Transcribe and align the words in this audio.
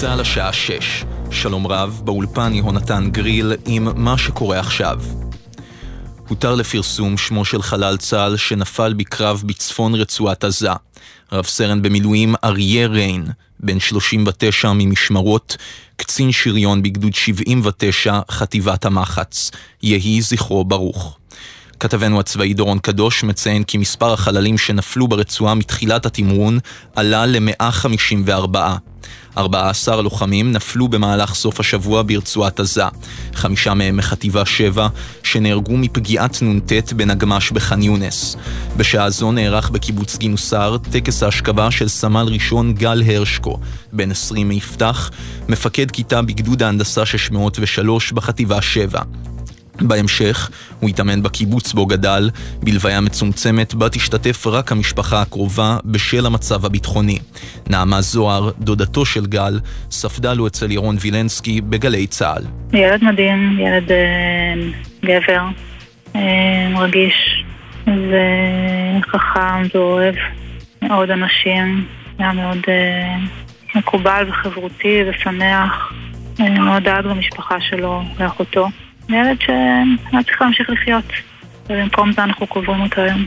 צה"ל 0.00 0.20
השעה 0.20 0.52
6. 0.52 1.04
שלום 1.30 1.66
רב, 1.66 2.00
באולפן 2.04 2.54
יהונתן 2.54 3.10
גריל 3.10 3.52
עם 3.66 3.88
מה 4.04 4.18
שקורה 4.18 4.58
עכשיו. 4.60 5.00
הותר 6.28 6.54
לפרסום 6.54 7.16
שמו 7.16 7.44
של 7.44 7.62
חלל 7.62 7.96
צה"ל 7.96 8.36
שנפל 8.36 8.92
בקרב 8.92 9.42
בצפון 9.46 9.94
רצועת 9.94 10.44
עזה. 10.44 10.72
רב 11.32 11.44
סרן 11.44 11.82
במילואים 11.82 12.34
אריה 12.44 12.86
ריין, 12.86 13.26
בן 13.60 13.80
39 13.80 14.72
ממשמרות, 14.74 15.56
קצין 15.96 16.32
שריון 16.32 16.82
בגדוד 16.82 17.14
79, 17.14 18.20
חטיבת 18.30 18.84
המחץ. 18.84 19.50
יהי 19.82 20.22
זכרו 20.22 20.64
ברוך. 20.64 21.18
כתבנו 21.80 22.20
הצבאי 22.20 22.54
דורון 22.54 22.78
קדוש 22.78 23.24
מציין 23.24 23.64
כי 23.64 23.78
מספר 23.78 24.12
החללים 24.12 24.58
שנפלו 24.58 25.08
ברצועה 25.08 25.54
מתחילת 25.54 26.06
התמרון 26.06 26.58
עלה 26.96 27.26
ל-154. 27.26 28.58
14 29.38 30.02
לוחמים 30.02 30.52
נפלו 30.52 30.88
במהלך 30.88 31.34
סוף 31.34 31.60
השבוע 31.60 32.02
ברצועת 32.06 32.60
עזה. 32.60 32.84
חמישה 33.34 33.74
מהם 33.74 33.96
מחטיבה 33.96 34.46
7, 34.46 34.88
שנהרגו 35.22 35.76
מפגיעת 35.76 36.42
נ"ט 36.42 36.92
בנגמ"ש 36.92 37.50
בח'אן 37.50 37.82
יונס. 37.82 38.36
בשעה 38.76 39.10
זו 39.10 39.32
נערך 39.32 39.70
בקיבוץ 39.70 40.16
גינוסר 40.16 40.76
טקס 40.90 41.22
ההשכבה 41.22 41.70
של 41.70 41.88
סמל 41.88 42.26
ראשון 42.32 42.74
גל 42.74 43.02
הרשקו, 43.06 43.58
בן 43.92 44.10
20 44.10 44.48
מיפתח, 44.48 45.10
מפקד 45.48 45.90
כיתה 45.90 46.22
בגדוד 46.22 46.62
ההנדסה 46.62 47.06
603 47.06 48.12
בחטיבה 48.12 48.62
7. 48.62 49.00
בהמשך, 49.80 50.50
הוא 50.80 50.90
התאמן 50.90 51.22
בקיבוץ 51.22 51.72
בו 51.72 51.86
גדל, 51.86 52.30
בלוויה 52.62 53.00
מצומצמת 53.00 53.74
בה 53.74 53.88
תשתתף 53.88 54.46
רק 54.46 54.72
המשפחה 54.72 55.22
הקרובה 55.22 55.76
בשל 55.84 56.26
המצב 56.26 56.64
הביטחוני. 56.64 57.18
נעמה 57.70 58.00
זוהר, 58.00 58.50
דודתו 58.58 59.04
של 59.04 59.26
גל, 59.26 59.60
ספדה 59.90 60.34
לו 60.34 60.46
אצל 60.46 60.70
ירון 60.70 60.96
וילנסקי 61.00 61.60
בגלי 61.60 62.06
צה"ל. 62.06 62.42
ילד 62.72 63.04
מדהים, 63.04 63.60
ילד 63.60 63.92
אה, 63.92 64.54
גבר, 65.04 65.42
אה, 66.16 66.80
רגיש 66.80 67.44
וחכם 67.86 69.62
ואוהב 69.74 70.14
מאוד 70.82 71.10
אנשים, 71.10 71.86
היה 72.18 72.32
מאוד 72.32 72.58
אה, 72.68 73.16
מקובל 73.74 74.24
וחברותי 74.28 75.02
ושמח, 75.08 75.92
אה, 76.40 76.50
מאוד 76.50 76.82
דאג 76.82 77.06
למשפחה 77.06 77.60
שלו 77.60 78.02
לאחותו. 78.20 78.68
ילד 79.08 79.40
שהיה 79.40 80.22
צריך 80.24 80.42
להמשיך 80.42 80.70
לחיות, 80.70 81.04
ובמקום 81.66 82.12
זה 82.12 82.24
אנחנו 82.24 82.46
קוברים 82.46 82.80
אותו 82.80 83.00
היום. 83.00 83.24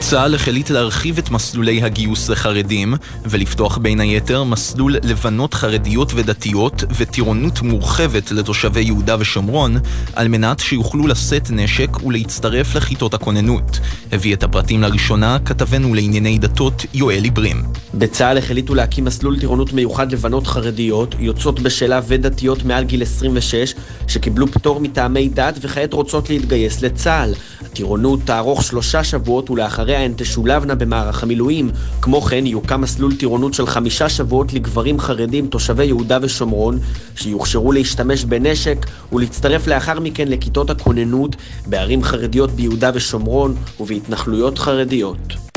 צה"ל 0.00 0.34
החליט 0.34 0.70
להרחיב 0.70 1.18
את 1.18 1.30
מסלולי 1.30 1.82
הגיוס 1.82 2.28
לחרדים 2.28 2.94
ולפתוח 3.24 3.78
בין 3.78 4.00
היתר 4.00 4.44
מסלול 4.44 4.96
לבנות 5.02 5.54
חרדיות 5.54 6.12
ודתיות 6.14 6.84
וטירונות 6.96 7.62
מורחבת 7.62 8.32
לתושבי 8.32 8.80
יהודה 8.80 9.16
ושומרון 9.18 9.76
על 10.12 10.28
מנת 10.28 10.60
שיוכלו 10.60 11.06
לשאת 11.06 11.50
נשק 11.50 12.04
ולהצטרף 12.04 12.74
לכיתות 12.74 13.14
הכוננות. 13.14 13.80
הביא 14.12 14.34
את 14.34 14.42
הפרטים 14.42 14.82
לראשונה 14.82 15.38
כתבנו 15.44 15.94
לענייני 15.94 16.38
דתות 16.38 16.84
יואל 16.94 17.24
עיברים. 17.24 17.62
בצה"ל 17.94 18.38
החליטו 18.38 18.74
להקים 18.74 19.04
מסלול 19.04 19.40
טירונות 19.40 19.72
מיוחד 19.72 20.12
לבנות 20.12 20.46
חרדיות, 20.46 21.14
יוצאות 21.18 21.60
בשאלה 21.60 22.00
ודתיות 22.06 22.64
מעל 22.64 22.84
גיל 22.84 23.02
26 23.02 23.74
שקיבלו 24.06 24.46
פטור 24.46 24.80
מטעמי 24.80 25.28
דת 25.28 25.58
וכעת 25.60 25.92
רוצות 25.92 26.30
להתגייס 26.30 26.82
לצה"ל. 26.82 27.34
הטירונות 27.64 28.20
תארוך 28.24 28.62
שלושה 28.62 29.04
שבועות 29.04 29.50
ולאחריה 29.50 30.00
הן 30.04 30.12
תשולבנה 30.16 30.74
במערך 30.74 31.22
המילואים. 31.22 31.70
כמו 32.02 32.20
כן 32.22 32.46
יוקם 32.46 32.80
מסלול 32.80 33.16
טירונות 33.16 33.54
של 33.54 33.66
חמישה 33.66 34.08
שבועות 34.08 34.52
לגברים 34.52 34.98
חרדים 34.98 35.46
תושבי 35.46 35.84
יהודה 35.84 36.18
ושומרון 36.22 36.78
שיוכשרו 37.16 37.72
להשתמש 37.72 38.24
בנשק 38.24 38.86
ולהצטרף 39.12 39.66
לאחר 39.66 40.00
מכן 40.00 40.28
לכיתות 40.28 40.70
הכוננות 40.70 41.36
בערים 41.66 42.02
חרדיות 42.02 42.50
ביהודה 42.50 42.90
ושומרון 42.94 43.54
ובהתנחלויות 43.80 44.58
חרדיות. 44.58 45.53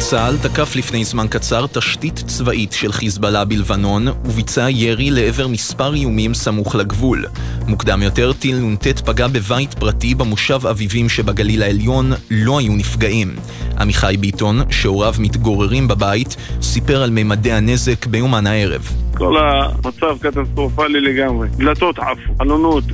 צה"ל 0.00 0.36
תקף 0.42 0.76
לפני 0.76 1.04
זמן 1.04 1.26
קצר 1.30 1.66
תשתית 1.66 2.22
צבאית 2.26 2.72
של 2.72 2.92
חיזבאללה 2.92 3.44
בלבנון 3.44 4.08
וביצע 4.08 4.70
ירי 4.70 5.10
לעבר 5.10 5.48
מספר 5.48 5.94
איומים 5.94 6.34
סמוך 6.34 6.74
לגבול. 6.74 7.26
מוקדם 7.66 8.02
יותר 8.02 8.32
טיל 8.32 8.56
נ"ט 8.56 8.86
פגע 8.86 9.28
בבית 9.28 9.74
פרטי 9.74 10.14
במושב 10.14 10.66
אביבים 10.66 11.08
שבגליל 11.08 11.62
העליון, 11.62 12.12
לא 12.30 12.58
היו 12.58 12.72
נפגעים. 12.72 13.36
עמיחי 13.78 14.16
ביטון, 14.20 14.60
שהוריו 14.70 15.14
מתגוררים 15.18 15.88
בבית, 15.88 16.36
סיפר 16.62 17.02
על 17.02 17.10
ממדי 17.10 17.52
הנזק 17.52 18.06
ביומן 18.06 18.46
הערב. 18.46 19.09
כל 19.20 19.36
המצב 19.36 20.18
קטסטרופלי 20.20 21.00
לגמרי. 21.00 21.48
דלתות 21.48 21.98
עפו, 21.98 22.34
חלונות, 22.38 22.84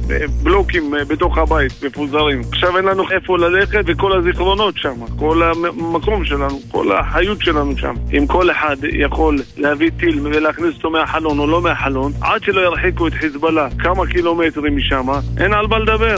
בלוקים 0.42 0.94
אה, 0.94 1.04
בתוך 1.04 1.38
הבית, 1.38 1.72
מפוזרים. 1.84 2.40
עכשיו 2.52 2.76
אין 2.76 2.84
לנו 2.84 3.10
איפה 3.10 3.38
ללכת 3.38 3.84
וכל 3.86 4.18
הזיכרונות 4.18 4.74
שם, 4.76 4.94
כל 5.18 5.42
המקום 5.42 6.24
שלנו, 6.24 6.60
כל 6.70 6.92
החיות 6.92 7.42
שלנו 7.42 7.78
שם. 7.78 7.94
אם 8.18 8.26
כל 8.26 8.50
אחד 8.50 8.76
יכול 8.92 9.38
להביא 9.56 9.90
טיל 9.98 10.20
ולהכניס 10.22 10.74
אותו 10.76 10.90
מהחלון 10.90 11.38
או 11.38 11.46
לא 11.46 11.62
מהחלון, 11.62 12.12
עד 12.20 12.42
שלא 12.42 12.60
ירחיקו 12.60 13.06
את 13.06 13.14
חיזבאללה 13.14 13.68
כמה 13.78 14.06
קילומטרים 14.06 14.76
משם, 14.76 15.06
אין 15.40 15.52
על 15.52 15.66
מה 15.66 15.78
לדבר. 15.78 16.16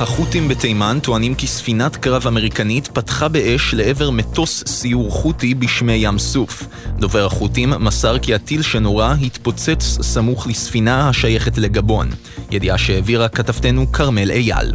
החות'ים 0.00 0.48
בתימן 0.48 0.98
טוענים 1.02 1.34
כי 1.34 1.46
ספינת 1.46 1.96
קרב 1.96 2.26
אמריקנית 2.26 2.88
פתחה 2.88 3.28
באש 3.28 3.74
לעבר 3.74 4.10
מטוס 4.10 4.64
סיור 4.66 5.10
חות'י 5.10 5.54
בשמי 5.54 5.92
ים 5.92 6.18
סוף. 6.18 6.62
דובר 6.98 7.26
החות'ים 7.26 7.70
מסר 7.70 8.18
כי 8.18 8.34
הטיל 8.34 8.62
שנורה 8.62 9.14
התפוצץ 9.22 9.98
סמוך 10.02 10.46
לספינה 10.46 11.08
השייכת 11.08 11.58
לגבון. 11.58 12.08
ידיעה 12.50 12.78
שהעבירה 12.78 13.28
כתבתנו 13.28 13.92
כרמל 13.92 14.30
אייל. 14.30 14.72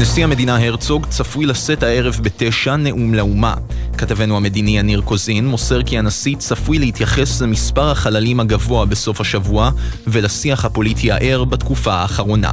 נשיא 0.00 0.24
המדינה 0.24 0.56
הרצוג 0.66 1.06
צפוי 1.06 1.46
לשאת 1.46 1.82
הערב 1.82 2.20
בתשע 2.22 2.76
נאום 2.76 3.14
לאומה. 3.14 3.54
כתבנו 3.98 4.36
המדיני 4.36 4.78
יניר 4.78 5.00
קוזין 5.00 5.46
מוסר 5.46 5.82
כי 5.82 5.98
הנשיא 5.98 6.36
צפוי 6.36 6.78
להתייחס 6.78 7.40
למספר 7.40 7.90
החללים 7.90 8.40
הגבוה 8.40 8.86
בסוף 8.86 9.20
השבוע 9.20 9.70
ולשיח 10.06 10.64
הפוליטי 10.64 11.12
הער 11.12 11.44
בתקופה 11.44 11.92
האחרונה. 11.92 12.50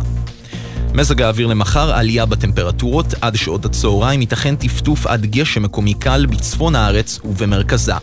מזג 0.94 1.22
האוויר 1.22 1.47
למחר, 1.47 1.91
עלייה 1.91 2.25
בטמפרטורות, 2.25 3.05
עד 3.22 3.35
שעות 3.35 3.66
הצהריים 3.66 4.22
ייתכן 4.22 4.55
טפטוף 4.55 5.07
עד 5.07 5.25
גשם 5.25 5.63
מקומי 5.63 5.94
קל 5.94 6.25
בצפון 6.25 6.75
הארץ 6.75 7.19
ובמרכזה. 7.25 7.94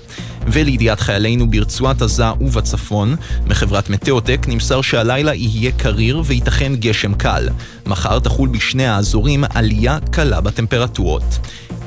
ולידיעת 0.47 1.00
חיילינו 1.00 1.50
ברצועת 1.50 2.02
עזה 2.02 2.30
ובצפון, 2.41 3.16
מחברת 3.47 3.91
מטאוטק 3.91 4.47
נמסר 4.48 4.80
שהלילה 4.80 5.34
יהיה 5.34 5.72
קריר 5.72 6.22
וייתכן 6.24 6.74
גשם 6.74 7.14
קל. 7.14 7.48
מחר 7.86 8.19
תחול 8.19 8.48
בשני 8.48 8.86
האזורים 8.86 9.44
עלייה 9.54 9.98
קלה 10.10 10.41
בטמפרטורות. 10.41 11.38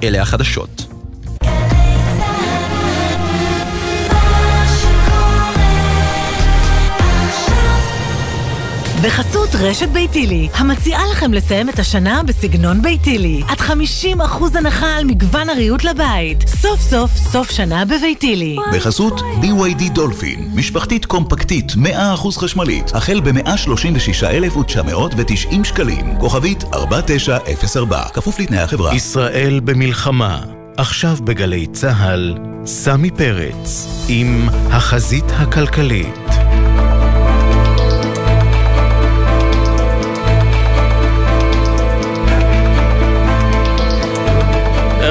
אלה 0.03 0.21
החדשות. 0.21 0.98
בחסות 9.03 9.49
רשת 9.53 9.89
ביתילי, 9.89 10.49
המציעה 10.53 11.01
לכם 11.11 11.33
לסיים 11.33 11.69
את 11.69 11.79
השנה 11.79 12.23
בסגנון 12.23 12.81
ביתילי. 12.81 13.41
עד 13.47 13.59
50% 13.59 13.71
הנחה 14.55 14.97
על 14.97 15.05
מגוון 15.05 15.49
הריהוט 15.49 15.83
לבית. 15.83 16.47
סוף 16.47 16.81
סוף, 16.81 17.11
סוף 17.15 17.51
שנה 17.51 17.85
בביתילי. 17.85 18.57
בחסות 18.73 19.19
BYD 19.19 19.89
דולפין, 19.93 20.51
משפחתית 20.55 21.05
קומפקטית 21.05 21.71
100% 21.71 21.77
חשמלית, 22.37 22.95
החל 22.95 23.21
ב-136,990 23.23 25.63
שקלים. 25.63 26.15
כוכבית 26.19 26.63
4904, 26.73 28.03
כפוף 28.13 28.39
לתנאי 28.39 28.59
החברה. 28.59 28.95
ישראל 28.95 29.59
במלחמה. 29.63 30.39
עכשיו 30.77 31.17
בגלי 31.23 31.67
צה"ל, 31.67 32.37
סמי 32.65 33.11
פרץ, 33.11 33.87
עם 34.07 34.49
החזית 34.71 35.25
הכלכלית. 35.37 36.28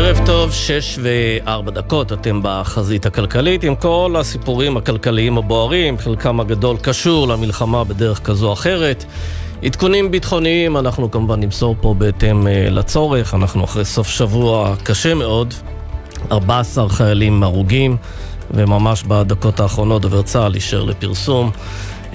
ערב 0.08 0.26
טוב, 0.26 0.52
שש 0.52 0.98
וארבע 1.02 1.70
דקות, 1.70 2.12
אתם 2.12 2.40
בחזית 2.42 3.06
הכלכלית 3.06 3.64
עם 3.64 3.74
כל 3.74 4.14
הסיפורים 4.18 4.76
הכלכליים 4.76 5.38
הבוערים, 5.38 5.98
חלקם 5.98 6.40
הגדול 6.40 6.76
קשור 6.76 7.28
למלחמה 7.28 7.84
בדרך 7.84 8.20
כזו 8.20 8.48
או 8.48 8.52
אחרת. 8.52 9.04
עדכונים 9.62 10.10
ביטחוניים 10.10 10.76
אנחנו 10.76 11.10
כמובן 11.10 11.40
נמסור 11.40 11.76
פה 11.80 11.94
בהתאם 11.98 12.46
uh, 12.46 12.70
לצורך, 12.70 13.34
אנחנו 13.34 13.64
אחרי 13.64 13.84
סוף 13.84 14.08
שבוע 14.08 14.74
קשה 14.82 15.14
מאוד, 15.14 15.54
14 16.32 16.88
חיילים 16.88 17.42
הרוגים, 17.42 17.96
וממש 18.50 19.02
בדקות 19.02 19.60
האחרונות 19.60 20.02
דובר 20.02 20.22
צה"ל 20.22 20.54
אישר 20.54 20.84
לפרסום. 20.84 21.50
uh, 22.12 22.14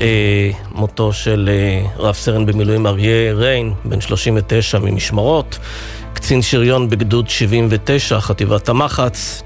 מותו 0.72 1.14
של 1.14 1.50
uh, 1.50 2.02
רב 2.02 2.16
סרן 2.16 2.46
במילואים 2.46 2.88
אריה 2.88 3.34
ריין, 3.34 3.74
בן 3.86 4.02
39 4.02 4.80
ממשמרות. 4.80 5.60
קצין 6.14 6.42
שריון 6.42 6.90
בגדוד 6.90 7.30
79, 7.30 8.20
חטיבת 8.20 8.70
המחץ. 8.70 9.44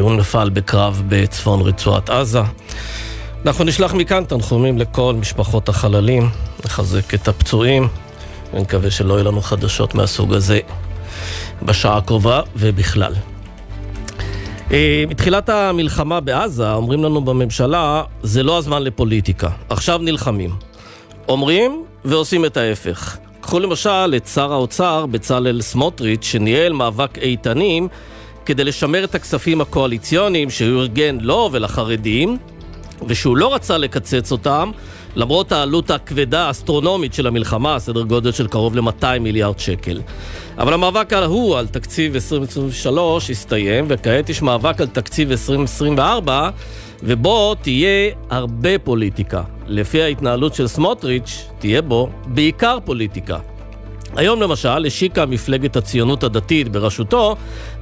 הוא 0.00 0.12
נפל 0.12 0.50
בקרב 0.50 1.02
בצפון 1.08 1.60
רצועת 1.60 2.10
עזה. 2.10 2.40
אנחנו 3.46 3.64
נשלח 3.64 3.94
מכאן 3.94 4.24
תנחומים 4.24 4.78
לכל 4.78 5.14
משפחות 5.20 5.68
החללים, 5.68 6.30
נחזק 6.64 7.14
את 7.14 7.28
הפצועים, 7.28 7.88
ונקווה 8.54 8.90
שלא 8.90 9.14
יהיו 9.14 9.24
לנו 9.24 9.40
חדשות 9.40 9.94
מהסוג 9.94 10.34
הזה 10.34 10.60
בשעה 11.62 11.96
הקרובה 11.96 12.40
ובכלל. 12.56 13.14
אה, 14.72 15.04
מתחילת 15.08 15.48
המלחמה 15.48 16.20
בעזה 16.20 16.72
אומרים 16.72 17.04
לנו 17.04 17.20
בממשלה, 17.20 18.02
זה 18.22 18.42
לא 18.42 18.58
הזמן 18.58 18.82
לפוליטיקה, 18.82 19.48
עכשיו 19.68 19.98
נלחמים. 19.98 20.50
אומרים 21.28 21.84
ועושים 22.04 22.44
את 22.44 22.56
ההפך. 22.56 23.16
קחו 23.42 23.60
למשל 23.60 24.14
את 24.16 24.26
שר 24.26 24.52
האוצר 24.52 25.06
בצלאל 25.06 25.60
סמוטריץ', 25.60 26.24
שניהל 26.24 26.72
מאבק 26.72 27.18
איתנים 27.18 27.88
כדי 28.46 28.64
לשמר 28.64 29.04
את 29.04 29.14
הכספים 29.14 29.60
הקואליציוניים 29.60 30.50
שהוא 30.50 30.80
ארגן 30.80 31.18
לו 31.20 31.48
ולחרדים, 31.52 32.38
ושהוא 33.06 33.36
לא 33.36 33.54
רצה 33.54 33.78
לקצץ 33.78 34.32
אותם, 34.32 34.70
למרות 35.16 35.52
העלות 35.52 35.90
הכבדה 35.90 36.46
האסטרונומית 36.46 37.14
של 37.14 37.26
המלחמה, 37.26 37.78
סדר 37.78 38.02
גודל 38.02 38.32
של 38.32 38.46
קרוב 38.48 38.76
ל-200 38.76 39.18
מיליארד 39.20 39.58
שקל. 39.58 40.00
אבל 40.58 40.74
המאבק 40.74 41.12
ההוא 41.12 41.58
על 41.58 41.66
תקציב 41.66 42.14
2023 42.14 43.30
הסתיים, 43.30 43.84
וכעת 43.88 44.28
יש 44.28 44.42
מאבק 44.42 44.80
על 44.80 44.86
תקציב 44.86 45.30
2024, 45.30 46.50
ובו 47.02 47.54
תהיה 47.54 48.10
הרבה 48.30 48.78
פוליטיקה. 48.78 49.42
לפי 49.66 50.02
ההתנהלות 50.02 50.54
של 50.54 50.66
סמוטריץ', 50.66 51.48
תהיה 51.58 51.82
בו 51.82 52.08
בעיקר 52.26 52.78
פוליטיקה. 52.84 53.38
היום 54.16 54.40
למשל 54.40 54.86
השיקה 54.86 55.26
מפלגת 55.26 55.76
הציונות 55.76 56.24
הדתית 56.24 56.68
בראשותו 56.68 57.36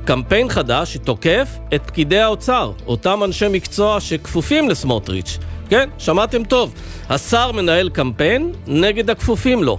קמפיין 0.05 0.49
חדש 0.49 0.95
שתוקף 0.95 1.59
את 1.75 1.83
פקידי 1.87 2.19
האוצר, 2.21 2.73
אותם 2.87 3.21
אנשי 3.25 3.47
מקצוע 3.51 4.01
שכפופים 4.01 4.69
לסמוטריץ'. 4.69 5.39
כן, 5.69 5.89
שמעתם 5.99 6.45
טוב. 6.45 6.75
השר 7.09 7.53
מנהל 7.53 7.91
קמפיין 7.91 8.53
נגד 8.67 9.11
הכפופים 9.11 9.65
לו. 9.65 9.79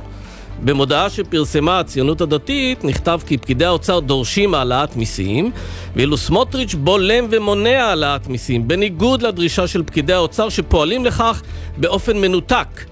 במודעה 0.64 1.10
שפרסמה 1.10 1.80
הציונות 1.80 2.22
הדתית 2.22 2.84
נכתב 2.84 3.20
כי 3.28 3.38
פקידי 3.38 3.66
האוצר 3.66 4.00
דורשים 4.00 4.54
העלאת 4.54 4.96
מיסים, 4.96 5.52
ואילו 5.96 6.18
סמוטריץ' 6.18 6.74
בולם 6.74 7.26
ומונע 7.30 7.84
העלאת 7.84 8.28
מיסים, 8.28 8.68
בניגוד 8.68 9.22
לדרישה 9.22 9.68
של 9.68 9.84
פקידי 9.84 10.14
האוצר 10.14 10.50
שפועלים 10.50 11.06
לכך 11.06 11.42
באופן 11.78 12.18
מנותק. 12.18 12.86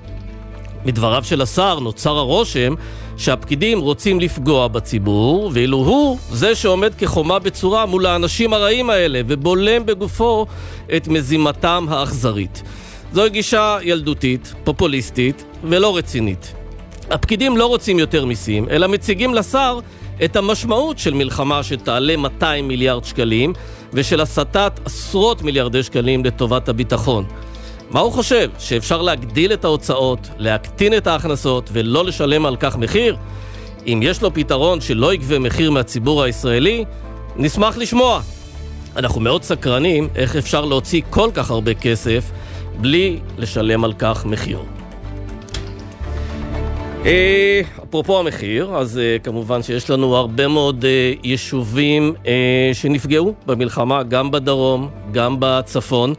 מדבריו 0.85 1.23
של 1.23 1.41
השר 1.41 1.79
נוצר 1.79 2.17
הרושם 2.17 2.73
שהפקידים 3.17 3.79
רוצים 3.79 4.19
לפגוע 4.19 4.67
בציבור, 4.67 5.51
ואילו 5.53 5.77
הוא 5.77 6.17
זה 6.31 6.55
שעומד 6.55 6.95
כחומה 6.95 7.39
בצורה 7.39 7.85
מול 7.85 8.05
האנשים 8.05 8.53
הרעים 8.53 8.89
האלה 8.89 9.21
ובולם 9.27 9.85
בגופו 9.85 10.45
את 10.95 11.07
מזימתם 11.07 11.85
האכזרית. 11.89 12.63
זוהי 13.13 13.29
גישה 13.29 13.77
ילדותית, 13.83 14.53
פופוליסטית 14.63 15.45
ולא 15.63 15.97
רצינית. 15.97 16.58
הפקידים 17.09 17.57
לא 17.57 17.65
רוצים 17.65 17.99
יותר 17.99 18.25
מיסים, 18.25 18.69
אלא 18.69 18.87
מציגים 18.87 19.33
לשר 19.33 19.79
את 20.25 20.35
המשמעות 20.35 20.99
של 20.99 21.13
מלחמה 21.13 21.63
שתעלה 21.63 22.17
200 22.17 22.67
מיליארד 22.67 23.05
שקלים 23.05 23.53
ושל 23.93 24.21
הסטת 24.21 24.79
עשרות 24.85 25.41
מיליארדי 25.41 25.83
שקלים 25.83 26.25
לטובת 26.25 26.69
הביטחון. 26.69 27.25
מה 27.89 27.99
הוא 27.99 28.11
חושב? 28.11 28.49
שאפשר 28.59 29.01
להגדיל 29.01 29.53
את 29.53 29.65
ההוצאות, 29.65 30.29
להקטין 30.37 30.97
את 30.97 31.07
ההכנסות 31.07 31.69
ולא 31.73 32.05
לשלם 32.05 32.45
על 32.45 32.55
כך 32.55 32.77
מחיר? 32.77 33.15
אם 33.87 33.99
יש 34.03 34.21
לו 34.21 34.33
פתרון 34.33 34.81
שלא 34.81 35.13
יגבה 35.13 35.39
מחיר 35.39 35.71
מהציבור 35.71 36.23
הישראלי, 36.23 36.85
נשמח 37.35 37.77
לשמוע. 37.77 38.21
אנחנו 38.95 39.21
מאוד 39.21 39.43
סקרנים 39.43 40.09
איך 40.15 40.35
אפשר 40.35 40.65
להוציא 40.65 41.01
כל 41.09 41.29
כך 41.33 41.51
הרבה 41.51 41.73
כסף 41.73 42.31
בלי 42.77 43.19
לשלם 43.37 43.83
על 43.83 43.93
כך 43.93 44.25
מחיר. 44.25 44.59
אה, 47.05 47.61
אפרופו 47.83 48.19
המחיר, 48.19 48.75
אז 48.75 48.97
אה, 48.97 49.17
כמובן 49.23 49.63
שיש 49.63 49.89
לנו 49.89 50.15
הרבה 50.15 50.47
מאוד 50.47 50.85
אה, 50.85 51.13
יישובים 51.23 52.13
שנפגעו 52.73 53.33
במלחמה, 53.45 54.03
גם 54.03 54.31
בדרום, 54.31 54.89
גם 55.11 55.35
בצפון. 55.39 56.13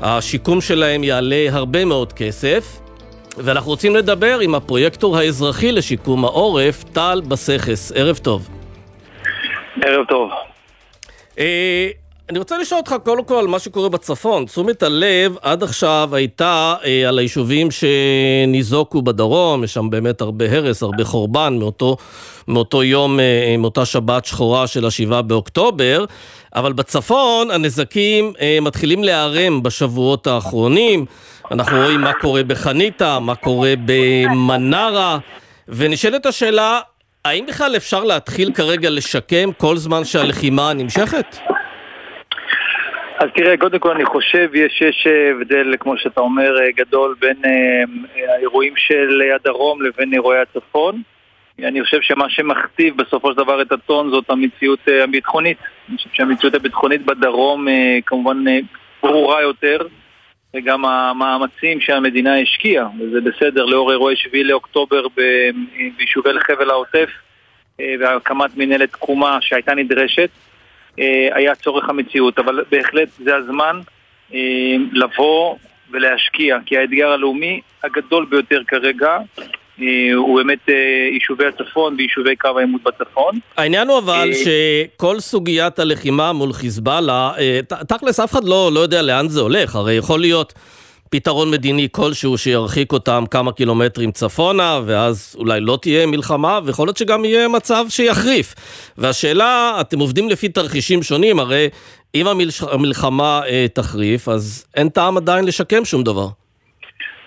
השיקום 0.00 0.60
שלהם 0.60 1.04
יעלה 1.04 1.46
הרבה 1.50 1.84
מאוד 1.84 2.12
כסף, 2.12 2.80
ואנחנו 3.36 3.70
רוצים 3.70 3.96
לדבר 3.96 4.38
עם 4.38 4.54
הפרויקטור 4.54 5.18
האזרחי 5.18 5.72
לשיקום 5.72 6.24
העורף, 6.24 6.84
טל 6.92 7.20
בסכס. 7.28 7.92
ערב 7.92 8.16
טוב. 8.16 8.48
ערב 9.82 10.06
טוב. 10.08 10.30
אני 12.30 12.38
רוצה 12.38 12.58
לשאול 12.58 12.80
אותך 12.80 12.94
קודם 13.04 13.24
כל 13.24 13.34
על 13.34 13.46
מה 13.46 13.58
שקורה 13.58 13.88
בצפון. 13.88 14.46
תשומת 14.46 14.82
הלב 14.82 15.36
עד 15.42 15.62
עכשיו 15.62 16.10
הייתה 16.12 16.74
אה, 16.84 17.08
על 17.08 17.18
היישובים 17.18 17.68
שניזוקו 17.70 19.02
בדרום, 19.02 19.64
יש 19.64 19.74
שם 19.74 19.90
באמת 19.90 20.20
הרבה 20.20 20.44
הרס, 20.56 20.82
הרבה 20.82 21.04
חורבן 21.04 21.56
מאותו, 21.58 21.96
מאותו 22.48 22.84
יום, 22.84 23.20
אה, 23.20 23.56
מאותה 23.58 23.84
שבת 23.84 24.24
שחורה 24.24 24.66
של 24.66 24.86
השבעה 24.86 25.22
באוקטובר, 25.22 26.04
אבל 26.54 26.72
בצפון 26.72 27.50
הנזקים 27.50 28.32
אה, 28.40 28.58
מתחילים 28.62 29.04
להיערם 29.04 29.62
בשבועות 29.62 30.26
האחרונים. 30.26 31.06
אנחנו 31.50 31.76
רואים 31.76 32.00
מה 32.00 32.12
קורה 32.20 32.42
בחניתה, 32.42 33.18
מה 33.18 33.34
קורה 33.34 33.74
במנרה, 33.84 35.18
ונשאלת 35.68 36.26
השאלה, 36.26 36.80
האם 37.24 37.46
בכלל 37.46 37.76
אפשר 37.76 38.04
להתחיל 38.04 38.52
כרגע 38.52 38.90
לשקם 38.90 39.50
כל 39.58 39.76
זמן 39.76 40.04
שהלחימה 40.04 40.72
נמשכת? 40.72 41.36
אז 43.18 43.28
תראה, 43.34 43.56
קודם 43.56 43.78
כל 43.78 43.90
אני 43.90 44.04
חושב 44.04 44.50
יש, 44.54 44.82
יש 44.82 45.06
הבדל, 45.06 45.74
כמו 45.80 45.98
שאתה 45.98 46.20
אומר, 46.20 46.54
גדול 46.76 47.14
בין 47.20 47.36
אה, 47.44 48.32
האירועים 48.34 48.72
של 48.76 49.22
הדרום 49.34 49.82
לבין 49.82 50.14
אירועי 50.14 50.38
הצפון. 50.40 51.02
אני 51.58 51.84
חושב 51.84 51.98
שמה 52.02 52.30
שמכתיב 52.30 52.96
בסופו 52.96 53.32
של 53.32 53.38
דבר 53.38 53.62
את 53.62 53.72
הטון 53.72 54.10
זאת 54.10 54.30
המציאות 54.30 54.78
אה, 54.88 55.04
הביטחונית. 55.04 55.58
אני 55.88 55.96
חושב 55.96 56.10
שהמציאות 56.12 56.54
הביטחונית 56.54 57.06
בדרום 57.06 57.68
אה, 57.68 57.98
כמובן 58.06 58.44
ברורה 59.02 59.42
יותר, 59.42 59.78
וגם 60.56 60.84
המאמצים 60.84 61.80
שהמדינה 61.80 62.38
השקיעה, 62.38 62.88
וזה 63.00 63.20
בסדר 63.20 63.64
לאור 63.64 63.92
אירועי 63.92 64.16
7 64.16 64.42
לאוקטובר 64.42 65.06
ביישובי 65.96 66.30
חבל 66.40 66.70
העוטף, 66.70 67.10
והקמת 68.00 68.56
מנהלת 68.56 68.92
תקומה 68.92 69.38
שהייתה 69.40 69.74
נדרשת. 69.74 70.30
אה, 70.98 71.28
היה 71.34 71.54
צורך 71.54 71.88
המציאות, 71.88 72.38
אבל 72.38 72.64
בהחלט 72.70 73.08
זה 73.24 73.36
הזמן 73.36 73.80
אה, 74.34 74.38
לבוא 74.92 75.56
ולהשקיע, 75.90 76.56
כי 76.66 76.78
האתגר 76.78 77.08
הלאומי 77.08 77.60
הגדול 77.84 78.26
ביותר 78.30 78.60
כרגע 78.68 79.18
אה, 79.80 80.14
הוא 80.14 80.36
באמת 80.36 80.68
יישובי 81.12 81.46
הצפון 81.46 81.94
ויישובי 81.98 82.36
קו 82.36 82.58
העימות 82.58 82.82
בצפון. 82.82 83.38
העניין 83.56 83.88
הוא 83.88 83.98
אבל 83.98 84.30
שכל 84.32 85.20
סוגיית 85.20 85.78
הלחימה 85.78 86.32
מול 86.32 86.52
חיזבאללה, 86.52 87.32
תכלס 87.88 88.20
אף 88.20 88.32
אחד 88.32 88.44
לא, 88.44 88.70
לא 88.74 88.80
יודע 88.80 89.02
לאן 89.02 89.28
זה 89.28 89.40
הולך, 89.40 89.76
הרי 89.76 89.94
יכול 89.94 90.20
להיות 90.20 90.52
פתרון 91.10 91.50
מדיני 91.50 91.88
כלשהו 91.92 92.38
שירחיק 92.38 92.92
אותם 92.92 93.24
כמה 93.30 93.52
קילומטרים 93.52 94.12
צפונה, 94.12 94.80
ואז 94.86 95.36
אולי 95.38 95.60
לא 95.60 95.78
תהיה 95.82 96.06
מלחמה, 96.06 96.60
ויכול 96.64 96.86
להיות 96.86 96.96
שגם 96.96 97.24
יהיה 97.24 97.48
מצב 97.48 97.84
שיחריף. 97.88 98.54
והשאלה, 98.98 99.76
אתם 99.80 99.98
עובדים 99.98 100.28
לפי 100.28 100.48
תרחישים 100.48 101.02
שונים, 101.02 101.40
הרי 101.40 101.68
אם 102.14 102.26
המלחמה 102.72 103.40
אה, 103.46 103.66
תחריף, 103.74 104.28
אז 104.28 104.66
אין 104.76 104.88
טעם 104.88 105.16
עדיין 105.16 105.44
לשקם 105.44 105.84
שום 105.84 106.02
דבר. 106.02 106.26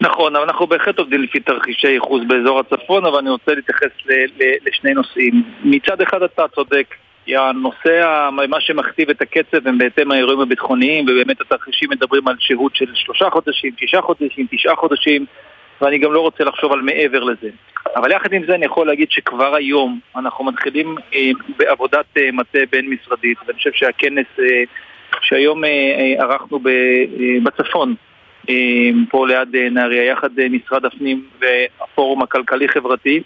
נכון, 0.01 0.35
אבל 0.35 0.45
אנחנו 0.45 0.67
בהחלט 0.67 0.99
עובדים 0.99 1.23
לפי 1.23 1.39
תרחישי 1.39 1.87
ייחוס 1.87 2.21
באזור 2.27 2.59
הצפון, 2.59 3.05
אבל 3.05 3.17
אני 3.17 3.29
רוצה 3.29 3.51
להתייחס 3.55 3.91
לשני 4.67 4.93
נושאים. 4.93 5.43
מצד 5.63 6.01
אחד 6.01 6.23
אתה 6.23 6.43
צודק, 6.55 6.85
הנושא, 7.27 8.29
מה 8.31 8.61
שמכתיב 8.61 9.09
את 9.09 9.21
הקצב 9.21 9.67
הם 9.67 9.77
בהתאם 9.77 10.11
האירועים 10.11 10.39
הביטחוניים 10.39 11.05
ובאמת 11.05 11.41
התרחישים 11.41 11.89
מדברים 11.89 12.27
על 12.27 12.35
שהות 12.39 12.75
של 12.75 12.85
שלושה 12.93 13.29
חודשים, 13.29 13.71
שישה 13.79 14.01
חודשים, 14.01 14.47
תשעה 14.51 14.75
חודשים 14.75 15.25
ואני 15.81 15.97
גם 15.97 16.13
לא 16.13 16.19
רוצה 16.19 16.43
לחשוב 16.43 16.71
על 16.73 16.81
מעבר 16.81 17.23
לזה. 17.23 17.49
אבל 17.95 18.11
יחד 18.11 18.33
עם 18.33 18.45
זה 18.45 18.55
אני 18.55 18.65
יכול 18.65 18.87
להגיד 18.87 19.11
שכבר 19.11 19.55
היום 19.55 19.99
אנחנו 20.15 20.45
מתחילים 20.45 20.95
אה, 21.15 21.31
בעבודת 21.57 22.05
אה, 22.17 22.31
מטה 22.33 22.59
בין-משרדית 22.71 23.37
ואני 23.47 23.57
חושב 23.57 23.71
שהכנס 23.73 24.25
אה, 24.39 24.63
שהיום 25.21 25.63
ערכנו 26.19 26.59
בצפון 27.43 27.95
פה 29.09 29.27
ליד 29.27 29.55
נהריה 29.55 30.05
יחד 30.05 30.29
משרד 30.49 30.85
הפנים 30.85 31.25
והפורום 31.39 32.21
הכלכלי-חברתי 32.21 33.21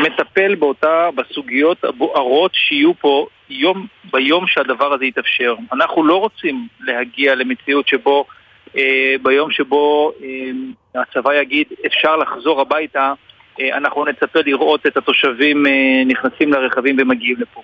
מטפל 0.00 0.54
באותה, 0.54 1.08
בסוגיות 1.14 1.84
הבוערות 1.84 2.50
שיהיו 2.54 2.94
פה 2.94 3.26
יום, 3.50 3.86
ביום 4.12 4.46
שהדבר 4.46 4.92
הזה 4.92 5.04
יתאפשר. 5.04 5.54
אנחנו 5.72 6.04
לא 6.04 6.20
רוצים 6.20 6.68
להגיע 6.80 7.34
למציאות 7.34 7.88
שבו, 7.88 8.24
אה, 8.76 9.14
ביום 9.22 9.50
שבו 9.50 10.12
אה, 10.22 11.00
הצבא 11.02 11.34
יגיד 11.34 11.66
אפשר 11.86 12.16
לחזור 12.16 12.60
הביתה, 12.60 13.12
אנחנו 13.76 14.04
נצפה 14.04 14.38
לראות 14.46 14.86
את 14.86 14.96
התושבים 14.96 15.66
אה, 15.66 15.72
נכנסים 16.06 16.52
לרכבים 16.52 16.96
ומגיעים 17.00 17.36
לפה. 17.38 17.62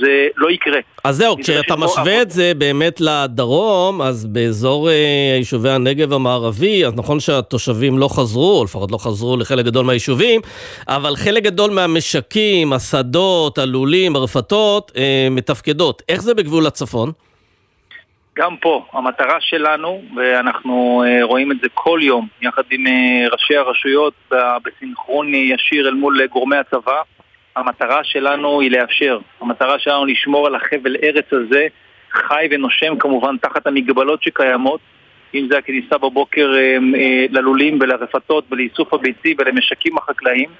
זה 0.00 0.28
לא 0.36 0.50
יקרה. 0.50 0.78
אז 1.04 1.16
זהו, 1.16 1.36
כשאתה 1.42 1.76
משווה 1.76 2.22
את 2.22 2.30
זה 2.30 2.52
באמת 2.58 3.00
לדרום, 3.00 4.02
אז 4.02 4.26
באזור 4.26 4.90
אה, 4.90 4.94
יישובי 5.38 5.70
הנגב 5.70 6.12
המערבי, 6.12 6.86
אז 6.86 6.92
נכון 6.96 7.20
שהתושבים 7.20 7.98
לא 7.98 8.08
חזרו, 8.08 8.58
או 8.58 8.64
לפחות 8.64 8.92
לא 8.92 8.98
חזרו 8.98 9.36
לחלק 9.36 9.64
גדול 9.64 9.84
מהיישובים, 9.86 10.40
אבל 10.88 11.16
חלק 11.16 11.42
גדול 11.42 11.70
מהמשקים, 11.70 12.72
השדות, 12.72 13.58
הלולים, 13.58 14.16
הרפתות, 14.16 14.92
אה, 14.96 15.28
מתפקדות. 15.30 16.02
איך 16.08 16.22
זה 16.22 16.34
בגבול 16.34 16.66
הצפון? 16.66 17.12
גם 18.38 18.56
פה, 18.56 18.86
המטרה 18.92 19.40
שלנו, 19.40 20.02
ואנחנו 20.16 21.04
אה, 21.06 21.24
רואים 21.24 21.52
את 21.52 21.56
זה 21.62 21.68
כל 21.74 22.00
יום, 22.02 22.28
יחד 22.42 22.62
עם 22.70 22.86
אה, 22.86 23.26
ראשי 23.32 23.56
הרשויות 23.56 24.14
בסינכרון 24.64 25.34
ישיר 25.34 25.88
אל 25.88 25.94
מול 25.94 26.26
גורמי 26.26 26.56
הצבא, 26.56 27.02
המטרה 27.56 28.04
שלנו 28.04 28.60
היא 28.60 28.70
לאפשר. 28.70 29.18
המטרה 29.40 29.78
שלנו 29.78 30.06
לשמור 30.06 30.46
על 30.46 30.54
החבל 30.54 30.96
ארץ 31.02 31.32
הזה 31.32 31.66
חי 32.12 32.48
ונושם 32.50 32.98
כמובן 32.98 33.36
תחת 33.36 33.66
המגבלות 33.66 34.22
שקיימות, 34.22 34.80
אם 35.34 35.46
זה 35.50 35.58
הכניסה 35.58 35.98
בבוקר 35.98 36.54
אה, 36.56 36.76
ללולים 37.30 37.78
ולרפתות 37.80 38.44
ולאיסוף 38.50 38.94
הביצי 38.94 39.34
ולמשקים 39.38 39.98
החקלאיים, 39.98 40.50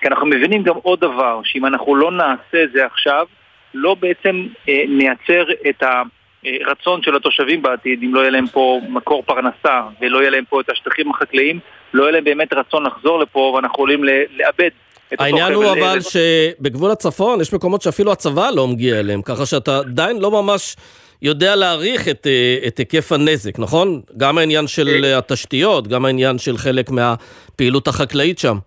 כי 0.00 0.08
אנחנו 0.08 0.26
מבינים 0.26 0.62
גם 0.62 0.74
עוד 0.82 1.00
דבר, 1.00 1.40
שאם 1.44 1.66
אנחנו 1.66 1.96
לא 1.96 2.12
נעשה 2.12 2.64
זה 2.72 2.86
עכשיו, 2.86 3.26
לא 3.74 3.94
בעצם 4.00 4.46
נייצר 4.88 5.44
את 5.70 5.82
ה... 5.82 6.02
רצון 6.44 7.02
של 7.02 7.16
התושבים 7.16 7.62
בעתיד, 7.62 8.02
אם 8.02 8.14
לא 8.14 8.20
יהיה 8.20 8.30
להם 8.30 8.46
פה 8.46 8.80
מקור 8.88 9.22
פרנסה 9.26 9.82
ולא 10.00 10.18
יהיה 10.18 10.30
להם 10.30 10.44
פה 10.48 10.60
את 10.60 10.70
השטחים 10.70 11.10
החקלאיים, 11.10 11.60
לא 11.94 12.02
יהיה 12.02 12.12
להם 12.12 12.24
באמת 12.24 12.52
רצון 12.52 12.86
לחזור 12.86 13.18
לפה 13.18 13.52
ואנחנו 13.54 13.74
יכולים 13.74 14.04
לאבד 14.36 14.70
העניין 15.18 15.52
הוא 15.52 15.64
אבל 15.64 15.98
שבגבול 16.00 16.90
הצפון 16.90 17.40
יש 17.40 17.52
מקומות 17.52 17.82
שאפילו 17.82 18.12
הצבא 18.12 18.50
לא 18.50 18.68
מגיע 18.68 19.00
אליהם, 19.00 19.22
ככה 19.22 19.46
שאתה 19.46 19.78
עדיין 19.78 20.18
לא 20.18 20.30
ממש 20.30 20.76
יודע 21.22 21.56
להעריך 21.56 22.08
את, 22.08 22.26
אה, 22.26 22.66
את 22.66 22.78
היקף 22.78 23.12
הנזק, 23.12 23.58
נכון? 23.58 24.00
גם 24.16 24.38
העניין 24.38 24.66
של 24.66 25.04
אה. 25.04 25.18
התשתיות, 25.18 25.88
גם 25.88 26.04
העניין 26.04 26.38
של 26.38 26.56
חלק 26.56 26.90
מהפעילות 26.90 27.88
החקלאית 27.88 28.38
שם. 28.38 28.58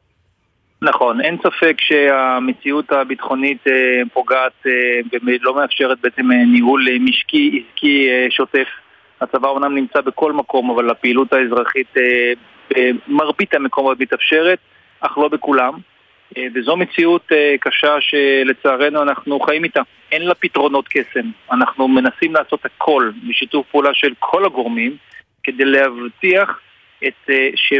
נכון, 0.85 1.21
אין 1.21 1.37
ספק 1.37 1.75
שהמציאות 1.79 2.91
הביטחונית 2.91 3.67
אה, 3.67 4.01
פוגעת 4.13 4.67
אה, 4.67 4.71
ולא 5.23 5.55
מאפשרת 5.55 5.97
בעצם 6.01 6.31
אה, 6.31 6.45
ניהול 6.45 6.87
משקי 6.99 7.63
עסקי 7.69 8.09
שוטף. 8.29 8.67
הצבא 9.21 9.47
אומנם 9.47 9.75
נמצא 9.75 10.01
בכל 10.01 10.33
מקום, 10.33 10.69
אבל 10.69 10.89
הפעילות 10.89 11.33
האזרחית 11.33 11.93
במרבית 12.69 13.53
המקומות 13.53 13.99
מתאפשרת, 13.99 14.59
אך 14.99 15.17
לא 15.17 15.27
בכולם. 15.27 15.73
וזו 16.55 16.77
מציאות 16.77 17.31
קשה 17.59 17.95
שלצערנו 17.99 19.01
אנחנו 19.01 19.39
חיים 19.39 19.63
איתה. 19.63 19.81
אין 20.11 20.21
לה 20.21 20.33
פתרונות 20.33 20.87
קסם. 20.87 21.29
אנחנו 21.51 21.87
מנסים 21.87 22.33
לעשות 22.33 22.65
הכל 22.65 23.11
בשיתוף 23.29 23.67
פעולה 23.71 23.89
של 23.93 24.13
כל 24.19 24.45
הגורמים 24.45 24.95
כדי 25.43 25.65
להבטיח 25.65 26.59
את, 27.07 27.29
ש, 27.55 27.73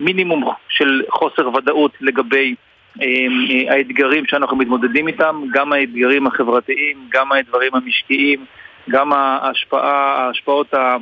מינימום 0.00 0.44
של 0.68 1.02
חוסר 1.10 1.48
ודאות 1.48 1.92
לגבי 2.00 2.54
אה, 3.02 3.06
אה, 3.50 3.74
האתגרים 3.74 4.26
שאנחנו 4.26 4.56
מתמודדים 4.56 5.08
איתם, 5.08 5.42
גם 5.52 5.72
האתגרים 5.72 6.26
החברתיים, 6.26 6.96
גם 7.08 7.32
האתגרים 7.32 7.74
המשקיים, 7.74 8.44
גם 8.90 9.12
ההשפעה, 9.12 10.26
ההשפעות 10.26 10.74
אה, 10.74 10.96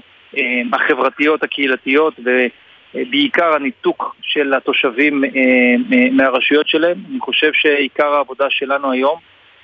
החברתיות, 0.72 1.42
הקהילתיות 1.42 2.14
ובעיקר 2.94 3.54
הניתוק 3.54 4.16
של 4.22 4.54
התושבים 4.54 5.24
מהרשויות 6.12 6.68
שלהם. 6.68 6.96
אני 7.10 7.20
חושב 7.20 7.52
שעיקר 7.52 8.14
העבודה 8.14 8.46
שלנו 8.50 8.92
היום 8.92 9.18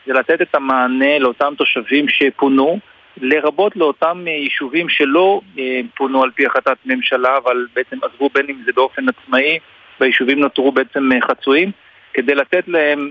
זה 0.07 0.13
לתת 0.13 0.43
את 0.43 0.55
המענה 0.55 1.19
לאותם 1.19 1.53
תושבים 1.59 2.09
שפונו 2.09 2.79
לרבות 3.21 3.77
לאותם 3.77 4.25
אה, 4.27 4.33
יישובים 4.33 4.89
שלא 4.89 5.41
אה, 5.59 5.81
פונו 5.97 6.23
על 6.23 6.31
פי 6.35 6.47
החלטת 6.47 6.77
ממשלה, 6.85 7.37
אבל 7.45 7.67
בעצם 7.77 7.97
עזבו 8.03 8.29
בין 8.35 8.47
אם 8.49 8.57
זה 8.67 8.73
באופן 8.75 9.03
עצמאי, 9.09 9.59
והיישובים 10.01 10.41
נותרו 10.41 10.73
בעצם 10.73 11.13
אה, 11.13 11.19
חצויים, 11.29 11.71
כדי 12.15 12.35
לתת 12.35 12.69
להם 12.69 13.11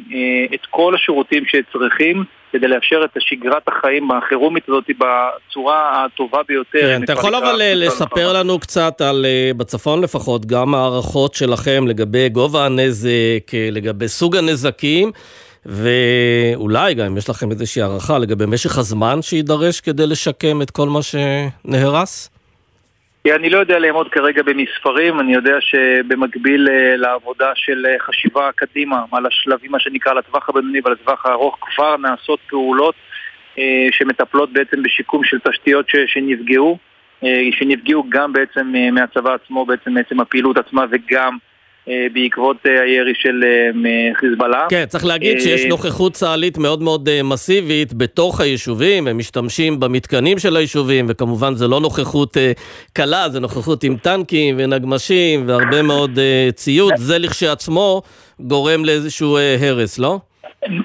את 0.53 0.65
כל 0.69 0.95
השירותים 0.95 1.43
שצריכים, 1.45 2.23
כדי 2.51 2.67
לאפשר 2.67 3.05
את 3.05 3.09
שגרת 3.19 3.67
החיים 3.67 4.11
החירומית 4.11 4.69
הזאת 4.69 4.83
בצורה 4.89 6.05
הטובה 6.05 6.39
ביותר. 6.47 6.79
כן, 6.79 7.03
אתה 7.03 7.13
יכול 7.13 7.35
אבל 7.35 7.61
לספר 7.75 8.33
לנו 8.33 8.59
קצת 8.59 9.01
על, 9.01 9.25
בצפון 9.57 10.01
לפחות, 10.01 10.45
גם 10.45 10.75
הערכות 10.75 11.33
שלכם 11.33 11.87
לגבי 11.87 12.29
גובה 12.29 12.65
הנזק, 12.65 13.53
לגבי 13.71 14.07
סוג 14.07 14.35
הנזקים. 14.35 15.11
ואולי 15.65 16.93
גם 16.93 17.05
אם 17.05 17.17
יש 17.17 17.29
לכם 17.29 17.51
איזושהי 17.51 17.81
הערכה 17.81 18.19
לגבי 18.19 18.45
משך 18.47 18.77
הזמן 18.77 19.21
שיידרש 19.21 19.81
כדי 19.81 20.07
לשקם 20.07 20.61
את 20.61 20.71
כל 20.71 20.89
מה 20.89 20.99
שנהרס? 21.01 22.29
אני 23.31 23.49
לא 23.49 23.59
יודע 23.59 23.79
לאמוד 23.79 24.09
כרגע 24.09 24.43
במספרים, 24.43 25.19
אני 25.19 25.33
יודע 25.33 25.55
שבמקביל 25.59 26.69
אה, 26.69 26.95
לעבודה 26.95 27.51
של 27.55 27.85
אה, 27.85 27.99
חשיבה 27.99 28.49
קדימה 28.55 29.03
על 29.11 29.25
השלבים, 29.25 29.71
מה 29.71 29.79
שנקרא, 29.79 30.13
לטווח 30.13 30.49
הבינוני 30.49 30.79
ולטווח 30.85 31.25
הארוך, 31.25 31.57
כבר 31.61 31.97
נעשות 31.97 32.39
פעולות 32.49 32.95
אה, 33.59 33.87
שמטפלות 33.91 34.53
בעצם 34.53 34.83
בשיקום 34.83 35.23
של 35.23 35.39
תשתיות 35.39 35.85
שנפגעו, 36.05 36.77
שנפגעו 37.51 38.05
גם 38.09 38.33
בעצם 38.33 38.73
מהצבא 38.91 39.33
עצמו, 39.33 39.65
בעצם 39.65 39.93
מעצם 39.93 40.19
הפעילות 40.19 40.57
עצמה 40.57 40.85
וגם 40.91 41.37
בעקבות 41.87 42.57
אה, 42.65 42.81
הירי 42.81 43.13
של 43.15 43.43
אה, 43.43 44.15
חיזבאללה. 44.19 44.65
כן, 44.69 44.85
צריך 44.87 45.05
להגיד 45.05 45.41
שיש 45.41 45.65
נוכחות 45.65 46.13
צה"לית 46.13 46.57
מאוד 46.57 46.83
מאוד 46.83 47.09
מסיבית 47.23 47.93
בתוך 47.93 48.41
היישובים, 48.41 49.07
הם 49.07 49.17
משתמשים 49.17 49.79
במתקנים 49.79 50.39
של 50.39 50.55
היישובים, 50.55 51.05
וכמובן 51.09 51.55
זה 51.55 51.67
לא 51.67 51.79
נוכחות 51.79 52.37
קלה, 52.93 53.29
זה 53.29 53.39
נוכחות 53.39 53.83
עם 53.83 53.97
טנקים 53.97 54.55
ונגמשים 54.57 55.47
והרבה 55.47 55.81
מאוד 55.81 56.19
ציוד, 56.55 56.93
זה 56.95 57.17
לכשעצמו 57.17 58.01
גורם 58.39 58.85
לאיזשהו 58.85 59.37
הרס, 59.61 59.99
לא? 59.99 60.19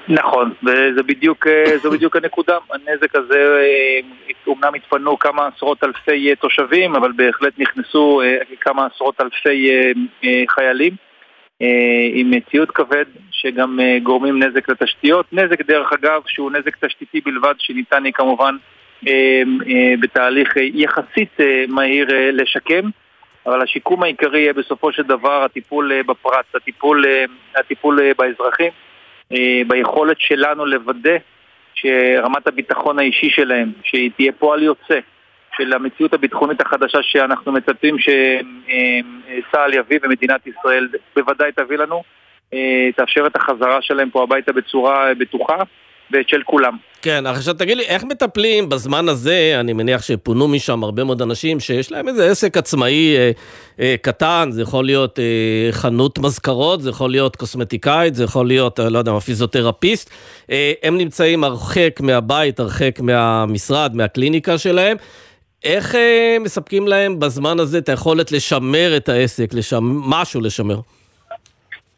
נכון, 0.09 0.53
וזו 0.63 1.03
בדיוק, 1.05 1.47
אה, 1.47 1.89
בדיוק 1.91 2.15
הנקודה. 2.15 2.57
הנזק 2.71 3.15
הזה, 3.15 3.57
אה, 3.59 3.99
אומנם 4.47 4.73
התפנו 4.75 5.19
כמה 5.19 5.47
עשרות 5.55 5.83
אלפי 5.83 6.29
אה, 6.29 6.35
תושבים, 6.35 6.95
אבל 6.95 7.11
בהחלט 7.15 7.53
נכנסו 7.57 8.21
כמה 8.61 8.85
עשרות 8.85 9.21
אלפי 9.21 9.69
חיילים 10.49 10.95
עם 12.13 12.31
ציוד 12.51 12.71
כבד 12.71 13.05
שגם 13.31 13.79
גורמים 14.03 14.43
נזק 14.43 14.69
לתשתיות. 14.69 15.25
נזק, 15.31 15.61
דרך 15.61 15.93
אגב, 15.93 16.21
שהוא 16.27 16.51
נזק 16.51 16.85
תשתיתי 16.85 17.21
בלבד, 17.21 17.53
שניתן 17.57 18.03
היא 18.03 18.13
כמובן 18.13 18.55
בתהליך 19.99 20.53
יחסית 20.55 21.37
מהיר 21.67 22.07
לשקם. 22.31 22.89
אבל 23.45 23.61
השיקום 23.61 24.03
העיקרי 24.03 24.39
יהיה 24.39 24.53
בסופו 24.53 24.91
של 24.91 25.03
דבר 25.03 25.43
הטיפול 25.43 26.01
בפרט, 26.01 26.45
הטיפול, 26.55 27.05
הטיפול 27.55 27.99
באזרחים. 28.17 28.71
אה, 29.33 29.61
ביכולת 29.67 30.19
שלנו 30.19 30.65
לוודא 30.65 31.17
שרמת 31.73 32.47
הביטחון 32.47 32.99
האישי 32.99 33.29
שלהם, 33.29 33.71
שהיא 33.83 34.11
תהיה 34.15 34.31
פועל 34.31 34.63
יוצא 34.63 34.99
של 35.57 35.73
המציאות 35.73 36.13
הביטחונית 36.13 36.61
החדשה 36.61 36.99
שאנחנו 37.01 37.51
מצפים 37.51 37.95
שצה"ל 37.99 39.73
יביא 39.73 39.99
ומדינת 40.03 40.47
ישראל 40.47 40.87
בוודאי 41.15 41.51
תביא 41.51 41.77
לנו, 41.77 42.03
אה, 42.53 42.89
תאפשר 42.95 43.27
את 43.27 43.35
החזרה 43.35 43.81
שלהם 43.81 44.09
פה 44.09 44.23
הביתה 44.23 44.53
בצורה 44.53 45.13
בטוחה. 45.17 45.57
ושל 46.11 46.41
כולם. 46.45 46.77
כן, 47.01 47.25
עכשיו 47.25 47.53
תגיד 47.53 47.77
לי, 47.77 47.83
איך 47.83 48.03
מטפלים 48.03 48.69
בזמן 48.69 49.09
הזה, 49.09 49.57
אני 49.59 49.73
מניח 49.73 50.01
שפונו 50.01 50.47
משם 50.47 50.83
הרבה 50.83 51.03
מאוד 51.03 51.21
אנשים 51.21 51.59
שיש 51.59 51.91
להם 51.91 52.07
איזה 52.07 52.31
עסק 52.31 52.57
עצמאי 52.57 53.15
אה, 53.17 53.31
אה, 53.79 53.95
קטן, 54.01 54.49
זה 54.51 54.61
יכול 54.61 54.85
להיות 54.85 55.19
אה, 55.19 55.71
חנות 55.71 56.19
מזכרות, 56.19 56.81
זה 56.81 56.89
יכול 56.89 57.11
להיות 57.11 57.35
קוסמטיקאית, 57.35 58.15
זה 58.15 58.23
יכול 58.23 58.47
להיות, 58.47 58.79
אה, 58.79 58.89
לא 58.89 58.99
יודע, 58.99 59.19
פיזיותרפיסט, 59.19 60.09
אה, 60.51 60.73
הם 60.83 60.97
נמצאים 60.97 61.43
הרחק 61.43 61.99
מהבית, 62.03 62.59
הרחק 62.59 62.99
מהמשרד, 62.99 63.95
מהקליניקה 63.95 64.57
שלהם. 64.57 64.97
איך 65.63 65.95
אה, 65.95 66.37
מספקים 66.39 66.87
להם 66.87 67.19
בזמן 67.19 67.59
הזה 67.59 67.77
את 67.77 67.89
היכולת 67.89 68.31
לשמר 68.31 68.97
את 68.97 69.09
העסק, 69.09 69.53
לשמר, 69.53 70.01
משהו 70.07 70.41
לשמר? 70.41 70.79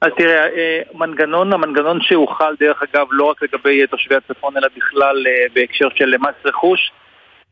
אז 0.01 0.12
תראה, 0.17 0.48
אה, 0.48 0.81
מנגנון, 0.93 1.53
המנגנון 1.53 2.01
שהוחל 2.01 2.55
דרך 2.60 2.84
אגב 2.84 3.08
לא 3.12 3.24
רק 3.24 3.43
לגבי 3.43 3.88
תושבי 3.88 4.15
הצפון 4.15 4.58
אלא 4.58 4.67
בכלל 4.77 5.27
אה, 5.27 5.46
בהקשר 5.53 5.88
של 5.96 6.17
מס 6.17 6.46
רכוש 6.46 6.91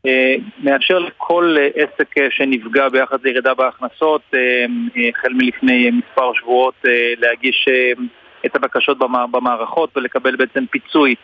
אה, 0.06 0.34
מאפשר 0.62 0.98
לכל 0.98 1.56
עסק 1.74 2.14
שנפגע 2.30 2.88
ביחד 2.88 3.18
לירידה 3.24 3.54
בהכנסות 3.54 4.22
החל 5.08 5.32
מלפני 5.32 5.90
מספר 5.90 6.32
שבועות 6.34 6.74
להגיש 7.18 7.68
את 8.46 8.56
הבקשות 8.56 8.98
במערכות 9.30 9.96
ולקבל 9.96 10.36
בעצם 10.36 10.64
פיצוי 10.70 11.14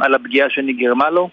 על 0.00 0.14
הפגיעה 0.14 0.50
שנגרמה 0.50 1.10
לו. 1.10 1.28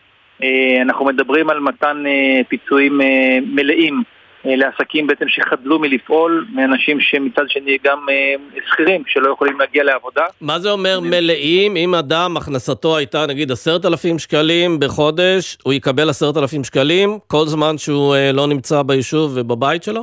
אנחנו 0.81 1.05
מדברים 1.05 1.49
על 1.49 1.59
מתן 1.59 2.03
פיצויים 2.47 2.97
מלאים 3.45 3.93
אה, 3.95 4.16
לעסקים 4.55 5.07
בעצם 5.07 5.25
שחדלו 5.27 5.79
מלפעול, 5.79 6.45
מאנשים 6.53 7.01
שמצד 7.01 7.43
שני 7.47 7.77
גם 7.83 7.97
אה, 8.09 8.33
שכירים 8.67 9.03
שלא 9.07 9.31
יכולים 9.31 9.59
להגיע 9.59 9.83
לעבודה. 9.83 10.25
מה 10.41 10.59
זה 10.59 10.71
אומר 10.71 10.99
מלאים? 10.99 11.75
אם 11.75 11.95
אדם 11.95 12.37
הכנסתו 12.37 12.97
הייתה 12.97 13.25
נגיד 13.29 13.51
עשרת 13.51 13.85
אלפים 13.85 14.19
שקלים 14.19 14.79
בחודש, 14.79 15.57
הוא 15.63 15.73
יקבל 15.73 16.09
עשרת 16.09 16.37
אלפים 16.37 16.63
שקלים 16.63 17.19
כל 17.27 17.45
זמן 17.45 17.77
שהוא 17.77 18.15
אה, 18.15 18.31
לא 18.31 18.47
נמצא 18.47 18.81
ביישוב 18.81 19.31
ובבית 19.35 19.83
שלו? 19.83 20.01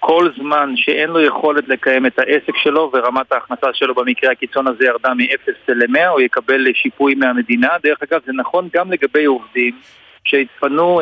כל 0.00 0.28
זמן 0.38 0.72
שאין 0.76 1.10
לו 1.10 1.20
יכולת 1.20 1.68
לקיים 1.68 2.06
את 2.06 2.18
העסק 2.18 2.56
שלו 2.62 2.90
ורמת 2.94 3.32
ההכנסה 3.32 3.66
שלו 3.72 3.94
במקרה 3.94 4.32
הקיצון 4.32 4.66
הזה 4.66 4.84
ירדה 4.84 5.14
מ-0 5.14 5.52
ל-100, 5.68 6.06
הוא 6.06 6.20
יקבל 6.20 6.66
שיפוי 6.74 7.14
מהמדינה. 7.14 7.68
דרך 7.82 7.98
אגב, 8.02 8.20
זה 8.26 8.32
נכון 8.32 8.68
גם 8.72 8.92
לגבי 8.92 9.24
עובדים 9.24 9.74
שהתפנו, 10.24 11.00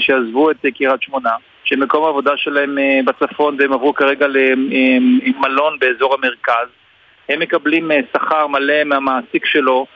שעזבו 0.00 0.50
את 0.50 0.56
קריית 0.76 1.02
שמונה. 1.02 1.30
שמקום 1.66 2.04
העבודה 2.04 2.36
שלהם 2.36 2.78
אה, 2.78 3.00
בצפון 3.04 3.56
והם 3.58 3.72
עברו 3.72 3.94
כרגע 3.94 4.26
למלון 4.26 5.72
אה, 5.72 5.78
באזור 5.80 6.14
המרכז. 6.14 6.68
הם 7.28 7.40
מקבלים 7.40 7.90
אה, 7.90 8.00
שכר 8.12 8.46
מלא 8.46 8.84
מהמעסיק 8.84 9.46
שלו 9.46 9.86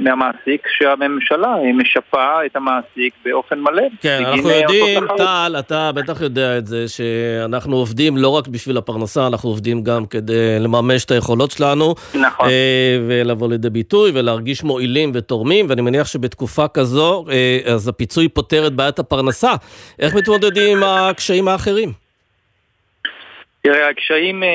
מהמעסיק, 0.00 0.66
שהממשלה 0.78 1.54
משפה 1.74 2.46
את 2.46 2.56
המעסיק 2.56 3.14
באופן 3.24 3.58
מלא. 3.58 3.82
כן, 4.00 4.22
אנחנו 4.24 4.50
יודעים, 4.50 5.04
טל, 5.16 5.56
אתה 5.58 5.92
בטח 5.92 6.20
יודע 6.20 6.58
את 6.58 6.66
זה, 6.66 6.88
שאנחנו 6.88 7.76
עובדים 7.76 8.16
לא 8.16 8.28
רק 8.28 8.48
בשביל 8.48 8.76
הפרנסה, 8.76 9.26
אנחנו 9.26 9.48
עובדים 9.48 9.84
גם 9.84 10.06
כדי 10.06 10.58
לממש 10.60 11.04
את 11.04 11.10
היכולות 11.10 11.50
שלנו. 11.50 11.94
נכון. 12.14 12.48
אה, 12.48 12.98
ולבוא 13.08 13.48
לידי 13.48 13.70
ביטוי 13.70 14.10
ולהרגיש 14.14 14.64
מועילים 14.64 15.10
ותורמים, 15.14 15.66
ואני 15.68 15.82
מניח 15.82 16.06
שבתקופה 16.06 16.68
כזו, 16.68 17.24
אה, 17.30 17.58
אז 17.74 17.88
הפיצוי 17.88 18.28
פותר 18.28 18.66
את 18.66 18.72
בעיית 18.72 18.98
הפרנסה. 18.98 19.52
איך 19.98 20.14
מתמודדים 20.14 20.76
עם 20.76 20.82
הקשיים 20.84 21.48
האחרים? 21.48 22.05
תראה, 23.66 23.88
הקשיים, 23.88 24.42
אה, 24.42 24.48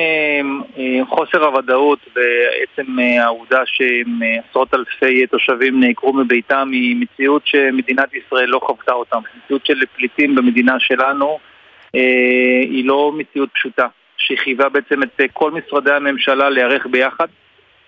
אה, 0.78 1.04
חוסר 1.06 1.44
הוודאות 1.44 1.98
ועצם 2.16 2.98
אה, 2.98 3.24
העובדה 3.24 3.62
שעשרות 3.66 4.74
אלפי 4.74 5.26
תושבים 5.26 5.80
נעקרו 5.80 6.12
מביתם 6.12 6.68
היא 6.72 6.96
מציאות 6.96 7.42
שמדינת 7.46 8.14
ישראל 8.14 8.48
לא 8.48 8.60
חוותה 8.62 8.92
אותם. 8.92 9.18
מציאות 9.44 9.66
של 9.66 9.86
פליטים 9.96 10.34
במדינה 10.34 10.80
שלנו 10.80 11.38
היא 12.62 12.84
לא 12.84 13.12
מציאות 13.16 13.48
פשוטה, 13.54 13.86
שחייבה 14.16 14.68
בעצם 14.68 15.02
את 15.02 15.20
כל 15.32 15.50
משרדי 15.50 15.92
הממשלה 15.92 16.50
להיערך 16.50 16.86
ביחד. 16.86 17.26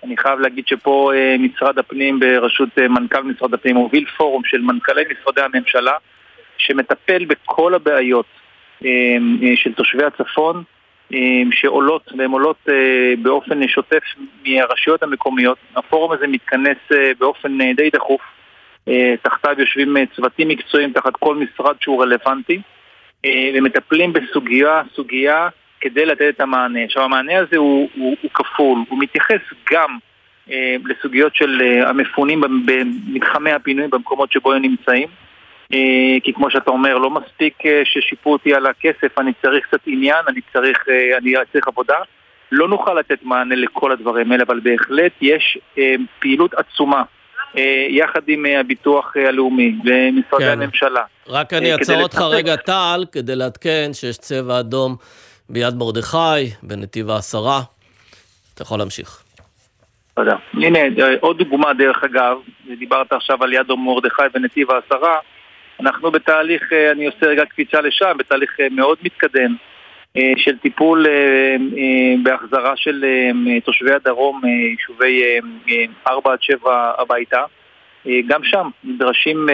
אני 0.04 0.16
חייב 0.16 0.40
להגיד 0.40 0.66
שפה 0.66 1.10
משרד 1.38 1.78
הפנים 1.78 2.20
בראשות 2.20 2.68
מנכ"ל 2.78 3.22
משרד 3.22 3.54
הפנים 3.54 3.76
הוביל 3.76 4.06
פורום 4.16 4.42
של 4.44 4.60
מנכ"לי 4.60 5.02
משרדי 5.10 5.40
הממשלה 5.40 5.92
שמטפל 6.58 7.24
בכל 7.24 7.74
הבעיות 7.74 8.26
של 9.54 9.72
תושבי 9.76 10.04
הצפון 10.04 10.64
שעולות, 11.50 12.12
והן 12.18 12.30
עולות 12.30 12.56
אה, 12.68 13.14
באופן 13.22 13.68
שוטף 13.68 14.02
מהרשויות 14.46 15.02
המקומיות. 15.02 15.58
הפורום 15.76 16.12
הזה 16.12 16.26
מתכנס 16.26 16.76
אה, 16.92 17.12
באופן 17.18 17.60
אה, 17.60 17.72
די 17.76 17.90
דחוף. 17.90 18.20
תחתיו 19.22 19.54
יושבים 19.58 19.96
צוותים 20.16 20.48
מקצועיים 20.48 20.92
תחת 20.92 21.12
כל 21.12 21.36
משרד 21.36 21.76
שהוא 21.80 22.02
רלוונטי, 22.02 22.60
ומטפלים 23.54 24.12
בסוגיה, 24.12 24.82
סוגיה 24.94 25.48
כדי 25.80 26.06
לתת 26.06 26.24
את 26.28 26.40
המענה. 26.40 26.84
עכשיו 26.84 27.02
המענה 27.02 27.38
הזה 27.38 27.56
הוא, 27.56 27.88
הוא, 27.96 28.16
הוא 28.22 28.30
כפול, 28.34 28.78
הוא 28.88 28.98
מתייחס 28.98 29.40
גם 29.72 29.98
לסוגיות 30.84 31.34
של 31.36 31.62
המפונים 31.86 32.40
במתחמי 32.40 33.50
הפינוי 33.50 33.88
במקומות 33.88 34.32
שבו 34.32 34.52
הם 34.52 34.62
נמצאים, 34.62 35.08
כי 36.24 36.32
כמו 36.34 36.50
שאתה 36.50 36.70
אומר, 36.70 36.98
לא 36.98 37.10
מספיק 37.10 37.66
אה, 37.66 37.82
ששיפו 37.84 38.32
אותי 38.32 38.54
על 38.54 38.66
הכסף, 38.66 39.18
אני 39.18 39.32
צריך 39.42 39.66
קצת 39.66 39.80
עניין, 39.86 40.24
אני 40.28 40.40
צריך, 40.52 40.78
אה, 40.88 41.18
אני 41.18 41.34
צריך 41.52 41.68
עבודה. 41.68 41.96
לא 42.52 42.68
נוכל 42.68 42.94
לתת 42.94 43.18
מענה 43.22 43.54
לכל 43.54 43.92
הדברים 43.92 44.32
האלה, 44.32 44.44
אבל 44.46 44.60
בהחלט 44.60 45.12
יש 45.20 45.58
פעילות 46.18 46.54
עצומה. 46.54 47.02
יחד 47.88 48.20
עם 48.28 48.46
הביטוח 48.60 49.12
הלאומי 49.28 49.74
ומשרדי 49.84 50.44
כן. 50.44 50.50
הממשלה. 50.50 51.02
רק 51.28 51.52
אני 51.52 51.72
אעצור 51.72 52.02
אותך 52.02 52.20
רגע, 52.20 52.56
טל, 52.56 53.04
כדי 53.12 53.36
לעדכן 53.36 53.90
שיש 53.92 54.18
צבע 54.18 54.60
אדום 54.60 54.96
ביד 55.48 55.74
מרדכי, 55.74 56.16
בנתיב 56.62 57.10
העשרה. 57.10 57.60
אתה 58.54 58.62
יכול 58.62 58.78
להמשיך. 58.78 59.22
תודה. 60.14 60.36
הנה, 60.54 60.78
עוד 61.20 61.38
דוגמה 61.38 61.74
דרך 61.74 62.04
אגב, 62.04 62.36
דיברת 62.78 63.12
עכשיו 63.12 63.44
על 63.44 63.52
יד 63.52 63.72
מרדכי 63.72 64.22
ונתיב 64.34 64.70
העשרה. 64.70 65.16
אנחנו 65.80 66.10
בתהליך, 66.10 66.72
אה, 66.72 66.90
אני 66.90 67.06
עושה 67.06 67.26
רגע 67.26 67.44
קפיצה 67.44 67.80
לשם, 67.80 68.12
בתהליך 68.18 68.60
אה, 68.60 68.66
מאוד 68.70 68.98
מתקדם 69.02 69.56
אה, 70.16 70.32
של 70.36 70.58
טיפול 70.58 71.06
בהחזרה 72.22 72.72
של 72.76 73.04
תושבי 73.64 73.92
הדרום, 73.92 74.40
יישובי 74.44 75.22
4 76.08 76.32
עד 76.32 76.42
7 76.42 76.92
הביתה. 76.98 77.42
גם 78.26 78.44
שם 78.44 78.68
נדרשים, 78.84 79.48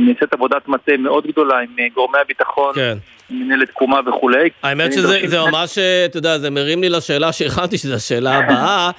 נעשית 0.00 0.32
עבודת 0.32 0.68
מטה 0.68 0.96
מאוד 0.96 1.26
גדולה 1.26 1.58
עם 1.58 1.88
גורמי 1.94 2.18
הביטחון, 2.18 2.74
כן. 2.74 2.96
מנהלת 3.32 3.68
תקומה 3.68 4.00
וכולי. 4.08 4.48
האמת 4.62 4.92
שזה 4.92 5.40
ממש, 5.50 5.78
אתה 5.78 6.18
יודע, 6.18 6.38
זה 6.38 6.50
מרים 6.50 6.82
לי 6.82 6.88
לשאלה 6.88 7.32
שהכנתי, 7.32 7.78
שזו 7.78 7.94
השאלה 7.94 8.38
הבאה, 8.38 8.90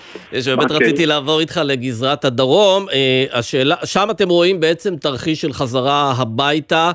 שבאמת 0.42 0.72
okay. 0.72 0.74
אוקיי. 0.74 0.88
רציתי 0.88 1.06
לעבור 1.06 1.40
איתך 1.40 1.62
לגזרת 1.66 2.26
הדרום. 2.26 2.86
אה, 2.94 3.26
השאלה, 3.32 3.76
שם 3.86 4.08
אתם 4.12 4.30
רואים 4.30 4.60
בעצם 4.60 4.96
תרחיש 4.96 5.42
של 5.42 5.54
חזרה 5.54 6.14
הביתה, 6.18 6.92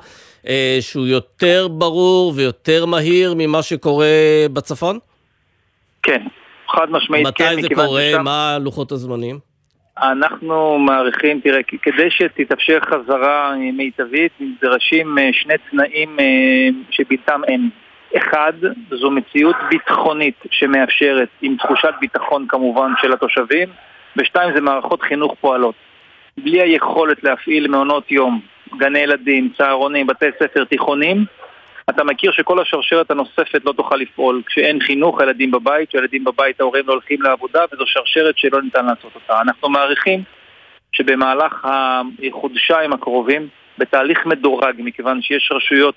אה, 0.48 0.78
שהוא 0.80 1.06
יותר 1.06 1.68
ברור 1.68 2.32
ויותר 2.36 2.86
מהיר 2.86 3.34
ממה 3.36 3.62
שקורה 3.62 4.06
בצפון? 4.52 4.98
כן, 6.02 6.22
חד 6.68 6.86
משמעית 6.90 7.26
כן. 7.34 7.52
מתי 7.54 7.62
זה 7.62 7.68
קורה? 7.74 8.08
ששם... 8.12 8.24
מה 8.24 8.58
לוחות 8.60 8.92
הזמנים? 8.92 9.47
אנחנו 10.02 10.78
מעריכים, 10.78 11.40
תראה, 11.40 11.60
כדי 11.82 12.10
שתתאפשר 12.10 12.78
חזרה 12.80 13.54
מיטבית, 13.72 14.32
נדרשים 14.40 15.18
אה, 15.18 15.28
שני 15.32 15.54
תנאים 15.70 16.20
אה, 16.20 16.68
שבלתם 16.90 17.40
אין. 17.48 17.70
אחד, 18.16 18.52
זו 18.90 19.10
מציאות 19.10 19.56
ביטחונית 19.70 20.34
שמאפשרת, 20.50 21.28
עם 21.42 21.56
תחושת 21.56 21.94
ביטחון 22.00 22.46
כמובן 22.48 22.92
של 23.00 23.12
התושבים, 23.12 23.68
ושתיים, 24.16 24.54
זה 24.54 24.60
מערכות 24.60 25.02
חינוך 25.02 25.34
פועלות. 25.40 25.74
בלי 26.38 26.60
היכולת 26.60 27.24
להפעיל 27.24 27.68
מעונות 27.68 28.10
יום, 28.10 28.40
גני 28.76 28.98
ילדים, 28.98 29.50
צהרונים, 29.58 30.06
בתי 30.06 30.26
ספר 30.42 30.64
תיכונים, 30.64 31.24
אתה 31.90 32.04
מכיר 32.04 32.32
שכל 32.32 32.60
השרשרת 32.60 33.10
הנוספת 33.10 33.64
לא 33.64 33.72
תוכל 33.72 33.96
לפעול. 33.96 34.42
כשאין 34.46 34.80
חינוך, 34.80 35.20
הילדים 35.20 35.50
בבית, 35.50 35.88
כשהילדים 35.88 36.24
בבית 36.24 36.60
ההורים 36.60 36.84
לא 36.86 36.92
הולכים 36.92 37.22
לעבודה, 37.22 37.64
וזו 37.72 37.84
שרשרת 37.86 38.38
שלא 38.38 38.62
ניתן 38.62 38.86
לעשות 38.86 39.14
אותה. 39.14 39.40
אנחנו 39.40 39.68
מעריכים 39.68 40.22
שבמהלך 40.92 41.66
החודשיים 42.32 42.92
הקרובים, 42.92 43.48
בתהליך 43.78 44.26
מדורג, 44.26 44.74
מכיוון 44.78 45.22
שיש 45.22 45.52
רשויות, 45.52 45.94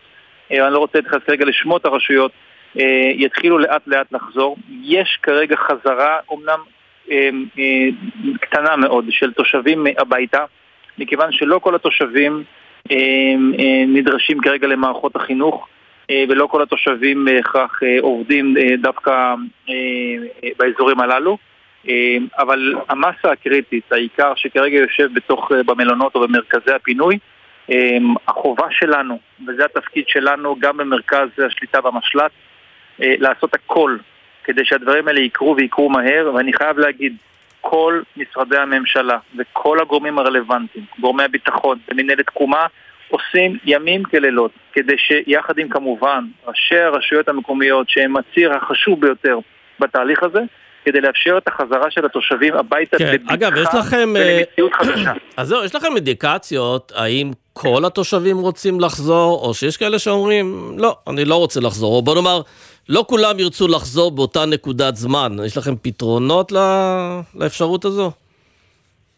אה, 0.52 0.66
אני 0.66 0.74
לא 0.74 0.80
רוצה 0.80 0.98
להתייחס 0.98 1.30
רגע 1.30 1.46
לשמות 1.46 1.86
הרשויות, 1.86 2.32
אה, 2.80 3.12
יתחילו 3.16 3.60
לאט 3.60 3.88
לאט 3.88 4.12
לחזור. 4.12 4.58
יש 4.84 5.20
כרגע 5.24 5.56
חזרה, 5.56 6.18
אומנם 6.30 6.60
אה, 7.12 7.30
קטנה 8.42 8.76
מאוד, 8.76 9.06
של 9.10 9.34
תושבים 9.34 9.86
הביתה, 9.98 10.46
מכיוון 10.98 11.32
שלא 11.32 11.60
כל 11.60 11.76
התושבים 11.76 12.44
נדרשים 13.88 14.42
כרגע 14.42 14.68
למערכות 14.68 15.16
החינוך. 15.16 15.68
אה, 16.12 16.24
ולא 16.30 16.48
כל 16.48 16.62
התושבים 16.62 17.26
בהכרח 17.26 17.84
אה, 17.84 17.98
עובדים 18.02 18.58
אה, 18.58 18.76
דווקא 18.78 19.36
באזורים 20.58 21.00
הללו. 21.00 21.38
אבל 22.40 22.74
המסה 22.90 23.32
הקריטית, 23.32 23.92
העיקר 23.92 24.34
שכרגע 24.36 24.78
יושב 24.78 25.14
בתוך, 25.14 25.52
במלונות 25.66 26.16
או 26.16 26.22
במרכזי 26.22 26.72
הפינוי, 26.72 27.18
החובה 28.28 28.68
שלנו, 28.72 29.20
וזה 29.48 29.66
התפקיד 29.66 30.04
שלנו 30.08 30.56
גם 30.60 30.78
במרכז 30.78 31.28
השליטה 31.48 31.82
במשל"ט, 31.82 32.32
לעשות 33.00 33.54
הכל 33.54 33.98
כדי 34.44 34.66
שהדברים 34.66 35.08
האלה 35.08 35.20
יקרו 35.20 35.56
ויקרו 35.56 35.90
מהר, 35.90 36.32
ואני 36.36 36.54
חייב 36.54 36.80
להגיד, 36.80 37.16
כל 37.62 38.02
משרדי 38.18 38.58
הממשלה 38.58 39.18
וכל 39.38 39.80
הגורמים 39.80 40.20
הרלוונטיים, 40.20 40.86
גורמי 41.00 41.24
הביטחון 41.24 41.78
ומנהלת 41.92 42.26
תקומה, 42.26 42.66
עושים 43.12 43.58
ימים 43.66 44.04
כלילות, 44.04 44.52
כדי 44.74 44.96
שיחד 44.98 45.58
עם 45.58 45.70
כמובן 45.70 46.24
ראשי 46.48 46.78
הרשויות 46.78 47.30
המקומיות, 47.30 47.90
שהם 47.90 48.16
הציר 48.18 48.54
החשוב 48.54 49.02
ביותר 49.02 49.40
בתהליך 49.80 50.24
הזה, 50.24 50.40
כדי 50.86 51.02
לאפשר 51.02 51.38
את 51.38 51.48
החזרה 51.48 51.92
של 51.92 52.06
התושבים 52.06 52.54
הביתה 52.54 52.98
כן. 52.98 53.16
אגב, 53.28 53.52
יש 53.56 53.68
לכם... 53.80 54.16
אה, 54.18 54.38
ולמציאות 54.38 54.74
חדשה. 54.74 55.12
אז 55.38 55.48
זהו, 55.48 55.66
יש 55.66 55.76
לכם 55.76 55.96
אינדיקציות, 55.96 56.92
האם 56.96 57.32
כל 57.54 57.86
התושבים 57.86 58.38
רוצים 58.38 58.80
לחזור, 58.80 59.46
או 59.46 59.54
שיש 59.54 59.78
כאלה 59.78 60.00
שאומרים, 60.00 60.76
לא, 60.78 60.98
אני 61.08 61.26
לא 61.26 61.36
רוצה 61.36 61.60
לחזור, 61.60 61.96
או 61.96 62.02
בוא 62.02 62.16
נאמר, 62.16 62.42
לא 62.90 63.06
כולם 63.08 63.40
ירצו 63.40 63.68
לחזור 63.68 64.12
באותה 64.12 64.46
נקודת 64.46 64.96
זמן. 64.96 65.32
יש 65.46 65.58
לכם 65.58 65.76
פתרונות 65.82 66.52
לאפשרות 67.36 67.86
הזו? 67.86 68.12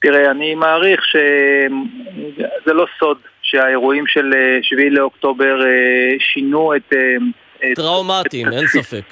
תראה, 0.02 0.32
אני 0.32 0.56
מעריך 0.56 1.02
שזה 1.06 2.74
לא 2.74 2.86
סוד 3.00 3.18
שהאירועים 3.54 4.08
של 4.08 4.32
7 4.62 4.82
לאוקטובר 4.90 5.60
שינו 6.20 6.76
את... 6.76 6.94
טראומטיים, 7.76 8.48
אין 8.48 8.68
ספק. 8.68 9.04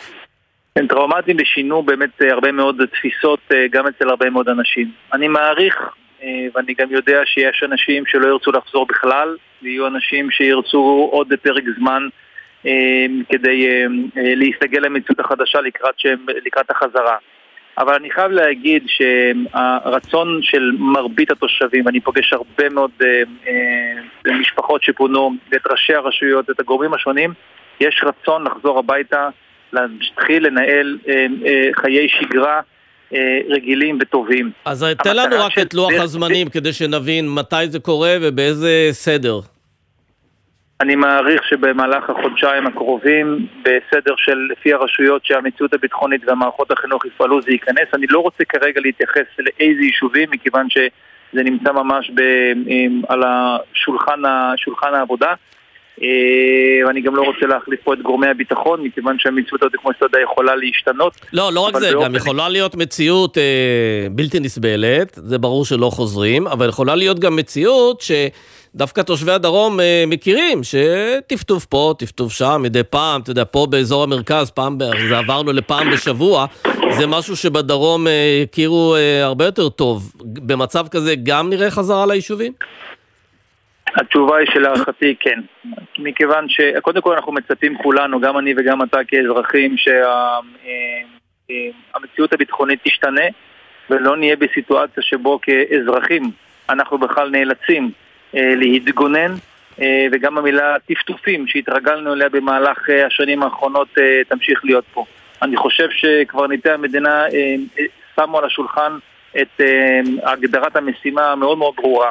הם 0.76 0.88
טראומטיים 0.88 1.38
ושינו 1.42 1.84
באמת 1.84 2.22
הרבה 2.32 2.52
מאוד 2.52 2.82
תפיסות 2.92 3.40
גם 3.72 3.88
אצל 3.88 4.10
הרבה 4.10 4.30
מאוד 4.30 4.50
אנשים. 4.50 4.92
אני 5.14 5.28
מעריך, 5.28 5.76
ואני 6.24 6.74
גם 6.78 6.92
יודע 6.92 7.22
שיש 7.26 7.64
אנשים 7.66 8.06
שלא 8.06 8.28
ירצו 8.28 8.52
לחזור 8.52 8.86
בכלל, 8.86 9.36
ויהיו 9.62 9.88
אנשים 9.88 10.32
שירצו 10.32 11.10
עוד 11.12 11.34
פרק 11.42 11.64
זמן 11.80 12.08
כדי 13.30 13.86
להסתגל 14.16 14.80
למציאות 14.80 15.20
החדשה 15.20 15.62
לקראת, 15.62 15.94
שהם, 15.98 16.26
לקראת 16.46 16.72
החזרה. 16.72 17.18
אבל 17.82 17.94
אני 17.94 18.12
חייב 18.12 18.32
להגיד 18.32 18.84
שהרצון 18.88 20.40
של 20.42 20.72
מרבית 20.78 21.32
התושבים, 21.32 21.88
אני 21.88 22.00
פוגש 22.00 22.34
הרבה 22.34 22.70
מאוד 22.70 22.92
אה, 23.04 23.24
אה, 23.48 24.38
משפחות 24.40 24.84
שפונו, 24.84 25.34
את 25.56 25.68
ראשי 25.72 25.94
הרשויות, 25.94 26.50
את 26.50 26.60
הגורמים 26.60 26.94
השונים, 26.94 27.34
יש 27.80 28.04
רצון 28.04 28.44
לחזור 28.44 28.80
הביתה, 28.80 29.30
להתחיל 29.74 30.48
לנהל 30.48 30.98
אה, 31.08 31.26
אה, 31.46 31.70
חיי 31.74 32.08
שגרה. 32.10 32.62
אה, 33.14 33.40
רגילים 33.50 33.98
וטובים. 34.02 34.52
אז 34.66 34.86
תן 35.04 35.16
לנו 35.16 35.36
רק 35.40 35.60
את 35.62 35.74
לוח 35.74 35.92
הזמנים 36.00 36.50
כדי 36.50 36.74
שנבין 36.74 37.30
מתי 37.30 37.70
זה 37.70 37.80
קורה 37.80 38.16
ובאיזה 38.22 38.88
סדר. 38.92 39.40
אני 40.82 40.96
מעריך 40.96 41.44
שבמהלך 41.44 42.10
החודשיים 42.10 42.68
הקרובים, 42.68 43.48
בסדר 43.62 44.14
של 44.18 44.48
לפי 44.52 44.74
הרשויות 44.74 45.26
שהמציאות 45.26 45.74
הביטחונית 45.74 46.22
והמערכות 46.28 46.72
החינוך 46.72 47.06
יפעלו 47.06 47.42
זה 47.42 47.52
ייכנס. 47.52 47.88
אני 47.94 48.08
לא 48.10 48.20
רוצה 48.20 48.46
כרגע 48.46 48.82
להתייחס 48.82 49.26
לאיזה 49.40 49.82
יישובים, 49.82 50.30
מכיוון 50.32 50.70
שזה 50.70 51.44
נמצא 51.44 51.72
ממש 51.72 52.12
ב, 52.16 52.22
על 53.08 53.24
השולחן, 53.26 54.22
שולחן 54.56 54.94
העבודה. 54.94 55.34
אה, 56.02 56.88
ואני 56.88 57.02
גם 57.02 57.16
לא 57.16 57.22
רוצה 57.22 57.46
להחליף 57.46 57.80
פה 57.84 57.94
את 57.94 58.02
גורמי 58.02 58.28
הביטחון, 58.28 58.84
מכיוון 58.84 59.16
שהמציאות 59.20 59.64
הזאת, 59.64 59.76
כמו 59.82 59.94
שאתה 59.94 60.06
יודע, 60.06 60.20
יכולה 60.24 60.56
להשתנות. 60.56 61.14
לא, 61.34 61.54
לא 61.54 61.60
רק 61.60 61.78
זה, 61.78 61.92
גם 62.04 62.16
יכולה 62.16 62.50
להיות 62.50 62.76
מציאות 62.76 63.38
אה, 63.38 64.08
בלתי 64.12 64.40
נסבלת, 64.40 65.20
זה 65.24 65.38
ברור 65.38 65.66
שלא 65.66 65.90
חוזרים, 65.90 66.48
אבל 66.48 66.70
יכולה 66.70 66.96
להיות 66.96 67.20
גם 67.20 67.36
מציאות 67.36 68.02
ש... 68.02 68.12
דווקא 68.76 69.02
תושבי 69.02 69.32
הדרום 69.32 69.80
אה, 69.80 70.04
מכירים 70.08 70.62
שטפטוף 70.64 71.66
פה, 71.66 71.94
טפטוף 71.98 72.32
שם, 72.32 72.62
מדי 72.64 72.84
פעם, 72.84 73.22
אתה 73.22 73.32
יודע, 73.32 73.44
פה 73.52 73.68
באזור 73.70 74.04
המרכז, 74.04 74.50
פעם, 74.50 74.78
זה 75.10 75.18
עברנו 75.18 75.54
לפעם 75.54 75.92
בשבוע, 75.92 76.46
זה 76.98 77.08
משהו 77.08 77.36
שבדרום 77.36 78.08
אה, 78.08 78.44
הכירו 78.44 78.96
אה, 78.96 79.24
הרבה 79.24 79.46
יותר 79.46 79.70
טוב. 79.70 80.12
במצב 80.22 80.88
כזה 80.88 81.16
גם 81.24 81.50
נראה 81.50 81.72
חזרה 81.72 82.06
ליישובים? 82.06 82.54
התשובה 83.96 84.38
היא 84.38 84.48
שלהערכתי 84.54 85.16
כן. 85.20 85.40
מכיוון 85.98 86.46
שקודם 86.50 87.02
כל 87.02 87.14
אנחנו 87.14 87.32
מצפים 87.32 87.78
כולנו, 87.78 88.20
גם 88.20 88.38
אני 88.38 88.54
וגם 88.58 88.84
אתה 88.84 89.00
כאזרחים, 89.08 89.76
שהמציאות 91.48 92.34
הביטחונית 92.34 92.80
תשתנה 92.84 93.26
ולא 93.90 94.18
נהיה 94.18 94.36
בסיטואציה 94.36 95.04
שבו 95.04 95.40
כאזרחים 95.42 96.32
אנחנו 96.70 96.98
בכלל 96.98 97.30
נאלצים 97.30 97.92
אה, 98.36 98.56
להתגונן, 98.56 99.34
אה, 99.82 100.08
וגם 100.12 100.38
המילה 100.38 100.76
טפטופים 100.80 101.48
שהתרגלנו 101.48 102.14
אליה 102.14 102.30
במהלך 102.30 102.90
אה, 102.90 103.06
השנים 103.06 103.44
האחרונות 103.44 103.88
תמשיך 104.28 104.66
להיות 104.66 104.86
פה. 104.94 105.06
אני 105.42 105.58
חושב 105.58 105.88
שקברניטי 105.92 106.70
המדינה 106.70 107.24
שמו 108.16 108.38
על 108.38 108.46
השולחן 108.46 108.98
את 109.42 109.62
הגדרת 110.24 110.76
המשימה 110.76 111.32
המאוד 111.32 111.58
מאוד 111.58 111.74
ברורה. 111.76 112.10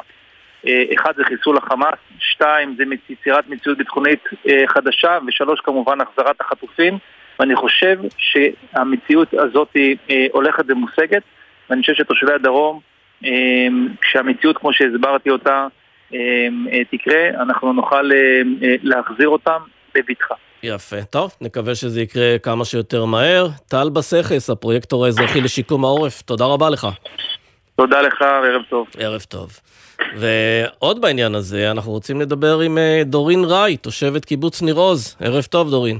אחד 0.66 1.12
זה 1.16 1.24
חיסול 1.24 1.56
החמאס, 1.56 1.98
שתיים 2.18 2.74
זה 2.76 2.84
יצירת 3.08 3.48
מציאות 3.48 3.78
ביטחונית 3.78 4.24
חדשה, 4.66 5.18
ושלוש 5.26 5.60
כמובן 5.60 6.00
החזרת 6.00 6.40
החטופים. 6.40 6.98
ואני 7.40 7.56
חושב 7.56 7.98
שהמציאות 8.16 9.34
הזאת 9.34 9.76
הולכת 10.32 10.64
ומושגת, 10.68 11.22
ואני 11.70 11.80
חושב 11.80 11.94
שתושבי 11.94 12.32
הדרום, 12.32 12.80
כשהמציאות 14.00 14.58
כמו 14.58 14.72
שהסברתי 14.72 15.30
אותה, 15.30 15.66
אה, 16.14 16.84
תקרה, 16.90 17.28
אנחנו 17.28 17.72
נוכל 17.72 18.10
אה, 18.12 18.18
אה, 18.62 18.74
להחזיר 18.82 19.28
אותם 19.28 19.58
בבטחה. 19.94 20.34
יפה. 20.62 21.02
טוב, 21.02 21.34
נקווה 21.40 21.74
שזה 21.74 22.00
יקרה 22.00 22.38
כמה 22.42 22.64
שיותר 22.64 23.04
מהר. 23.04 23.46
טל 23.68 23.90
בסכס, 23.92 24.50
הפרויקטור 24.50 25.06
האזרחי 25.06 25.40
לשיקום 25.40 25.84
העורף, 25.84 26.22
תודה 26.22 26.44
רבה 26.44 26.70
לך. 26.70 26.86
תודה 27.76 28.00
לך, 28.00 28.20
וערב 28.20 28.62
טוב. 28.68 28.86
ערב 28.98 29.20
טוב. 29.20 29.60
ועוד 30.16 31.00
בעניין 31.00 31.34
הזה, 31.34 31.70
אנחנו 31.70 31.92
רוצים 31.92 32.20
לדבר 32.20 32.60
עם 32.60 32.78
דורין 33.04 33.44
ראי, 33.44 33.76
תושבת 33.76 34.24
קיבוץ 34.24 34.62
ניר 34.62 34.74
עוז. 34.74 35.16
ערב 35.20 35.44
טוב, 35.44 35.70
דורין. 35.70 35.98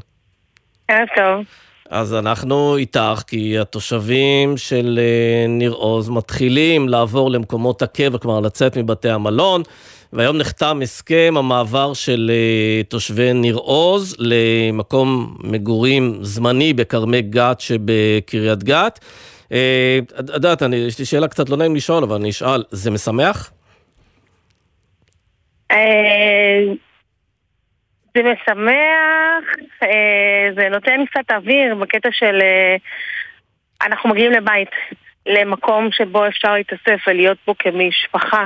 ערב 0.88 1.08
טוב. 1.16 1.44
אז 1.90 2.14
אנחנו 2.14 2.76
איתך, 2.76 3.22
כי 3.26 3.58
התושבים 3.58 4.56
של 4.56 5.00
ניר 5.48 5.72
עוז 5.72 6.08
מתחילים 6.08 6.88
לעבור 6.88 7.30
למקומות 7.30 7.82
הקבע, 7.82 8.18
כלומר 8.18 8.40
לצאת 8.40 8.76
מבתי 8.76 9.10
המלון. 9.10 9.62
והיום 10.12 10.36
נחתם 10.36 10.80
הסכם 10.82 11.34
המעבר 11.36 11.94
של 11.94 12.30
uh, 12.30 12.86
תושבי 12.88 13.32
ניר 13.32 13.56
עוז 13.56 14.16
למקום 14.18 15.36
מגורים 15.44 16.18
זמני 16.22 16.72
בכרמי 16.72 17.22
גת 17.22 17.60
שבקריית 17.60 18.62
גת. 18.62 19.00
אה, 19.52 19.98
את 20.20 20.28
יודעת, 20.28 20.62
יש 20.72 20.98
לי 20.98 21.04
שאלה 21.04 21.28
קצת 21.28 21.48
לא 21.48 21.56
נעים 21.56 21.76
לשאול, 21.76 22.02
אבל 22.02 22.16
אני 22.16 22.30
אשאל, 22.30 22.64
זה 22.70 22.90
משמח? 22.90 23.50
אה, 25.70 26.60
זה 28.14 28.22
משמח, 28.22 29.44
זה 30.54 30.68
נותן 30.68 31.06
קצת 31.06 31.30
אוויר 31.30 31.74
בקטע 31.74 32.08
של 32.12 32.40
אנחנו 33.82 34.10
מגיעים 34.10 34.32
לבית, 34.32 34.70
למקום 35.26 35.88
שבו 35.92 36.26
אפשר 36.26 36.54
להתאסף 36.54 37.00
ולהיות 37.06 37.38
בו 37.46 37.54
כמשפחה. 37.58 38.44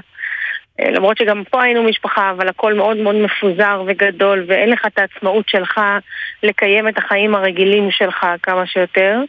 אה, 0.81 0.91
למרות 0.91 1.19
שגם 1.19 1.43
פה 1.51 1.63
היינו 1.63 1.83
משפחה, 1.83 2.31
אבל 2.31 2.49
הכל 2.49 2.75
מאוד 2.75 2.97
מאוד 2.97 3.15
מפוזר 3.15 3.83
וגדול, 3.87 4.45
ואין 4.47 4.71
לך 4.71 4.87
את 4.87 4.99
העצמאות 4.99 5.49
שלך 5.49 5.81
לקיים 6.43 6.89
את 6.89 6.99
החיים 6.99 7.35
הרגילים 7.35 7.91
שלך 7.91 8.27
כמה 8.43 8.67
שיותר. 8.67 9.21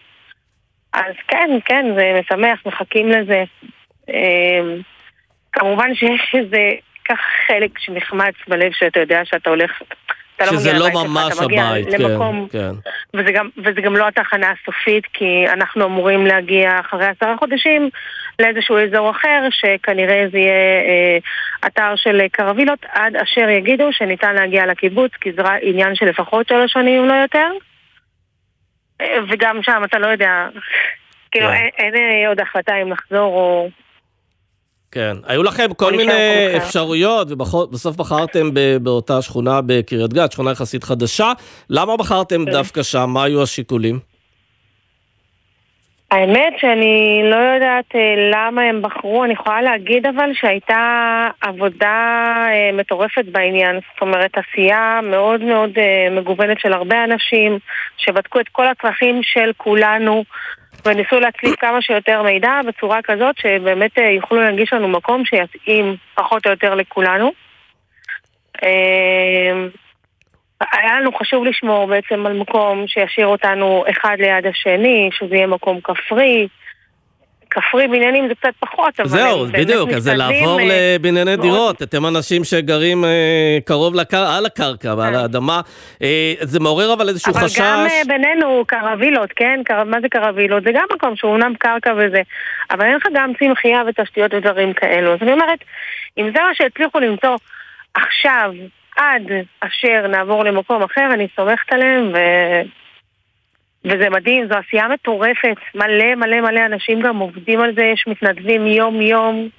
אז 0.94 1.14
כן, 1.28 1.50
כן, 1.66 1.86
זה 1.96 2.20
משמח, 2.20 2.66
מחכים 2.66 3.10
לזה. 3.10 3.44
אה, 4.10 4.62
כמובן 5.52 5.96
שיש 5.96 6.36
איזה 6.36 6.70
כך 7.10 7.20
חלק 7.48 7.80
שנחמץ 7.80 8.36
בלב 8.48 8.72
שאתה 8.72 9.00
יודע 9.00 9.22
שאתה 9.26 9.50
הולך 9.50 9.72
אתה 10.36 10.46
לא 10.46 10.52
שזה 10.52 10.74
לא, 10.74 10.80
לא 10.80 11.04
ממש 11.04 11.34
שלך, 11.34 11.44
הבית, 11.44 11.88
כן, 11.92 12.02
למקום, 12.02 12.48
כן. 12.52 12.72
וזה 13.14 13.32
גם, 13.32 13.50
וזה 13.58 13.82
גם 13.82 13.96
לא 13.96 14.08
התחנה 14.08 14.52
הסופית, 14.52 15.06
כי 15.14 15.46
אנחנו 15.54 15.86
אמורים 15.86 16.26
להגיע 16.26 16.80
אחרי 16.80 17.06
עשרה 17.06 17.38
חודשים 17.38 17.90
לאיזשהו 18.40 18.78
אזור 18.78 19.12
אחר, 19.12 19.48
שכנראה 19.50 20.26
זה 20.32 20.38
יהיה 20.38 20.82
אה, 20.88 21.18
אתר 21.68 21.96
של 21.96 22.22
קרווילות, 22.32 22.86
עד 22.90 23.16
אשר 23.16 23.50
יגידו 23.50 23.94
שניתן 23.94 24.36
להגיע 24.36 24.66
לקיבוץ, 24.66 25.12
כי 25.22 25.32
זה 25.32 25.42
עניין 25.62 25.96
של 25.96 26.06
לפחות 26.06 26.48
שלוש 26.48 26.72
שנים, 26.72 27.02
אם 27.04 27.08
לא 27.08 27.14
יותר. 27.14 27.52
אה, 29.02 29.18
וגם 29.30 29.64
שם 29.64 29.82
אתה 29.86 30.00
לא 30.00 30.08
יודע, 30.08 30.48
כאילו 31.32 31.48
כן. 31.48 31.54
אין, 31.54 31.70
אין 31.78 31.96
אה, 31.96 32.30
עוד 32.30 32.40
החלטה 32.40 32.76
אם 32.76 32.92
לחזור 32.92 33.34
או... 33.34 33.70
כן, 34.96 35.18
היו 35.26 35.44
לכם 35.44 35.74
כל 35.74 35.92
מיני 35.92 36.58
אפשרויות, 36.58 37.32
ובסוף 37.32 37.96
בחרתם 37.96 38.50
באותה 38.82 39.22
שכונה 39.22 39.60
בקריית 39.66 40.14
גת, 40.14 40.32
שכונה 40.32 40.52
יחסית 40.52 40.84
חדשה. 40.84 41.32
למה 41.70 41.98
בחרתם 41.98 42.46
כן. 42.46 42.52
דווקא 42.52 42.84
שם? 42.84 43.10
מה 43.10 43.24
היו 43.24 43.44
השיקולים? 43.44 44.00
האמת 46.12 46.54
שאני 46.58 47.22
לא 47.32 47.36
יודעת 47.36 47.86
אה, 47.96 48.16
למה 48.32 48.62
הם 48.62 48.82
בחרו, 48.82 49.24
אני 49.24 49.34
יכולה 49.34 49.62
להגיד 49.62 50.06
אבל 50.06 50.30
שהייתה 50.34 51.28
עבודה 51.42 52.36
אה, 52.50 52.70
מטורפת 52.74 53.26
בעניין, 53.32 53.76
זאת 53.76 54.02
אומרת 54.02 54.32
עשייה 54.38 55.00
מאוד 55.04 55.42
מאוד 55.42 55.72
אה, 55.78 56.08
מגוונת 56.12 56.60
של 56.60 56.74
הרבה 56.74 57.04
אנשים 57.04 57.60
שבדקו 57.98 58.40
את 58.40 58.50
כל 58.52 58.68
הצרכים 58.68 59.20
של 59.24 59.52
כולנו 59.58 60.24
וניסו 60.86 61.20
להצליף 61.20 61.56
כמה 61.60 61.82
שיותר 61.82 62.24
מידע 62.24 62.60
בצורה 62.68 63.00
כזאת 63.04 63.38
שבאמת 63.38 63.98
אה, 63.98 64.10
יוכלו 64.10 64.42
להנגיש 64.42 64.74
לנו 64.74 64.88
מקום 64.88 65.26
שיתאים 65.26 65.96
פחות 66.16 66.46
או 66.46 66.52
יותר 66.52 66.76
לכולנו. 66.76 67.32
אה, 68.64 69.68
היה 70.72 71.00
לנו 71.00 71.14
חשוב 71.14 71.46
לשמור 71.46 71.88
בעצם 71.88 72.26
על 72.26 72.34
מקום 72.34 72.88
שישאיר 72.88 73.28
אותנו 73.28 73.84
אחד 73.90 74.16
ליד 74.20 74.48
השני, 74.48 75.10
שזה 75.14 75.36
יהיה 75.36 75.48
מקום 75.48 75.82
כפרי. 75.82 76.48
כפרי 77.50 77.88
בניינים 77.88 78.28
זה 78.28 78.36
קצת 78.36 78.54
פחות, 78.60 79.00
אבל... 79.00 79.08
זהו, 79.08 79.46
בדיוק, 79.46 79.90
אז 79.90 80.04
זה 80.04 80.14
לעבור 80.14 80.60
אה, 80.60 80.96
לבנייני 81.00 81.38
דירות. 81.38 81.82
אתם 81.82 82.06
אנשים 82.06 82.44
שגרים 82.44 83.06
אה, 83.06 83.58
קרוב 83.66 83.94
על 84.14 84.46
הקרקע 84.46 84.94
ועל 84.98 85.14
כן. 85.14 85.20
האדמה. 85.20 85.62
אה, 86.02 86.34
זה 86.42 86.60
מעורר 86.60 86.94
אבל 86.94 87.10
איזשהו 87.10 87.34
חשש... 87.34 87.60
אבל 87.60 87.68
גם 87.68 88.08
בינינו 88.08 88.64
קרווילות, 88.68 89.30
כן? 89.36 89.62
מה 89.86 90.02
זה 90.02 90.10
קרווילות? 90.10 90.64
זה 90.64 90.72
גם 90.72 90.86
מקום 90.96 91.16
שהוא 91.16 91.32
אומנם 91.32 91.54
קרקע 91.56 91.94
וזה, 91.98 92.22
אבל 92.72 92.86
אין 92.86 92.96
לך 92.96 93.08
גם 93.14 93.32
צמחייה 93.40 93.82
ותשתיות 93.88 94.34
ודברים 94.34 94.74
כאלו. 94.74 95.14
אז 95.14 95.20
אני 95.22 95.34
אומרת, 95.34 95.60
אם 96.18 96.32
זה 96.36 96.42
מה 96.42 96.56
שהצליחו 96.56 97.00
למצוא 97.00 97.36
עכשיו, 97.94 98.52
עד 98.98 99.24
אשר 99.60 100.08
נעבור 100.08 100.44
למקום 100.44 100.84
אחר, 100.84 101.10
אני 101.14 101.28
סומכת 101.36 101.74
עליהם, 101.74 102.12
ו... 102.14 102.18
וזה 103.86 104.10
מדהים, 104.10 104.48
זו 104.48 104.56
עשייה 104.56 104.88
מטורפת. 104.88 105.56
מלא 105.76 106.16
מלא 106.16 106.42
מלא 106.42 106.66
אנשים 106.66 107.02
גם 107.02 107.18
עובדים 107.18 107.60
על 107.60 107.76
זה, 107.76 107.84
יש 107.84 108.04
מתנדבים 108.08 108.68
יום-יום, 108.68 109.50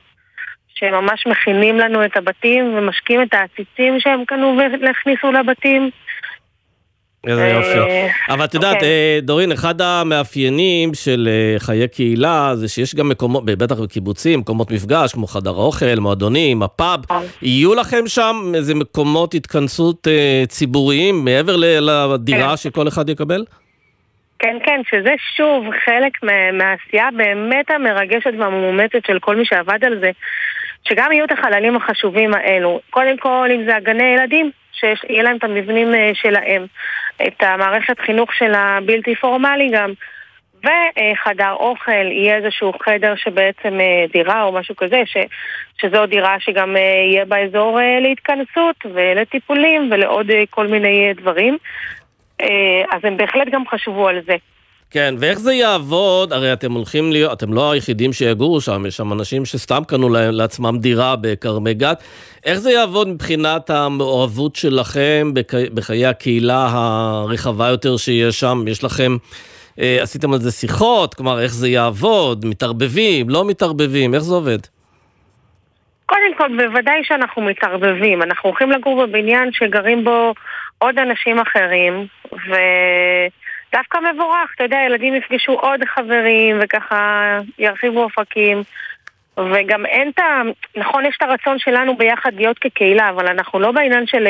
שממש 0.75 1.27
מכינים 1.27 1.79
לנו 1.79 2.05
את 2.05 2.17
הבתים 2.17 2.75
ומשקים 2.75 3.23
את 3.23 3.35
העציצים 3.35 4.01
שהם 4.01 4.25
קנו 4.25 4.59
והכניסו 4.83 5.33
לבתים. 5.33 5.91
איזה 7.27 7.43
אה, 7.43 7.49
יופי. 7.49 8.12
אבל 8.29 8.45
את 8.45 8.55
יודעת, 8.55 8.75
אוקיי. 8.75 8.89
אה, 8.89 9.19
דורין, 9.23 9.53
אחד 9.53 9.81
המאפיינים 9.81 10.95
של 10.95 11.29
אה, 11.31 11.59
חיי 11.59 11.89
קהילה 11.89 12.53
זה 12.55 12.69
שיש 12.69 12.95
גם 12.95 13.09
מקומות, 13.09 13.45
בטח 13.45 13.81
בקיבוצים, 13.81 14.41
מקומות 14.41 14.71
מפגש, 14.71 15.12
כמו 15.12 15.27
חדר 15.27 15.51
האוכל, 15.51 15.95
מועדונים, 15.99 16.62
הפאב. 16.62 17.01
יהיו 17.43 17.75
לכם 17.75 18.07
שם 18.07 18.53
איזה 18.55 18.75
מקומות 18.75 19.35
התכנסות 19.35 20.09
ציבוריים 20.49 21.25
מעבר 21.25 21.57
לדירה 21.57 22.57
שכל 22.57 22.89
אחד 22.89 23.09
יקבל? 23.09 23.45
כן, 23.45 23.65
כן, 24.38 24.81
שזה 24.90 25.14
שוב 25.37 25.64
חלק 25.85 26.22
מה- 26.22 26.53
מהעשייה 26.53 27.09
באמת 27.16 27.70
המרגשת 27.70 28.33
והמאומצת 28.38 29.07
של 29.07 29.18
כל 29.18 29.37
מי 29.37 29.44
שעבד 29.44 29.85
על 29.85 29.99
זה. 30.01 30.11
שגם 30.88 31.12
יהיו 31.12 31.25
את 31.25 31.33
החללים 31.33 31.77
החשובים 31.77 32.35
האלו. 32.35 32.81
קודם 32.90 33.16
כל, 33.16 33.49
אם 33.55 33.64
זה 33.64 33.77
הגני 33.77 34.05
ילדים, 34.05 34.51
שיהיה 34.72 35.22
להם 35.22 35.37
את 35.37 35.44
המבנים 35.44 35.94
אה, 35.94 36.11
שלהם. 36.14 36.66
את 37.27 37.42
המערכת 37.42 38.01
חינוך 38.01 38.35
של 38.35 38.55
הבלתי 38.55 39.14
פורמלי 39.14 39.68
גם. 39.72 39.92
וחדר 40.62 41.53
אוכל, 41.53 41.92
יהיה 41.92 42.37
איזשהו 42.37 42.72
חדר 42.83 43.14
שבעצם 43.16 43.81
אה, 43.81 44.05
דירה 44.12 44.42
או 44.42 44.53
משהו 44.53 44.77
כזה, 44.77 45.03
ש, 45.05 45.16
שזו 45.81 46.07
דירה 46.07 46.37
שגם 46.40 46.77
אה, 46.77 46.81
יהיה 46.81 47.25
באזור 47.25 47.79
להתכנסות 48.01 48.77
ולטיפולים 48.94 49.88
ולעוד 49.92 50.31
כל 50.51 50.66
מיני 50.66 51.12
דברים. 51.14 51.59
אה, 52.40 52.46
אז 52.96 53.01
הם 53.05 53.16
בהחלט 53.16 53.49
גם 53.53 53.62
חשבו 53.70 54.09
על 54.09 54.18
זה. 54.27 54.37
כן, 54.90 55.14
ואיך 55.18 55.38
זה 55.38 55.55
יעבוד? 55.55 56.33
הרי 56.33 56.53
אתם 56.53 56.72
הולכים 56.72 57.12
להיות, 57.12 57.33
אתם 57.33 57.53
לא 57.53 57.70
היחידים 57.72 58.12
שיגורו 58.12 58.61
שם, 58.61 58.87
יש 58.87 58.96
שם 58.96 59.12
אנשים 59.12 59.44
שסתם 59.44 59.83
קנו 59.88 60.09
להם- 60.09 60.35
לעצמם 60.35 60.79
דירה 60.79 61.14
בכרמי 61.20 61.75
גת. 61.75 62.03
איך 62.44 62.59
זה 62.59 62.70
יעבוד 62.72 63.09
מבחינת 63.09 63.70
המעורבות 63.70 64.57
שלכם 64.57 65.31
בק- 65.35 65.70
בחיי 65.75 66.07
הקהילה 66.07 66.68
הרחבה 66.70 67.68
יותר 67.68 67.96
שיש 67.96 68.40
שם? 68.40 68.64
יש 68.68 68.85
לכם, 68.85 69.16
אה, 69.81 69.99
עשיתם 70.03 70.33
על 70.33 70.38
זה 70.38 70.51
שיחות? 70.53 71.14
כלומר, 71.14 71.40
איך 71.40 71.53
זה 71.55 71.68
יעבוד? 71.68 72.44
מתערבבים, 72.46 73.29
לא 73.29 73.44
מתערבבים, 73.44 74.14
איך 74.14 74.22
זה 74.22 74.35
עובד? 74.35 74.59
קודם 76.07 76.35
כל, 76.38 76.49
בוודאי 76.57 77.01
שאנחנו 77.05 77.42
מתערבבים. 77.42 78.22
אנחנו 78.22 78.51
הולכים 78.51 78.70
לגור 78.70 79.07
בבניין 79.07 79.49
שגרים 79.53 80.05
בו 80.05 80.35
עוד 80.79 80.99
אנשים 80.99 81.39
אחרים, 81.39 82.07
ודווקא 82.33 83.99
מבורך. 84.12 84.53
אתה 84.55 84.65
יודע, 84.65 84.79
ילדים 84.87 85.15
יפגשו 85.15 85.53
עוד 85.53 85.81
חברים, 85.85 86.59
וככה 86.61 87.39
ירחיבו 87.59 88.03
אופקים. 88.03 88.62
וגם 89.39 89.87
אין 89.87 90.09
את 90.09 90.19
ה... 90.19 90.43
נכון, 90.77 91.07
יש 91.07 91.17
את 91.17 91.23
הרצון 91.23 91.59
שלנו 91.59 91.97
ביחד 91.97 92.35
להיות 92.35 92.59
כקהילה, 92.59 93.09
אבל 93.09 93.27
אנחנו 93.27 93.61
לא 93.61 93.73
בעניין 93.73 94.07
של 94.07 94.27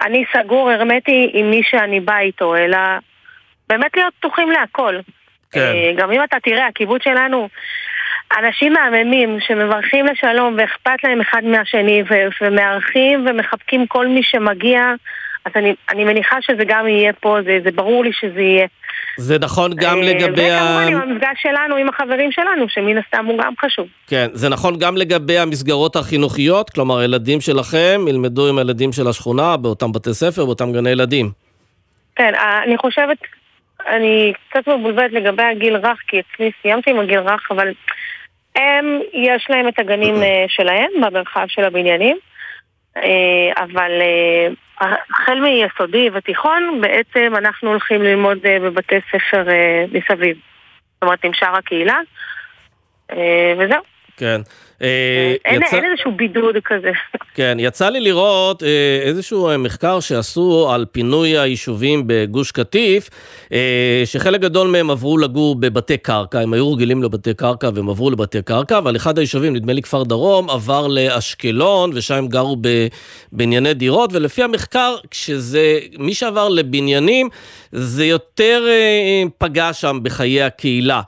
אני 0.00 0.24
סגור 0.32 0.70
הרמטי 0.70 1.30
עם 1.34 1.50
מי 1.50 1.62
שאני 1.64 2.00
בא 2.00 2.18
איתו, 2.18 2.56
אלא 2.56 2.78
באמת 3.68 3.96
להיות 3.96 4.14
פתוחים 4.14 4.50
להכל. 4.50 4.98
כן. 5.52 5.60
אה, 5.60 5.92
גם 5.96 6.12
אם 6.12 6.24
אתה 6.24 6.36
תראה, 6.42 6.66
הקיבוץ 6.66 7.02
שלנו, 7.04 7.48
אנשים 8.38 8.72
מהממים 8.72 9.38
שמברכים 9.40 10.06
לשלום 10.06 10.54
ואכפת 10.58 11.04
להם 11.04 11.20
אחד 11.20 11.44
מהשני 11.44 12.02
ומארחים 12.40 13.26
ומחבקים 13.26 13.86
כל 13.86 14.06
מי 14.06 14.22
שמגיע, 14.22 14.94
אז 15.44 15.52
אני, 15.56 15.74
אני 15.90 16.04
מניחה 16.04 16.36
שזה 16.40 16.64
גם 16.66 16.88
יהיה 16.88 17.12
פה, 17.12 17.38
זה, 17.44 17.58
זה 17.64 17.70
ברור 17.70 18.04
לי 18.04 18.10
שזה 18.12 18.40
יהיה. 18.40 18.66
זה 19.16 19.38
נכון 19.38 19.70
גם 19.76 19.98
אה, 19.98 20.02
לגבי. 20.02 20.48
וכמובן 20.52 20.86
עם 20.88 21.00
המפגש 21.00 21.42
שלנו 21.42 21.76
עם 21.76 21.88
החברים 21.88 22.32
שלנו, 22.32 22.68
שמן 22.68 22.98
הסתם 22.98 23.26
הוא 23.26 23.38
גם 23.38 23.52
חשוב. 23.60 23.86
כן, 24.06 24.26
זה 24.32 24.48
נכון 24.48 24.78
גם 24.78 24.96
לגבי 24.96 25.38
המסגרות 25.38 25.96
החינוכיות? 25.96 26.70
כלומר, 26.70 26.98
הילדים 26.98 27.40
שלכם 27.40 28.00
ילמדו 28.08 28.48
עם 28.48 28.58
הילדים 28.58 28.92
של 28.92 29.08
השכונה 29.08 29.56
באותם 29.56 29.92
בתי 29.92 30.14
ספר, 30.14 30.44
באותם 30.44 30.72
גני 30.72 30.90
ילדים. 30.90 31.30
כן, 32.16 32.34
אה, 32.34 32.62
אני 32.62 32.76
חושבת, 32.78 33.18
אני 33.88 34.32
קצת 34.50 34.68
מבולבלת 34.68 35.12
לגבי 35.12 35.42
הגיל 35.42 35.76
רך, 35.76 35.98
כי 36.08 36.20
אצלי 36.20 36.50
סיימתי 36.62 36.90
עם 36.90 36.98
הגיל 36.98 37.18
רך, 37.18 37.48
אבל 37.50 37.68
הם, 38.56 39.00
יש 39.12 39.46
להם 39.48 39.68
את 39.68 39.78
הגנים 39.78 40.22
אה, 40.22 40.44
שלהם 40.48 40.90
במרחב 41.02 41.44
של 41.48 41.64
הבניינים, 41.64 42.16
אבל 43.56 43.90
החל 44.80 45.40
מיסודי 45.40 46.10
ותיכון, 46.12 46.80
בעצם 46.80 47.32
אנחנו 47.36 47.70
הולכים 47.70 48.02
ללמוד 48.02 48.38
אה, 48.44 48.58
בבתי 48.60 48.94
ספר 49.08 49.50
אה, 49.50 49.84
מסביב. 49.92 50.36
זאת 50.94 51.02
אומרת, 51.02 51.24
עם 51.24 51.32
שאר 51.34 51.56
הקהילה, 51.56 52.00
אה, 53.12 53.54
וזהו. 53.58 53.82
כן. 54.16 54.40
אה, 54.82 55.34
אין 55.44 55.62
יצא- 55.62 55.76
אין 55.76 55.84
איזשהו 55.90 56.12
בידוד 56.16 56.54
כזה. 56.64 56.90
כן, 57.34 57.56
יצא 57.60 57.88
לי 57.88 58.00
לראות 58.00 58.62
אה, 58.62 58.68
איזשהו 59.02 59.48
אה, 59.48 59.56
מחקר 59.56 60.00
שעשו 60.00 60.70
על 60.72 60.84
פינוי 60.92 61.38
היישובים 61.38 62.02
בגוש 62.06 62.50
קטיף, 62.52 63.10
שחלק 64.04 64.40
גדול 64.40 64.68
מהם 64.68 64.90
עברו 64.90 65.18
לגור 65.18 65.54
בבתי 65.54 65.96
קרקע, 65.98 66.40
הם 66.40 66.52
היו 66.52 66.72
רגילים 66.72 67.02
לבתי 67.02 67.34
קרקע 67.34 67.70
והם 67.74 67.88
עברו 67.88 68.10
לבתי 68.10 68.42
קרקע, 68.42 68.78
אבל 68.78 68.96
אחד 68.96 69.18
היישובים, 69.18 69.56
נדמה 69.56 69.72
לי 69.72 69.82
כפר 69.82 70.02
דרום, 70.02 70.50
עבר 70.50 70.86
לאשקלון, 70.86 71.90
ושם 71.94 72.14
הם 72.14 72.28
גרו 72.28 72.56
בבנייני 73.32 73.74
דירות, 73.74 74.10
ולפי 74.12 74.42
המחקר, 74.42 74.94
כשזה, 75.10 75.78
מי 75.98 76.14
שעבר 76.14 76.48
לבניינים, 76.48 77.28
זה 77.72 78.04
יותר 78.04 78.64
פגע 79.38 79.72
שם 79.72 79.98
בחיי 80.02 80.42
הקהילה. 80.42 81.00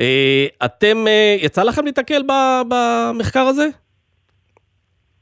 אה, 0.00 0.46
אתם, 0.64 1.06
אה, 1.06 1.36
יצא 1.38 1.62
לכם 1.62 1.84
להתקל 1.84 2.22
במחקר 2.68 3.40
הזה? 3.40 3.66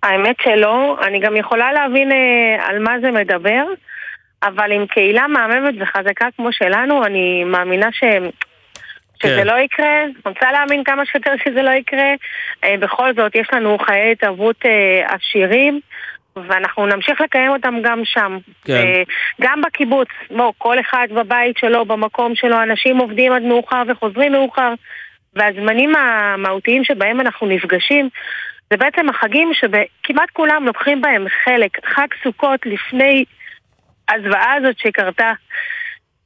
האמת 0.02 0.36
שלא, 0.42 0.96
אני 1.06 1.20
גם 1.20 1.36
יכולה 1.36 1.72
להבין 1.72 2.12
אה, 2.12 2.66
על 2.66 2.78
מה 2.78 2.94
זה 3.00 3.10
מדבר, 3.10 3.64
אבל 4.42 4.72
עם 4.72 4.86
קהילה 4.86 5.26
מהממת 5.26 5.74
וחזקה 5.80 6.26
כמו 6.36 6.52
שלנו, 6.52 7.04
אני 7.04 7.44
מאמינה 7.44 7.92
ש... 7.92 8.04
שזה 9.22 9.36
כן. 9.36 9.46
לא 9.46 9.58
יקרה, 9.58 10.04
רוצה 10.24 10.52
להאמין 10.52 10.84
כמה 10.84 11.06
שיותר 11.06 11.32
שזה 11.44 11.62
לא 11.62 11.70
יקרה. 11.70 12.14
אה, 12.64 12.74
בכל 12.80 13.14
זאת, 13.16 13.34
יש 13.34 13.48
לנו 13.52 13.78
חיי 13.78 14.12
התערבות 14.12 14.56
אה, 14.66 15.14
עשירים, 15.14 15.80
ואנחנו 16.46 16.87
נמשיך 16.87 17.20
לקיים 17.20 17.51
אותם 17.51 17.74
גם 17.83 18.01
שם. 18.05 18.38
כן. 18.64 18.72
אה, 18.72 19.03
גם 19.40 19.62
בקיבוץ, 19.62 20.09
בוא, 20.31 20.53
כל 20.59 20.81
אחד 20.81 21.07
בבית 21.11 21.59
שלו, 21.59 21.85
במקום 21.85 22.35
שלו, 22.35 22.62
אנשים 22.62 22.98
עובדים 22.98 23.33
עד 23.33 23.42
מאוחר 23.42 23.83
וחוזרים 23.88 24.33
מאוחר, 24.33 24.74
והזמנים 25.35 25.96
המהותיים 25.96 26.85
שבהם 26.85 27.20
אנחנו 27.20 27.46
נפגשים, 27.46 28.09
זה 28.70 28.77
בעצם 28.77 29.09
החגים 29.09 29.51
שכמעט 29.55 30.31
כולם 30.33 30.66
לוקחים 30.66 31.01
בהם 31.01 31.27
חלק. 31.44 31.87
חג 31.87 32.07
סוכות 32.22 32.66
לפני 32.66 33.24
הזוועה 34.11 34.55
הזאת 34.55 34.79
שקרתה. 34.79 35.33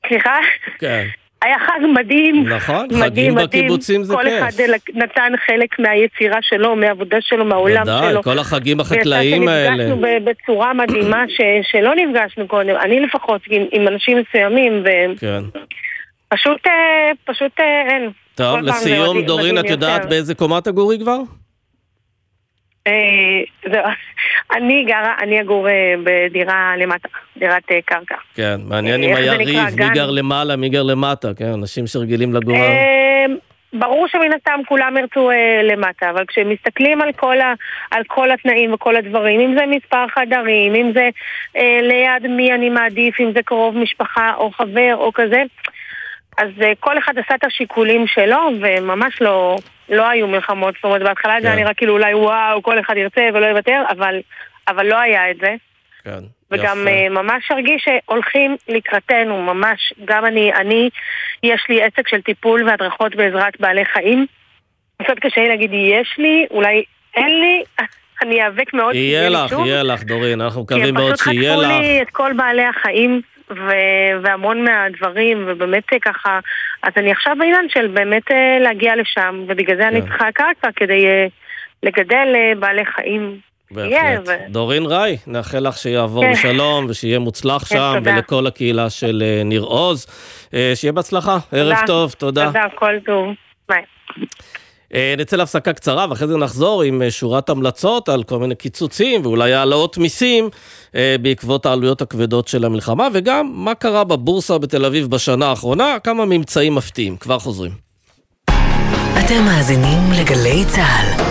סליחה? 0.08 0.36
כן. 0.78 1.06
היה 1.42 1.56
חג 1.58 1.80
מדהים. 1.94 2.48
נכון, 2.48 2.84
מדהים, 2.86 3.02
חגים 3.04 3.34
מדהים. 3.34 3.48
בקיבוצים 3.64 4.04
זה 4.04 4.14
כל 4.14 4.22
כיף. 4.24 4.42
אחד 4.42 4.62
נתן 4.94 5.32
חלק 5.46 5.78
מהיצירה 5.78 6.38
שלו, 6.42 6.76
מהעבודה 6.76 7.16
שלו, 7.20 7.44
מהעולם 7.44 7.84
שלו. 7.86 7.94
ודאי, 7.94 8.22
כל 8.22 8.38
החגים 8.38 8.80
החקלאיים 8.80 9.48
האלה. 9.48 9.70
שנפגשנו 9.76 9.96
ב- 10.00 10.30
בצורה 10.30 10.72
מדהימה 10.74 11.24
ש- 11.28 11.70
שלא 11.72 11.92
נפגשנו 11.94 12.48
קודם, 12.48 12.76
אני 12.76 13.00
לפחות, 13.00 13.40
עם, 13.50 13.62
עם 13.72 13.88
אנשים 13.88 14.18
מסוימים, 14.18 14.84
כן. 15.20 15.42
ופשוט 16.32 16.66
אה, 16.66 16.72
פשוט 17.24 17.60
אה, 17.60 17.64
אין. 17.90 18.10
טוב, 18.34 18.60
כל 18.60 18.66
לסיום, 18.66 19.22
דורין, 19.22 19.58
את 19.58 19.64
יודעת 19.70 19.96
יותר. 19.98 20.08
באיזה 20.08 20.34
קומה 20.34 20.60
תגורי 20.60 20.98
כבר? 20.98 21.18
אה, 22.86 22.92
אני 24.56 24.84
גרה, 24.84 25.14
אני 25.20 25.40
אגור 25.40 25.68
אה, 25.68 25.94
בדירה 26.04 26.74
למטה, 26.76 27.08
דירת 27.36 27.62
אה, 27.70 27.78
קרקע. 27.84 28.16
כן, 28.34 28.60
מעניין 28.64 29.02
אם 29.02 29.16
היה 29.16 29.32
ריב, 29.32 29.80
מי? 29.80 29.90
גר 29.94 30.10
למעלה, 30.10 30.56
מי 30.56 30.68
גר 30.68 30.82
למטה, 30.82 31.34
כן, 31.34 31.52
אנשים 31.52 31.86
שרגילים 31.86 32.34
לגור... 32.34 32.56
ברור 33.72 34.08
שמן 34.08 34.32
הסתם 34.32 34.60
כולם 34.68 34.96
ירצו 34.96 35.30
אה, 35.30 35.60
למטה, 35.62 36.10
אבל 36.10 36.24
כשמסתכלים 36.26 37.02
על 37.02 37.12
כל, 37.12 37.40
ה, 37.40 37.54
על 37.90 38.02
כל 38.06 38.30
התנאים 38.30 38.72
וכל 38.72 38.96
הדברים, 38.96 39.40
אם 39.40 39.54
זה 39.58 39.66
מספר 39.66 40.08
חדרים, 40.08 40.74
אם 40.74 40.92
זה 40.94 41.08
אה, 41.56 41.78
ליד 41.82 42.30
מי 42.30 42.52
אני 42.52 42.70
מעדיף, 42.70 43.20
אם 43.20 43.32
זה 43.34 43.42
קרוב 43.42 43.76
משפחה 43.76 44.34
או 44.36 44.50
חבר 44.50 44.94
או 44.94 45.12
כזה, 45.12 45.42
אז 46.38 46.48
אה, 46.62 46.72
כל 46.80 46.98
אחד 46.98 47.18
עשה 47.18 47.34
את 47.34 47.44
השיקולים 47.44 48.06
שלו, 48.06 48.38
וממש 48.60 49.22
לא, 49.22 49.58
לא 49.88 50.08
היו 50.08 50.26
מלחמות. 50.26 50.74
זאת 50.74 50.84
אומרת, 50.84 51.02
בהתחלה 51.02 51.34
זה 51.40 51.46
כן. 51.46 51.46
היה 51.46 51.56
נראה 51.56 51.74
כאילו 51.74 51.92
אולי 51.92 52.14
וואו, 52.14 52.62
כל 52.62 52.80
אחד 52.80 52.96
ירצה 52.96 53.28
ולא 53.34 53.46
יוותר, 53.46 53.82
אבל, 53.90 54.20
אבל 54.68 54.86
לא 54.86 55.00
היה 55.00 55.30
את 55.30 55.36
זה. 55.40 55.54
כן, 56.04 56.24
וגם 56.50 56.78
יפה. 56.80 56.90
אה, 56.90 57.08
ממש 57.08 57.50
הרגיש 57.50 57.84
שהולכים 57.84 58.56
לקראתנו, 58.68 59.42
ממש. 59.42 59.92
גם 60.04 60.24
אני, 60.24 60.52
אני, 60.52 60.90
יש 61.42 61.66
לי 61.68 61.82
עסק 61.82 62.08
של 62.08 62.22
טיפול 62.22 62.68
והדרכות 62.68 63.14
בעזרת 63.14 63.60
בעלי 63.60 63.84
חיים. 63.84 64.26
קצת 65.02 65.18
קשה 65.20 65.40
לי 65.40 65.48
להגיד 65.48 65.70
יש 65.72 66.14
לי, 66.18 66.46
אולי 66.50 66.84
אין 67.16 67.40
לי, 67.40 67.64
אני 68.22 68.34
איאבק 68.34 68.74
מאוד 68.74 68.94
יהיה 68.94 69.28
לך, 69.28 69.52
יהיה 69.52 69.82
לך, 69.82 70.02
דורין, 70.02 70.40
אנחנו 70.40 70.62
מקווים 70.62 70.94
מאוד 70.94 71.16
שיהיה 71.16 71.56
לך. 71.56 71.66
כי 71.66 71.74
הם 71.74 71.80
פשוט 71.80 71.80
חטפו 71.80 71.82
לי 71.82 72.02
את 72.02 72.10
כל 72.10 72.32
בעלי 72.36 72.64
החיים 72.64 73.20
ו- 73.56 74.22
והמון 74.24 74.64
מהדברים, 74.64 75.44
ובאמת 75.46 75.84
ככה, 76.02 76.40
אז 76.82 76.92
אני 76.96 77.12
עכשיו 77.12 77.36
בעניין 77.38 77.68
של 77.68 77.86
באמת 77.86 78.22
להגיע 78.60 78.96
לשם, 78.96 79.44
ובגלל 79.48 79.76
זה 79.76 79.88
אני 79.88 80.02
כן. 80.02 80.08
צריכה 80.08 80.32
קרקע 80.32 80.68
כדי 80.76 81.06
לגדל 81.82 82.28
בעלי 82.58 82.84
חיים. 82.84 83.38
בהחלט. 83.70 84.28
דורין 84.48 84.82
ראי, 84.86 85.16
נאחל 85.26 85.68
לך 85.68 85.76
שיעבור 85.76 86.24
כן. 86.24 86.32
בשלום 86.32 86.86
ושיהיה 86.88 87.18
מוצלח 87.18 87.64
כן, 87.64 87.76
שם, 87.76 88.00
ולכל 88.04 88.46
הקהילה 88.46 88.90
של 88.90 89.22
ניר 89.44 89.62
עוז. 89.62 90.06
שיהיה 90.74 90.92
בהצלחה, 90.92 91.38
ערב 91.52 91.76
טוב, 91.86 92.12
תודה. 92.18 92.46
תודה, 92.46 92.64
כל 92.74 92.94
טוב. 93.06 93.28
ביי. 93.68 93.82
אה, 94.94 95.14
נצא 95.18 95.36
להפסקה 95.36 95.72
קצרה 95.72 96.06
ואחרי 96.10 96.28
זה 96.28 96.36
נחזור 96.36 96.82
עם 96.82 97.02
אה, 97.02 97.10
שורת 97.10 97.50
המלצות 97.50 98.08
על 98.08 98.22
כל 98.22 98.38
מיני 98.38 98.54
קיצוצים 98.54 99.26
ואולי 99.26 99.54
העלאות 99.54 99.98
מיסים 99.98 100.50
אה, 100.94 101.16
בעקבות 101.22 101.66
העלויות 101.66 102.02
הכבדות 102.02 102.48
של 102.48 102.64
המלחמה 102.64 103.08
וגם 103.12 103.52
מה 103.54 103.74
קרה 103.74 104.04
בבורסה 104.04 104.58
בתל 104.58 104.84
אביב 104.84 105.06
בשנה 105.06 105.46
האחרונה, 105.46 105.96
כמה 106.04 106.24
ממצאים 106.24 106.74
מפתיעים. 106.74 107.16
כבר 107.16 107.38
חוזרים. 107.38 107.72
אתם 109.24 109.44
מאזינים 109.44 110.12
לגלי 110.20 110.64
צה"ל. 110.68 111.22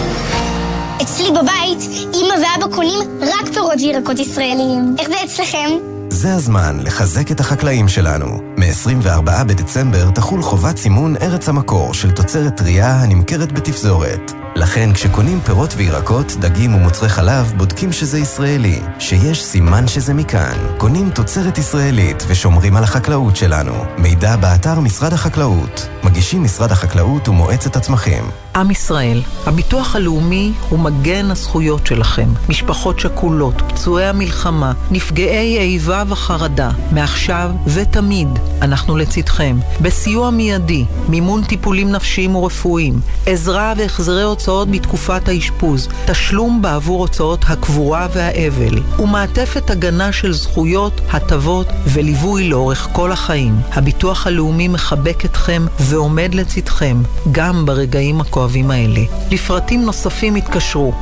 אצלי 1.02 1.32
בבית, 1.32 1.80
אמא 2.13 2.34
ואבא 2.34 2.76
קונים 2.76 3.00
רק 3.21 3.54
פירות 3.54 3.82
וירקות 3.82 4.19
ישראליים. 4.19 4.95
איך 5.00 5.10
זה 5.10 5.15
אצלכם? 5.26 6.00
זה 6.13 6.34
הזמן 6.34 6.78
לחזק 6.84 7.32
את 7.32 7.39
החקלאים 7.39 7.88
שלנו. 7.88 8.41
מ-24 8.58 9.43
בדצמבר 9.47 10.12
תחול 10.12 10.41
חובת 10.41 10.78
סימון 10.78 11.15
ארץ 11.21 11.50
המקור 11.50 11.93
של 11.93 12.12
תוצרת 12.12 12.58
טרייה 12.58 12.95
הנמכרת 12.95 13.52
בתפזורת. 13.52 14.32
לכן 14.56 14.93
כשקונים 14.93 15.41
פירות 15.41 15.74
וירקות, 15.78 16.32
דגים 16.39 16.76
ומוצרי 16.76 17.10
חלב, 17.10 17.54
בודקים 17.58 17.91
שזה 17.91 18.19
ישראלי, 18.19 18.80
שיש 19.00 19.43
סימן 19.43 19.88
שזה 19.88 20.13
מכאן. 20.13 20.58
קונים 20.78 21.10
תוצרת 21.10 21.58
ישראלית 21.58 22.24
ושומרים 22.28 22.76
על 22.76 22.84
החקלאות 22.84 23.36
שלנו. 23.36 23.74
מידע 23.97 24.36
באתר 24.36 24.80
משרד 24.80 25.13
החקלאות. 25.13 25.88
מגישים 26.04 26.43
משרד 26.43 26.71
החקלאות 26.71 27.28
ומועצת 27.28 27.76
הצמחים. 27.76 28.24
עם 28.56 28.71
ישראל, 28.71 29.21
הביטוח 29.45 29.95
הלאומי 29.95 30.54
הוא 30.69 30.80
מגן 30.80 31.32
הזכויות 31.32 31.88
שלכם. 31.88 32.30
משפחות 32.50 33.00
שכולות, 33.00 33.62
פצועי 33.67 34.06
המלחמה, 34.06 34.71
נפגעי 34.91 35.60
איבה 35.60 36.00
וחרדה. 36.07 36.69
מעכשיו 36.91 37.51
ותמיד 37.67 38.27
אנחנו 38.61 38.97
לצדכם. 38.97 39.57
בסיוע 39.81 40.29
מיידי, 40.29 40.85
מימון 41.09 41.43
טיפולים 41.43 41.91
נפשיים 41.91 42.35
ורפואיים, 42.35 42.99
עזרה 43.25 43.73
והחזרי 43.77 44.23
הוצאות 44.23 44.71
בתקופת 44.71 45.27
האשפוז, 45.27 45.87
תשלום 46.05 46.61
בעבור 46.61 46.99
הוצאות 46.99 47.45
הקבורה 47.47 48.07
והאבל, 48.13 48.79
ומעטפת 48.99 49.69
הגנה 49.69 50.11
של 50.11 50.33
זכויות, 50.33 51.01
הטבות 51.11 51.67
וליווי 51.85 52.49
לאורך 52.49 52.87
כל 52.91 53.11
החיים. 53.11 53.55
הביטוח 53.73 54.27
הלאומי 54.27 54.67
מחבק 54.67 55.25
אתכם 55.25 55.65
ועומד 55.79 56.35
לצדכם, 56.35 56.97
גם 57.31 57.65
ברגעים 57.65 58.21
הכואבים 58.21 58.71
האלה. 58.71 59.01
לפרטים 59.31 59.81
נוספים 59.85 60.35
התקשרו 60.35 60.93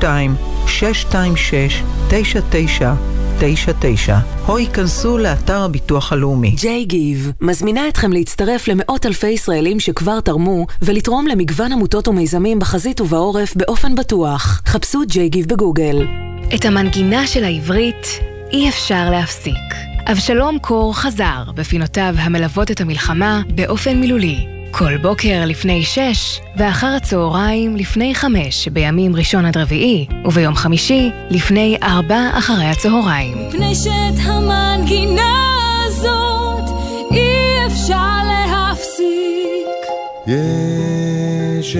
02 0.00 0.34
626 0.66 1.82
99 2.08 2.94
99 3.38 4.18
או 4.48 4.58
ייכנסו 4.58 5.18
לאתר 5.18 5.62
הביטוח 5.62 6.12
הלאומי. 6.12 6.50
ג'יי 6.50 6.84
גיב 6.84 7.32
מזמינה 7.40 7.88
אתכם 7.88 8.12
להצטרף 8.12 8.68
למאות 8.68 9.06
אלפי 9.06 9.28
ישראלים 9.28 9.80
שכבר 9.80 10.20
תרמו 10.20 10.66
ולתרום 10.82 11.26
למגוון 11.26 11.72
עמותות 11.72 12.08
ומיזמים 12.08 12.58
בחזית 12.58 13.00
ובעורף 13.00 13.56
באופן 13.56 13.94
בטוח. 13.94 14.62
חפשו 14.66 15.00
ג'יי 15.08 15.28
גיב 15.28 15.46
בגוגל. 15.46 16.06
את 16.54 16.64
המנגינה 16.64 17.26
של 17.26 17.44
העברית 17.44 18.06
אי 18.52 18.68
אפשר 18.68 19.10
להפסיק. 19.10 19.74
אבשלום 20.12 20.58
קור 20.58 20.96
חזר 20.96 21.52
בפינותיו 21.54 22.14
המלוות 22.18 22.70
את 22.70 22.80
המלחמה 22.80 23.42
באופן 23.54 24.00
מילולי. 24.00 24.61
כל 24.74 24.96
בוקר 24.96 25.44
לפני 25.46 25.82
שש, 25.82 26.40
ואחר 26.56 26.86
הצהריים 26.86 27.76
לפני 27.76 28.14
חמש 28.14 28.68
בימים 28.68 29.16
ראשון 29.16 29.44
עד 29.44 29.56
רביעי, 29.56 30.06
וביום 30.24 30.54
חמישי 30.54 31.10
לפני 31.30 31.76
ארבע 31.82 32.30
אחרי 32.32 32.64
הצהריים. 32.64 33.48
מפני 33.48 33.74
שאת 33.74 34.18
המנגינה 34.24 35.52
הזאת 35.86 36.70
אי 37.10 37.66
אפשר 37.66 38.12
להפסיק. 38.26 39.78
יש 40.26 41.76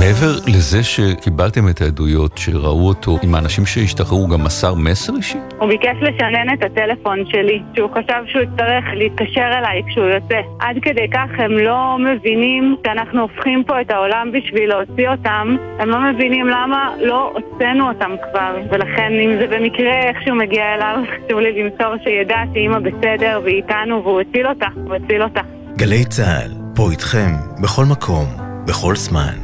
מעבר 0.00 0.32
לזה 0.46 0.82
שקיבלתם 0.82 1.68
את 1.68 1.80
העדויות 1.80 2.38
שראו 2.38 2.88
אותו, 2.88 3.18
עם 3.22 3.34
האנשים 3.34 3.66
שהשתחררו 3.66 4.28
גם 4.28 4.44
מסר 4.44 4.74
מסר 4.74 5.16
אישי? 5.16 5.38
הוא 5.58 5.68
ביקש 5.68 5.96
לשנן 6.00 6.54
את 6.54 6.62
הטלפון 6.62 7.18
שלי, 7.26 7.62
שהוא 7.74 7.90
חשב 7.90 8.22
שהוא 8.26 8.42
יצטרך 8.42 8.84
להתקשר 8.94 9.50
אליי 9.58 9.82
כשהוא 9.88 10.04
יוצא. 10.04 10.40
עד 10.60 10.76
כדי 10.82 11.08
כך 11.12 11.28
הם 11.38 11.52
לא 11.52 11.96
מבינים 11.98 12.76
שאנחנו 12.86 13.20
הופכים 13.20 13.64
פה 13.66 13.80
את 13.80 13.90
העולם 13.90 14.32
בשביל 14.32 14.68
להוציא 14.68 15.08
אותם, 15.08 15.56
הם 15.78 15.88
לא 15.88 15.98
מבינים 16.12 16.46
למה 16.46 16.90
לא 17.00 17.32
הוצאנו 17.34 17.88
אותם 17.88 18.10
כבר, 18.30 18.56
ולכן 18.70 19.12
אם 19.24 19.30
זה 19.40 19.46
במקרה 19.46 20.00
איכשהו 20.08 20.34
מגיע 20.34 20.74
אליו, 20.74 20.96
חשוב 21.10 21.40
לי 21.40 21.62
למסור 21.62 21.94
שידע 22.04 22.38
שאימא 22.52 22.78
בסדר 22.78 23.40
והיא 23.44 23.56
איתנו 23.56 24.02
והוא 24.04 24.20
הציל 24.20 24.46
אותה, 24.46 24.66
הוא 24.74 24.94
הציל 24.94 25.22
אותה. 25.22 25.40
גלי 25.76 26.04
צה"ל, 26.04 26.50
פה 26.76 26.90
איתכם, 26.90 27.30
בכל 27.62 27.84
מקום. 27.84 28.53
בכל 28.66 28.96
זמן. 28.96 29.38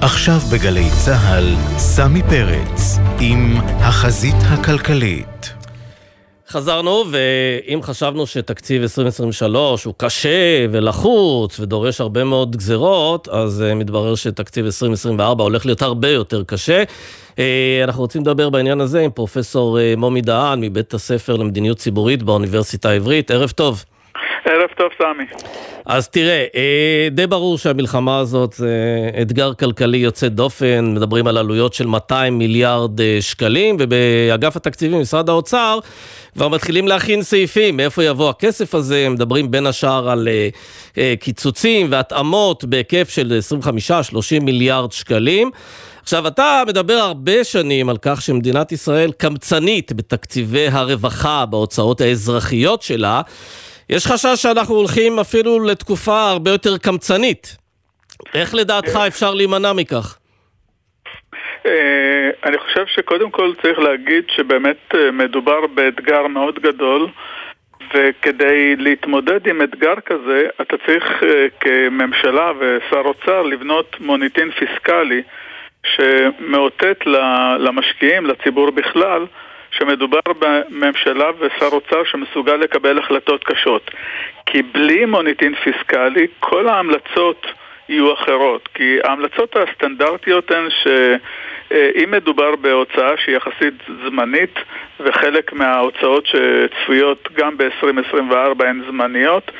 עכשיו 0.00 0.38
בגלי 0.52 0.88
צה"ל, 1.04 1.54
סמי 1.78 2.22
פרץ 2.22 2.98
עם 3.20 3.54
החזית 3.78 4.34
הכלכלית. 4.40 5.52
חזרנו, 6.48 7.04
ואם 7.10 7.82
חשבנו 7.82 8.26
שתקציב 8.26 8.82
2023 8.82 9.84
הוא 9.84 9.94
קשה 9.96 10.66
ולחוץ 10.70 11.60
ודורש 11.60 12.00
הרבה 12.00 12.24
מאוד 12.24 12.56
גזרות, 12.56 13.28
אז 13.28 13.64
uh, 13.70 13.74
מתברר 13.74 14.14
שתקציב 14.14 14.64
2024 14.64 15.44
הולך 15.44 15.66
להיות 15.66 15.82
הרבה 15.82 16.08
יותר 16.08 16.44
קשה. 16.44 16.82
Uh, 17.30 17.38
אנחנו 17.84 18.02
רוצים 18.02 18.22
לדבר 18.22 18.50
בעניין 18.50 18.80
הזה 18.80 19.00
עם 19.00 19.10
פרופסור 19.10 19.78
uh, 19.78 19.98
מומי 19.98 20.20
דהן 20.20 20.60
מבית 20.60 20.94
הספר 20.94 21.36
למדיניות 21.36 21.78
ציבורית 21.78 22.22
באוניברסיטה 22.22 22.90
העברית. 22.90 23.30
ערב 23.30 23.50
טוב. 23.50 23.84
ערב 24.46 24.68
טוב, 24.76 24.88
סמי. 24.98 25.24
אז 25.86 26.08
תראה, 26.08 26.44
אה, 26.54 27.08
די 27.10 27.26
ברור 27.26 27.58
שהמלחמה 27.58 28.18
הזאת 28.18 28.52
זה 28.52 28.70
אתגר 29.22 29.54
כלכלי 29.54 29.98
יוצא 29.98 30.28
דופן, 30.28 30.94
מדברים 30.94 31.26
על 31.26 31.36
עלויות 31.38 31.74
של 31.74 31.86
200 31.86 32.38
מיליארד 32.38 33.00
אה, 33.00 33.18
שקלים, 33.20 33.76
ובאגף 33.80 34.56
התקציבים, 34.56 35.00
משרד 35.00 35.28
האוצר, 35.28 35.78
כבר 36.34 36.48
מתחילים 36.48 36.88
להכין 36.88 37.22
סעיפים, 37.22 37.76
מאיפה 37.76 38.04
יבוא 38.04 38.30
הכסף 38.30 38.74
הזה, 38.74 39.08
מדברים 39.08 39.50
בין 39.50 39.66
השאר 39.66 40.10
על 40.10 40.28
אה, 40.98 41.14
קיצוצים 41.20 41.86
והתאמות 41.90 42.64
בהיקף 42.64 43.08
של 43.08 43.38
25-30 44.38 44.40
מיליארד 44.42 44.92
שקלים. 44.92 45.50
עכשיו, 46.02 46.26
אתה 46.26 46.62
מדבר 46.66 46.94
הרבה 46.94 47.44
שנים 47.44 47.88
על 47.88 47.96
כך 48.02 48.22
שמדינת 48.22 48.72
ישראל 48.72 49.12
קמצנית 49.12 49.92
בתקציבי 49.92 50.68
הרווחה, 50.68 51.46
בהוצאות 51.46 52.00
האזרחיות 52.00 52.82
שלה. 52.82 53.20
יש 53.90 54.06
חשש 54.06 54.42
שאנחנו 54.42 54.74
הולכים 54.74 55.18
אפילו 55.18 55.60
לתקופה 55.60 56.30
הרבה 56.30 56.50
יותר 56.50 56.78
קמצנית. 56.78 57.56
איך 58.34 58.54
לדעתך 58.54 58.98
אפשר 59.06 59.34
להימנע 59.34 59.72
מכך? 59.72 60.18
אה, 61.66 62.30
אני 62.44 62.58
חושב 62.58 62.86
שקודם 62.86 63.30
כל 63.30 63.52
צריך 63.62 63.78
להגיד 63.78 64.24
שבאמת 64.28 64.94
אה, 64.94 65.10
מדובר 65.10 65.66
באתגר 65.66 66.26
מאוד 66.26 66.58
גדול 66.58 67.08
וכדי 67.94 68.76
להתמודד 68.76 69.46
עם 69.46 69.62
אתגר 69.62 69.94
כזה 70.06 70.48
אתה 70.60 70.76
צריך 70.86 71.22
אה, 71.22 71.46
כממשלה 71.60 72.52
ושר 72.58 73.02
אוצר 73.04 73.42
לבנות 73.42 73.96
מוניטין 74.00 74.50
פיסקלי 74.50 75.22
שמאותת 75.86 76.98
למשקיעים, 77.58 78.26
לציבור 78.26 78.70
בכלל, 78.70 79.26
שמדובר 79.78 80.20
בממשלה 80.38 81.30
ושר 81.38 81.68
אוצר 81.72 82.04
שמסוגל 82.04 82.56
לקבל 82.56 82.98
החלטות 82.98 83.44
קשות. 83.44 83.90
כי 84.46 84.62
בלי 84.62 85.04
מוניטין 85.04 85.54
פיסקלי, 85.54 86.26
כל 86.40 86.68
ההמלצות 86.68 87.46
יהיו 87.88 88.14
אחרות. 88.14 88.68
כי 88.74 88.98
ההמלצות 89.04 89.56
הסטנדרטיות 89.56 90.50
הן 90.50 90.68
שאם 90.70 92.10
מדובר 92.10 92.56
בהוצאה 92.56 93.16
שהיא 93.16 93.36
יחסית 93.36 93.74
זמנית, 94.04 94.58
וחלק 95.00 95.52
מההוצאות 95.52 96.26
שצפויות 96.26 97.28
גם 97.32 97.56
ב-2024 97.56 98.64
הן 98.64 98.82
זמניות, 98.86 99.50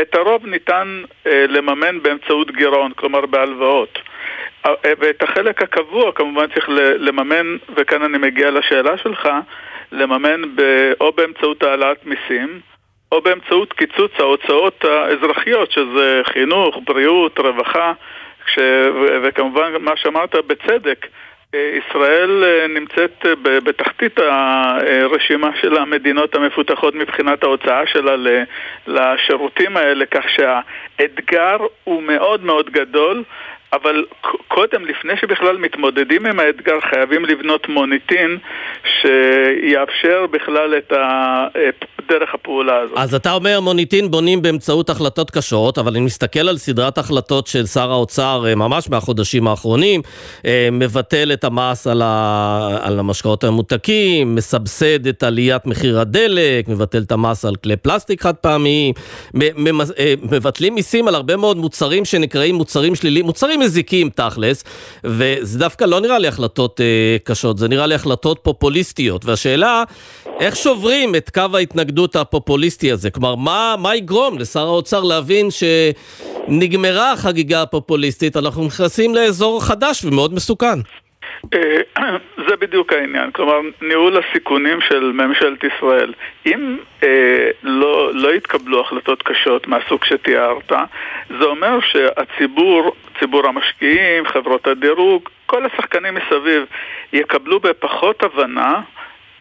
את 0.00 0.14
הרוב 0.14 0.46
ניתן 0.46 1.02
אה, 1.26 1.44
לממן 1.48 2.02
באמצעות 2.02 2.50
גירעון, 2.50 2.92
כלומר 2.92 3.26
בהלוואות. 3.26 3.98
אה, 4.66 4.92
ואת 4.98 5.22
החלק 5.22 5.62
הקבוע 5.62 6.12
כמובן 6.12 6.46
צריך 6.54 6.68
לממן, 6.98 7.56
וכאן 7.76 8.02
אני 8.02 8.18
מגיע 8.18 8.50
לשאלה 8.50 8.98
שלך, 8.98 9.28
לממן 9.92 10.42
ב, 10.54 10.92
או 11.00 11.12
באמצעות 11.12 11.62
העלאת 11.62 12.06
מיסים, 12.06 12.60
או 13.12 13.20
באמצעות 13.20 13.72
קיצוץ 13.72 14.12
ההוצאות 14.18 14.84
האזרחיות, 14.84 15.72
שזה 15.72 16.22
חינוך, 16.32 16.76
בריאות, 16.84 17.38
רווחה, 17.38 17.92
כש... 18.46 18.58
וכמובן 19.22 19.72
מה 19.80 19.96
שאמרת 19.96 20.34
בצדק, 20.34 21.06
ישראל 21.54 22.44
נמצאת 22.68 23.26
בתחתית 23.42 24.18
הרשימה 24.18 25.50
של 25.60 25.76
המדינות 25.76 26.34
המפותחות 26.34 26.94
מבחינת 26.94 27.42
ההוצאה 27.42 27.86
שלה 27.86 28.14
לשירותים 28.86 29.76
האלה, 29.76 30.06
כך 30.06 30.24
שהאתגר 30.28 31.56
הוא 31.84 32.02
מאוד 32.02 32.44
מאוד 32.44 32.70
גדול. 32.70 33.22
אבל 33.72 34.04
קודם, 34.48 34.84
לפני 34.84 35.16
שבכלל 35.16 35.56
מתמודדים 35.56 36.26
עם 36.26 36.40
האתגר, 36.40 36.80
חייבים 36.80 37.24
לבנות 37.24 37.68
מוניטין 37.68 38.38
שיאפשר 38.84 40.26
בכלל 40.26 40.74
את 40.76 40.92
דרך 42.08 42.34
הפעולה 42.34 42.80
הזאת. 42.80 42.98
אז 42.98 43.14
אתה 43.14 43.32
אומר 43.32 43.60
מוניטין 43.60 44.10
בונים 44.10 44.42
באמצעות 44.42 44.90
החלטות 44.90 45.30
קשות, 45.30 45.78
אבל 45.78 45.92
אני 45.92 46.00
מסתכל 46.00 46.48
על 46.48 46.58
סדרת 46.58 46.98
החלטות 46.98 47.46
של 47.46 47.66
שר 47.66 47.92
האוצר 47.92 48.44
אה, 48.48 48.54
ממש 48.54 48.90
מהחודשים 48.90 49.48
האחרונים, 49.48 50.02
אה, 50.44 50.68
מבטל 50.72 51.32
את 51.32 51.44
המס 51.44 51.86
על, 51.86 52.02
ה... 52.04 52.78
על 52.82 52.98
המשקאות 52.98 53.44
הממותקים, 53.44 54.34
מסבסד 54.34 55.06
את 55.06 55.22
עליית 55.22 55.66
מחיר 55.66 56.00
הדלק, 56.00 56.68
מבטל 56.68 57.02
את 57.02 57.12
המס 57.12 57.44
על 57.44 57.56
כלי 57.56 57.76
פלסטיק 57.76 58.22
חד 58.22 58.34
פעמיים, 58.34 58.94
אה, 59.42 60.14
מבטלים 60.22 60.74
מיסים 60.74 61.08
על 61.08 61.14
הרבה 61.14 61.36
מאוד 61.36 61.56
מוצרים 61.56 62.04
שנקראים 62.04 62.54
מוצרים 62.54 62.94
שליליים, 62.94 63.26
מוצרים 63.26 63.60
מזיקים 63.60 64.10
תכלס, 64.10 64.64
וזה 65.04 65.58
דווקא 65.58 65.84
לא 65.84 66.00
נראה 66.00 66.18
לי 66.18 66.28
החלטות 66.28 66.80
קשות, 67.24 67.58
זה 67.58 67.68
נראה 67.68 67.86
לי 67.86 67.94
החלטות 67.94 68.38
פופוליסטיות, 68.42 69.24
והשאלה, 69.24 69.84
איך 70.40 70.56
שוברים 70.56 71.14
את 71.14 71.30
קו 71.30 71.40
ההתנגדות 71.54 71.95
ההתנגדות 71.96 72.16
הפופוליסטי 72.16 72.92
הזה? 72.92 73.10
כלומר, 73.10 73.34
מה, 73.34 73.74
מה 73.78 73.96
יגרום 73.96 74.38
לשר 74.38 74.60
האוצר 74.60 75.02
להבין 75.02 75.48
שנגמרה 75.50 77.12
החגיגה 77.12 77.62
הפופוליסטית, 77.62 78.36
אנחנו 78.36 78.66
נכנסים 78.66 79.14
לאזור 79.14 79.64
חדש 79.64 80.04
ומאוד 80.04 80.34
מסוכן? 80.34 80.78
אה, 81.54 81.80
זה 82.48 82.56
בדיוק 82.60 82.92
העניין, 82.92 83.30
כלומר 83.30 83.60
ניהול 83.82 84.16
הסיכונים 84.16 84.78
של 84.88 85.12
ממשלת 85.14 85.64
ישראל. 85.64 86.12
אם 86.46 86.76
אה, 87.02 87.50
לא, 87.62 88.14
לא 88.14 88.34
יתקבלו 88.34 88.80
החלטות 88.80 89.22
קשות 89.22 89.66
מהסוג 89.66 90.04
שתיארת, 90.04 90.72
זה 91.38 91.44
אומר 91.44 91.78
שהציבור, 91.80 92.92
ציבור 93.18 93.46
המשקיעים, 93.46 94.26
חברות 94.26 94.66
הדירוג, 94.66 95.28
כל 95.46 95.66
השחקנים 95.66 96.14
מסביב 96.14 96.62
יקבלו 97.12 97.60
בפחות 97.60 98.22
הבנה 98.22 98.80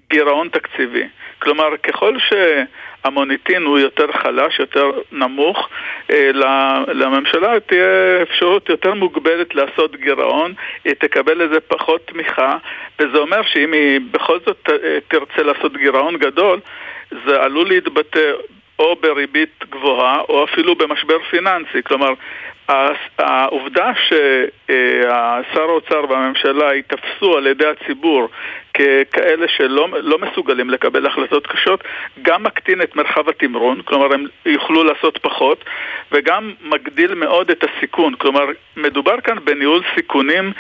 גירעון 0.10 0.50
תקציבי. 0.50 1.04
כלומר, 1.40 1.78
ככל 1.84 2.16
שהמוניטין 2.20 3.64
הוא 3.64 3.80
יותר 3.80 4.12
חלש, 4.12 4.60
יותר 4.60 4.92
נמוך, 5.12 5.70
אה, 6.10 6.32
לממשלה 6.88 7.60
תהיה 7.60 8.22
אפשרות 8.22 8.70
יותר 8.70 8.94
מוגבלת 8.94 9.56
לעשות 9.56 9.96
גירעון, 9.96 10.54
היא 10.84 10.94
תקבל 10.94 11.44
לזה 11.44 11.60
פחות 11.60 12.08
תמיכה, 12.08 12.58
וזה 13.00 13.18
אומר 13.18 13.42
שאם 13.44 13.74
היא 13.74 14.00
בכל 14.12 14.40
זאת 14.46 14.70
אה, 14.70 14.98
תרצה 15.08 15.44
לעשות 15.44 15.78
גירעון 15.78 16.18
גדול, 16.18 16.60
זה 17.26 17.42
עלול 17.42 17.68
להתבטא 17.68 18.32
או 18.80 18.96
בריבית 19.02 19.64
גבוהה 19.70 20.20
או 20.30 20.44
אפילו 20.44 20.76
במשבר 20.76 21.18
פיננסי. 21.30 21.84
כלומר, 21.84 22.14
העובדה 23.18 23.92
ששר 24.08 25.62
האוצר 25.62 26.06
והממשלה 26.10 26.74
ייתפסו 26.74 27.38
על 27.38 27.48
ידי 27.48 27.66
הציבור 27.68 28.30
ככאלה 28.76 29.48
שלא 29.48 29.88
לא 30.02 30.18
מסוגלים 30.18 30.70
לקבל 30.70 31.06
החלטות 31.06 31.48
קשות, 31.48 31.84
גם 32.22 32.44
מקטין 32.44 32.82
את 32.82 32.96
מרחב 32.96 33.30
התמרון, 33.30 33.82
כלומר 33.82 34.14
הם 34.14 34.26
יוכלו 34.46 34.84
לעשות 34.84 35.18
פחות, 35.18 35.64
וגם 36.12 36.54
מגדיל 36.62 37.14
מאוד 37.14 37.50
את 37.50 37.64
הסיכון. 37.64 38.16
כלומר, 38.16 38.46
מדובר 38.78 39.22
כאן 39.22 39.38
בניהול 39.44 39.82
סיכונים 39.96 40.52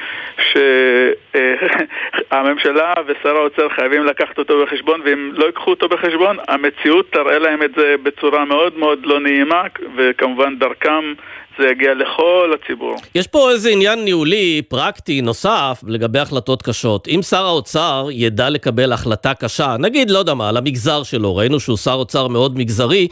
שהממשלה 2.32 2.93
ושר 3.06 3.38
האוצר 3.38 3.70
חייבים 3.70 4.06
לקחת 4.06 4.38
אותו 4.38 4.66
בחשבון, 4.66 5.01
ואם 5.06 5.32
לא 5.34 5.45
ייקחו 5.45 5.70
אותו 5.70 5.89
בחשבון, 5.89 6.38
המציאות 6.47 7.12
תראה 7.12 7.39
להם 7.39 7.64
את 7.64 7.72
זה 7.76 7.95
בצורה 8.03 8.45
מאוד 8.45 8.78
מאוד 8.78 9.06
לא 9.06 9.20
נעימה, 9.20 9.64
וכמובן 9.95 10.60
דרכם 10.60 11.14
זה 11.60 11.68
יגיע 11.72 11.93
לכל 11.93 12.53
הציבור. 12.56 12.95
יש 13.16 13.28
פה 13.28 13.51
איזה 13.51 13.70
עניין 13.70 14.03
ניהולי, 14.03 14.62
פרקטי, 14.68 15.22
נוסף, 15.22 15.84
לגבי 15.88 16.20
החלטות 16.20 16.62
קשות. 16.62 17.08
אם 17.08 17.22
שר 17.22 17.45
האוצר 17.45 18.08
ידע 18.12 18.49
לקבל 18.49 18.93
החלטה 18.93 19.34
קשה, 19.34 19.76
נגיד, 19.80 20.10
לא 20.10 20.20
יודע 20.20 20.34
מה, 20.34 20.49
על 20.49 20.58
המגזר 20.58 21.03
שלו, 21.03 21.36
ראינו 21.36 21.60
שהוא 21.60 21.78
שר 21.78 21.93
אוצר 21.93 22.28
מאוד 22.28 22.58
מגזרי, 22.58 23.08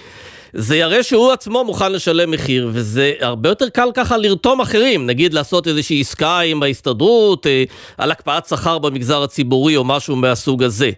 זה 0.54 0.78
יראה 0.78 1.04
שהוא 1.04 1.32
עצמו 1.32 1.64
מוכן 1.64 1.91
לשלם 1.91 2.32
מחיר, 2.32 2.70
וזה 2.72 3.14
הרבה 3.22 3.50
יותר 3.50 3.70
קל 3.70 3.89
ככה 3.94 4.18
לרתום 4.18 4.62
אחרים, 4.62 5.06
נגיד 5.06 5.34
לעשות 5.34 5.68
איזושהי 5.68 6.02
עסקה 6.02 6.39
עם 6.39 6.64
ההסתדרות, 6.64 7.48
אה, 7.48 7.64
על 7.98 8.12
הקפאת 8.12 8.46
שכר 8.46 8.80
במגזר 8.80 9.24
הציבורי 9.24 9.76
או 9.76 9.84
משהו 9.84 10.16
מהסוג 10.16 10.64
הזה. 10.64 10.91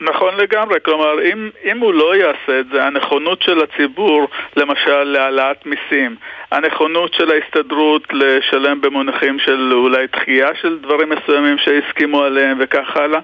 נכון 0.00 0.36
לגמרי, 0.36 0.78
כלומר 0.84 1.22
אם, 1.22 1.50
אם 1.64 1.78
הוא 1.78 1.94
לא 1.94 2.16
יעשה 2.16 2.60
את 2.60 2.66
זה, 2.72 2.84
הנכונות 2.84 3.42
של 3.42 3.62
הציבור 3.62 4.28
למשל 4.56 5.02
להעלאת 5.02 5.66
מיסים, 5.66 6.16
הנכונות 6.50 7.14
של 7.14 7.30
ההסתדרות 7.30 8.02
לשלם 8.12 8.80
במונחים 8.80 9.38
של 9.38 9.72
אולי 9.72 10.06
דחייה 10.06 10.48
של 10.54 10.78
דברים 10.78 11.08
מסוימים 11.08 11.58
שהסכימו 11.58 12.22
עליהם 12.22 12.56
וכך 12.60 12.96
הלאה 12.96 13.20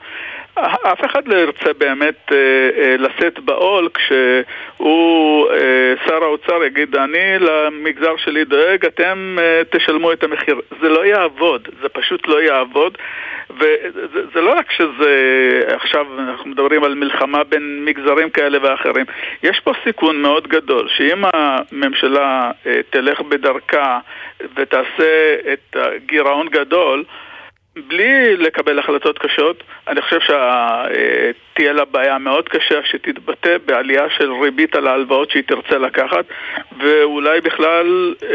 אף 0.93 1.05
אחד 1.05 1.29
לא 1.29 1.37
ירצה 1.37 1.73
באמת 1.79 2.33
אה, 2.33 2.37
אה, 2.79 2.97
לשאת 2.99 3.39
בעול 3.39 3.89
כשהוא, 3.95 5.51
אה, 5.51 5.95
שר 6.07 6.25
האוצר 6.25 6.65
יגיד 6.65 6.97
אני 6.97 7.39
למגזר 7.39 8.17
שלי 8.17 8.45
דואג, 8.45 8.87
אתם 8.87 9.37
אה, 9.41 9.63
תשלמו 9.71 10.13
את 10.13 10.25
המחיר. 10.25 10.61
זה 10.81 10.89
לא 10.89 11.07
יעבוד, 11.07 11.69
זה 11.83 11.89
פשוט 11.89 12.29
לא 12.29 12.43
יעבוד 12.43 12.99
וזה 13.51 14.41
לא 14.41 14.53
רק 14.59 14.71
שזה, 14.71 15.61
עכשיו 15.67 16.07
אנחנו 16.19 16.51
מדברים 16.51 16.85
על 16.85 16.95
מלחמה 16.95 17.45
בין 17.45 17.85
מגזרים 17.85 18.31
כאלה 18.31 18.59
ואחרים, 18.63 19.07
יש 19.43 19.61
פה 19.61 19.73
סיכון 19.85 20.23
מאוד 20.23 20.49
גדול, 20.49 20.89
שאם 20.89 21.25
הממשלה 21.33 22.51
אה, 22.67 22.81
תלך 22.91 23.21
בדרכה 23.21 23.99
ותעשה 24.55 25.37
את 25.53 25.77
הגירעון 25.77 26.49
גדול, 26.49 27.05
בלי 27.89 28.37
לקבל 28.37 28.79
החלטות 28.79 29.19
קשות, 29.19 29.57
אני 29.89 30.01
חושב 30.03 30.19
שתהיה 30.21 31.73
לה 31.73 31.85
בעיה 31.85 32.19
מאוד 32.19 32.49
קשה 32.49 32.75
שתתבטא 32.91 33.57
בעלייה 33.67 34.03
של 34.19 34.33
ריבית 34.43 34.75
על 34.77 34.87
ההלוואות 34.87 35.31
שהיא 35.31 35.43
תרצה 35.49 35.79
לקחת, 35.79 36.25
ואולי 36.81 37.41
בכלל 37.41 38.15
אה, 38.23 38.29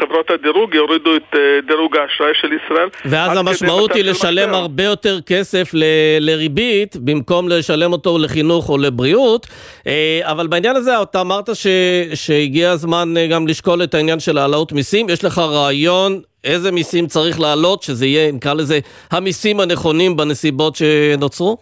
חברות 0.00 0.30
הדירוג 0.30 0.74
יורידו 0.74 1.16
את 1.16 1.34
אה, 1.34 1.40
דירוג 1.66 1.96
האשראי 1.96 2.30
של 2.40 2.48
ישראל. 2.52 2.88
ואז 3.04 3.38
המשמעות 3.38 3.92
היא 3.92 4.04
לשלם 4.04 4.48
משבר. 4.48 4.56
הרבה 4.58 4.84
יותר 4.84 5.18
כסף 5.26 5.70
ל- 5.74 5.84
לריבית, 6.20 6.96
במקום 6.96 7.48
לשלם 7.48 7.92
אותו 7.92 8.18
לחינוך 8.18 8.68
או 8.70 8.78
לבריאות. 8.78 9.46
אה, 9.86 10.20
אבל 10.22 10.46
בעניין 10.46 10.76
הזה 10.76 11.02
אתה 11.02 11.20
אמרת 11.20 11.56
ש- 11.56 11.66
שהגיע 12.14 12.70
הזמן 12.70 13.08
גם 13.30 13.46
לשקול 13.48 13.82
את 13.82 13.94
העניין 13.94 14.20
של 14.20 14.38
העלאות 14.38 14.72
מיסים. 14.72 15.08
יש 15.08 15.24
לך 15.24 15.38
רעיון 15.38 16.20
איזה 16.44 16.70
מיסים 16.72 17.06
צריך 17.06 17.40
להעלות, 17.40 17.82
שזה 17.82 18.06
יהיה, 18.06 18.32
נקרא 18.32 18.54
לזה, 18.54 18.78
המיסים 19.10 19.60
הנכונים 19.60 20.16
בנסיבות 20.16 20.76
שנוצרו? 20.76 21.56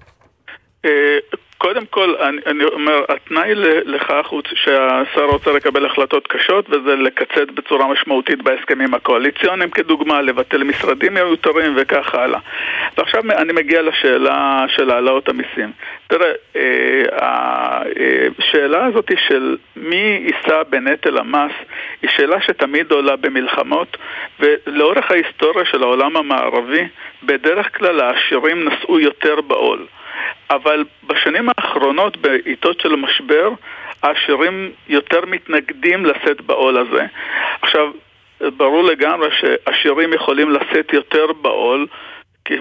אה, 1.61 1.67
קודם 1.69 1.87
כל, 1.87 2.15
אני, 2.21 2.41
אני 2.47 2.65
אומר, 2.65 3.05
התנאי 3.09 3.55
לכך 3.85 4.27
הוא 4.29 4.43
שהשר 4.55 5.23
האוצר 5.23 5.57
יקבל 5.57 5.87
החלטות 5.87 6.27
קשות 6.27 6.67
וזה 6.71 6.97
לקצץ 6.97 7.51
בצורה 7.55 7.87
משמעותית 7.93 8.43
בהסכמים 8.43 8.95
הקואליציוניים 8.95 9.71
כדוגמה, 9.71 10.23
לבטל 10.23 10.65
משרדים 10.65 11.15
מיותרים 11.15 11.73
וכך 11.77 12.15
הלאה. 12.15 12.41
ועכשיו 12.99 13.23
אני 13.31 13.53
מגיע 13.53 13.83
לשאלה 13.83 14.65
של 14.69 14.91
העלאות 14.91 15.29
המיסים. 15.29 15.73
תראה, 16.07 16.33
אה, 16.57 17.83
השאלה 18.39 18.85
הזאת 18.87 19.11
של 19.29 19.57
מי 19.77 20.21
יישא 20.27 20.63
בנטל 20.71 21.19
המס 21.19 21.53
היא 22.03 22.11
שאלה 22.11 22.41
שתמיד 22.41 22.93
עולה 22.93 23.17
במלחמות 23.17 23.97
ולאורך 24.41 25.11
ההיסטוריה 25.11 25.65
של 25.65 25.83
העולם 25.83 26.17
המערבי 26.17 26.89
בדרך 27.23 27.79
כלל 27.79 28.01
העשירים 28.01 28.69
נשאו 28.69 29.01
יותר 29.01 29.41
בעול. 29.41 29.87
אבל 30.51 30.85
בשנים 31.07 31.49
האחרונות, 31.49 32.17
בעיתות 32.17 32.81
של 32.81 32.97
משבר, 32.97 33.51
העשירים 34.03 34.73
יותר 34.89 35.21
מתנגדים 35.27 36.07
לשאת 36.07 36.41
בעול 36.41 36.79
הזה. 36.79 37.07
עכשיו, 37.63 37.91
ברור 38.57 38.85
לגמרי 38.85 39.29
שעשירים 39.41 40.13
יכולים 40.13 40.51
לשאת 40.51 40.93
יותר 40.93 41.27
בעול 41.43 41.87
כי 42.45 42.57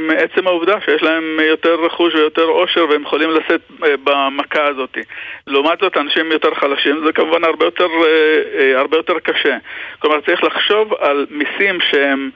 מעצם 0.00 0.46
העובדה 0.46 0.80
שיש 0.84 1.02
להם 1.02 1.40
יותר 1.40 1.74
רכוש 1.74 2.14
ויותר 2.14 2.42
עושר 2.42 2.86
והם 2.90 3.02
יכולים 3.02 3.30
לשאת 3.30 3.60
אה, 3.84 3.94
במכה 4.04 4.66
הזאת. 4.66 4.98
לעומת 5.46 5.78
זאת, 5.80 5.96
אנשים 5.96 6.32
יותר 6.32 6.54
חלשים 6.54 7.04
זה 7.06 7.12
כמובן 7.12 7.44
הרבה 7.44 7.64
יותר, 7.64 7.86
אה, 7.86 8.42
אה, 8.58 8.80
הרבה 8.80 8.96
יותר 8.96 9.18
קשה. 9.18 9.56
כלומר, 9.98 10.20
צריך 10.20 10.44
לחשוב 10.44 10.94
על 10.94 11.26
מיסים 11.30 11.78
שהם 11.80 12.30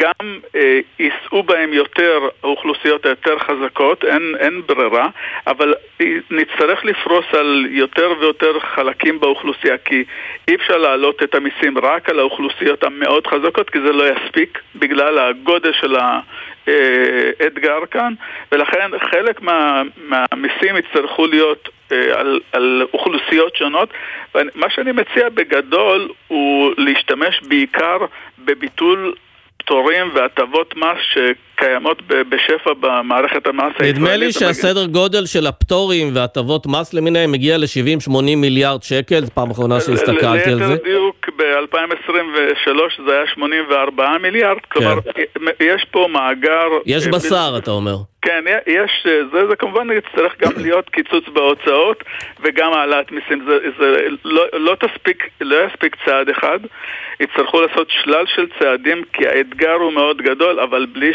גם 0.00 0.38
אה, 0.56 0.80
יישאו 0.98 1.42
בהם 1.42 1.72
יותר 1.72 2.28
האוכלוסיות 2.42 3.06
היותר 3.06 3.38
חזקות, 3.38 4.04
אין, 4.04 4.34
אין 4.38 4.62
ברירה, 4.66 5.08
אבל 5.46 5.74
נצטרך 6.30 6.84
לפרוס 6.84 7.24
על 7.32 7.66
יותר 7.70 8.12
ויותר 8.20 8.60
חלקים 8.60 9.20
באוכלוסייה, 9.20 9.78
כי 9.78 10.04
אי 10.48 10.54
אפשר 10.54 10.76
להעלות 10.76 11.22
את 11.22 11.34
המיסים 11.34 11.78
רק 11.78 12.08
על 12.08 12.18
האוכלוסיות 12.18 12.84
המאוד 12.84 13.26
חזקות, 13.26 13.70
כי 13.70 13.80
זה 13.80 13.92
לא 13.92 14.04
יספיק 14.08 14.58
בגלל 14.76 15.18
הגודל 15.18 15.72
של 15.72 15.96
האתגר 15.96 17.86
כאן, 17.90 18.14
ולכן 18.52 18.90
חלק 19.10 19.42
מה, 19.42 19.82
מהמיסים 19.96 20.76
יצטרכו 20.76 21.26
להיות 21.26 21.68
אה, 21.92 22.20
על, 22.20 22.40
על 22.52 22.86
אוכלוסיות 22.94 23.56
שונות. 23.56 23.88
מה 24.54 24.70
שאני 24.70 24.92
מציע 24.92 25.28
בגדול 25.28 26.08
הוא 26.28 26.74
להשתמש 26.78 27.40
בעיקר 27.42 27.98
בביטול 28.38 29.14
פטורים 29.60 30.10
והטבות 30.14 30.76
מס 30.76 31.18
שקיימות 31.60 32.02
בשפע 32.06 32.72
במערכת 32.80 33.46
המס 33.46 33.64
הישראלית. 33.64 33.96
נדמה 33.96 34.16
לי 34.16 34.32
שהסדר 34.32 34.86
גודל 34.86 35.26
של 35.26 35.46
הפטורים 35.46 36.10
והטבות 36.14 36.66
מס 36.66 36.94
למיניהם 36.94 37.32
מגיע 37.32 37.58
ל-70-80 37.58 38.36
מיליארד 38.36 38.82
שקל, 38.82 39.20
זו 39.20 39.30
פעם 39.34 39.50
אחרונה 39.50 39.80
שהסתכלתי 39.80 40.50
על 40.50 40.58
זה. 40.58 40.72
ליתר 40.72 40.84
דיוק, 40.84 41.28
ב-2023 41.36 43.02
זה 43.06 43.12
היה 43.12 43.26
84 43.34 44.18
מיליארד, 44.22 44.58
כלומר 44.72 44.98
כן. 45.14 45.22
יש 45.60 45.84
פה 45.90 46.06
מאגר... 46.10 46.68
יש 46.86 47.06
בשר, 47.06 47.54
אתה 47.58 47.70
אומר. 47.70 47.96
כן, 48.22 48.44
יש, 48.66 49.06
זה, 49.32 49.46
זה 49.48 49.56
כמובן 49.56 49.88
יצטרך 49.90 50.34
גם 50.40 50.50
להיות 50.64 50.90
קיצוץ 50.90 51.24
בהוצאות 51.28 52.04
וגם 52.40 52.72
העלאת 52.72 53.12
מיסים. 53.12 53.44
זה, 53.46 53.58
זה 53.78 54.06
לא, 54.24 54.44
לא 54.52 54.74
תספיק, 54.74 55.28
לא 55.40 55.56
יספיק 55.66 55.96
צעד 56.04 56.28
אחד, 56.28 56.58
יצטרכו 57.20 57.60
לעשות 57.60 57.88
שלל 57.90 58.24
של 58.34 58.46
צעדים 58.58 59.02
כי 59.12 59.28
האתגר 59.28 59.72
הוא 59.72 59.92
מאוד 59.92 60.22
גדול, 60.22 60.60
אבל 60.60 60.86
בלי 60.92 61.12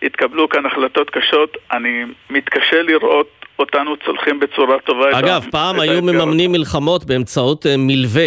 שיתקבלו 0.00 0.48
כאן 0.48 0.66
החלטות 0.66 1.10
קשות, 1.10 1.56
אני 1.72 2.04
מתקשה 2.30 2.82
לראות 2.82 3.28
אותנו 3.58 3.96
צולחים 3.96 4.40
בצורה 4.40 4.78
טובה 4.78 5.18
אגב, 5.18 5.42
את 5.46 5.50
פעם 5.50 5.76
את 5.76 5.80
היו 5.80 5.94
האתגר. 5.94 6.12
מממנים 6.12 6.52
מלחמות 6.52 7.04
באמצעות 7.04 7.66
אה, 7.66 7.74
מלווה. 7.78 8.26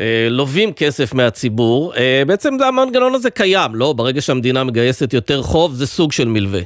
אה, 0.00 0.26
לווים 0.30 0.72
כסף 0.72 1.14
מהציבור, 1.14 1.94
אה, 1.94 2.22
בעצם 2.26 2.54
המנגנון 2.68 3.14
הזה 3.14 3.30
קיים, 3.30 3.70
לא? 3.74 3.92
ברגע 3.96 4.20
שהמדינה 4.20 4.64
מגייסת 4.64 5.12
יותר 5.12 5.42
חוב, 5.42 5.72
זה 5.72 5.86
סוג 5.86 6.12
של 6.12 6.28
מלווה. 6.28 6.60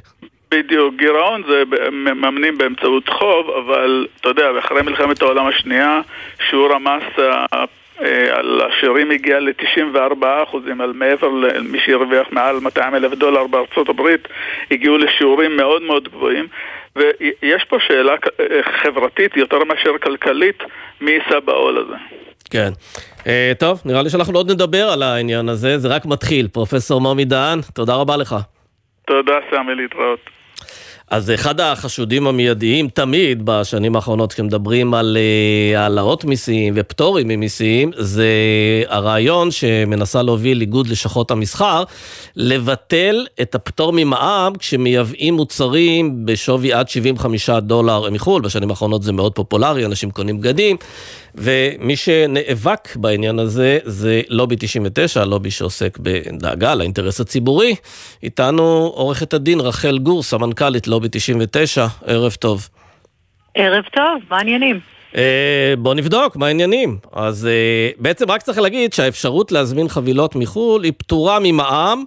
בדיוק, 0.51 0.95
גירעון 0.99 1.43
זה 1.49 1.63
מממנים 1.93 2.59
באמצעות 2.59 3.09
חוב, 3.09 3.51
אבל 3.51 4.07
אתה 4.21 4.29
יודע, 4.29 4.45
אחרי 4.59 4.83
מלחמת 4.83 5.23
העולם 5.23 5.47
השנייה, 5.47 6.01
שיעור 6.51 6.73
המס 6.73 7.03
על 8.31 8.61
עשירים 8.61 9.11
הגיע 9.11 9.41
ל-94 9.41 10.27
אחוזים, 10.43 10.81
על 10.81 10.93
מעבר 10.93 11.29
למי 11.29 11.79
שהרוויח 11.87 12.27
מעל 12.31 12.57
200 12.57 12.95
אלף 12.95 13.13
דולר 13.15 13.47
בארצות 13.47 13.89
הברית, 13.89 14.29
הגיעו 14.71 14.99
לשיעורים 14.99 15.57
מאוד 15.57 15.83
מאוד 15.83 16.09
גבוהים. 16.09 16.47
ויש 16.97 17.65
פה 17.69 17.77
שאלה 17.87 18.13
אה, 18.13 18.47
חברתית 18.83 19.37
יותר 19.37 19.65
מאשר 19.65 19.99
כלכלית, 20.03 20.59
מי 21.01 21.11
יישא 21.11 21.41
בעול 21.41 21.79
הזה. 21.79 21.97
כן. 22.51 22.71
Uh, 23.19 23.25
טוב, 23.59 23.83
נראה 23.85 24.03
לי 24.03 24.11
שאנחנו 24.11 24.39
עוד 24.39 24.51
נדבר 24.51 24.89
על 24.93 25.03
העניין 25.03 25.49
הזה, 25.49 25.79
זה 25.79 25.89
רק 25.89 26.07
מתחיל. 26.07 26.49
פרופסור 26.49 27.01
מומי 27.01 27.25
דהן, 27.25 27.59
תודה 27.75 27.95
רבה 27.95 28.17
לך. 28.17 28.37
תודה, 29.07 29.33
סמי, 29.51 29.75
להתראות. 29.75 30.21
אז 31.13 31.31
אחד 31.31 31.61
החשודים 31.61 32.27
המיידיים 32.27 32.89
תמיד 32.89 33.43
בשנים 33.45 33.97
האחרונות 33.97 34.33
כשמדברים 34.33 34.95
על 34.95 35.17
אה, 35.17 35.81
העלאות 35.81 36.25
מיסים 36.25 36.75
ופטורים 36.77 37.29
ממיסים 37.29 37.91
זה 37.97 38.27
הרעיון 38.89 39.51
שמנסה 39.51 40.23
להוביל 40.23 40.61
איגוד 40.61 40.87
לשכות 40.87 41.31
המסחר 41.31 41.85
לבטל 42.37 43.27
את 43.43 43.55
הפטור 43.55 43.93
ממע"מ 43.93 44.53
כשמייבאים 44.59 45.35
מוצרים 45.35 46.27
בשווי 46.27 46.73
עד 46.73 46.89
75 46.89 47.51
דולר 47.51 48.11
מחו"ל, 48.11 48.43
בשנים 48.43 48.71
האחרונות 48.71 49.03
זה 49.03 49.13
מאוד 49.13 49.35
פופולרי, 49.35 49.87
אנשים 49.87 50.11
קונים 50.11 50.41
בגדים 50.41 50.77
ומי 51.35 51.97
שנאבק 51.97 52.97
בעניין 52.97 53.39
הזה 53.39 53.79
זה 53.85 54.21
לובי 54.29 54.57
99, 54.59 55.25
לובי 55.25 55.51
שעוסק 55.51 55.99
בדאגה 55.99 56.75
לאינטרס 56.75 57.21
הציבורי. 57.21 57.75
איתנו 58.23 58.93
עורכת 58.95 59.35
הדין 59.35 59.61
רחל 59.61 59.99
גור, 59.99 60.23
סמנכ"לית 60.23 60.87
לובי 60.87 61.09
99, 61.11 61.87
ערב 62.07 62.33
טוב. 62.33 62.69
ערב 63.55 63.85
טוב, 63.95 64.23
מה 64.31 64.37
העניינים? 64.37 64.81
Uh, 65.13 65.17
בוא 65.79 65.95
נבדוק 65.95 66.37
מה 66.37 66.47
העניינים. 66.47 66.99
אז 67.13 67.49
uh, 67.97 68.03
בעצם 68.03 68.31
רק 68.31 68.43
צריך 68.43 68.59
להגיד 68.59 68.93
שהאפשרות 68.93 69.53
להזמין 69.53 69.89
חבילות 69.89 70.37
מחו"ל 70.37 70.85
היא 70.85 70.93
פטורה 70.97 71.39
ממע"מ. 71.43 72.05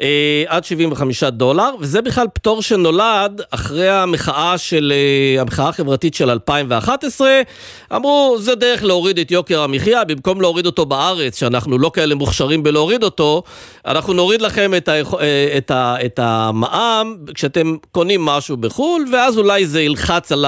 אה, 0.00 0.44
עד 0.46 0.64
75 0.64 1.24
דולר, 1.24 1.70
וזה 1.80 2.02
בכלל 2.02 2.26
פטור 2.34 2.62
שנולד 2.62 3.42
אחרי 3.50 3.88
המחאה 3.88 4.58
של, 4.58 4.92
אה, 4.96 5.40
המחאה 5.40 5.68
החברתית 5.68 6.14
של 6.14 6.30
2011. 6.30 7.40
אמרו, 7.96 8.36
זה 8.40 8.54
דרך 8.54 8.84
להוריד 8.84 9.18
את 9.18 9.30
יוקר 9.30 9.62
המחיה, 9.62 10.04
במקום 10.04 10.40
להוריד 10.40 10.66
אותו 10.66 10.86
בארץ, 10.86 11.38
שאנחנו 11.38 11.78
לא 11.78 11.90
כאלה 11.94 12.14
מוכשרים 12.14 12.62
בלהוריד 12.62 13.02
אותו, 13.02 13.42
אנחנו 13.86 14.12
נוריד 14.12 14.42
לכם 14.42 14.74
את, 14.76 14.88
ה, 14.88 14.92
אה, 14.92 15.54
את, 15.56 15.70
ה, 15.70 15.96
את 16.04 16.18
המע"מ 16.22 17.16
כשאתם 17.34 17.76
קונים 17.92 18.24
משהו 18.24 18.56
בחו"ל, 18.56 19.04
ואז 19.12 19.38
אולי 19.38 19.66
זה 19.66 19.82
ילחץ 19.82 20.32
על 20.32 20.46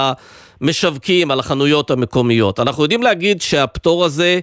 המשווקים, 0.61 1.31
על 1.31 1.41
החנויות 1.41 1.91
המקומיות. 1.91 2.61
אנחנו 2.61 2.83
יודעים 2.83 3.03
להגיד 3.03 3.43
שהפטור 3.43 4.05
הזה... 4.05 4.41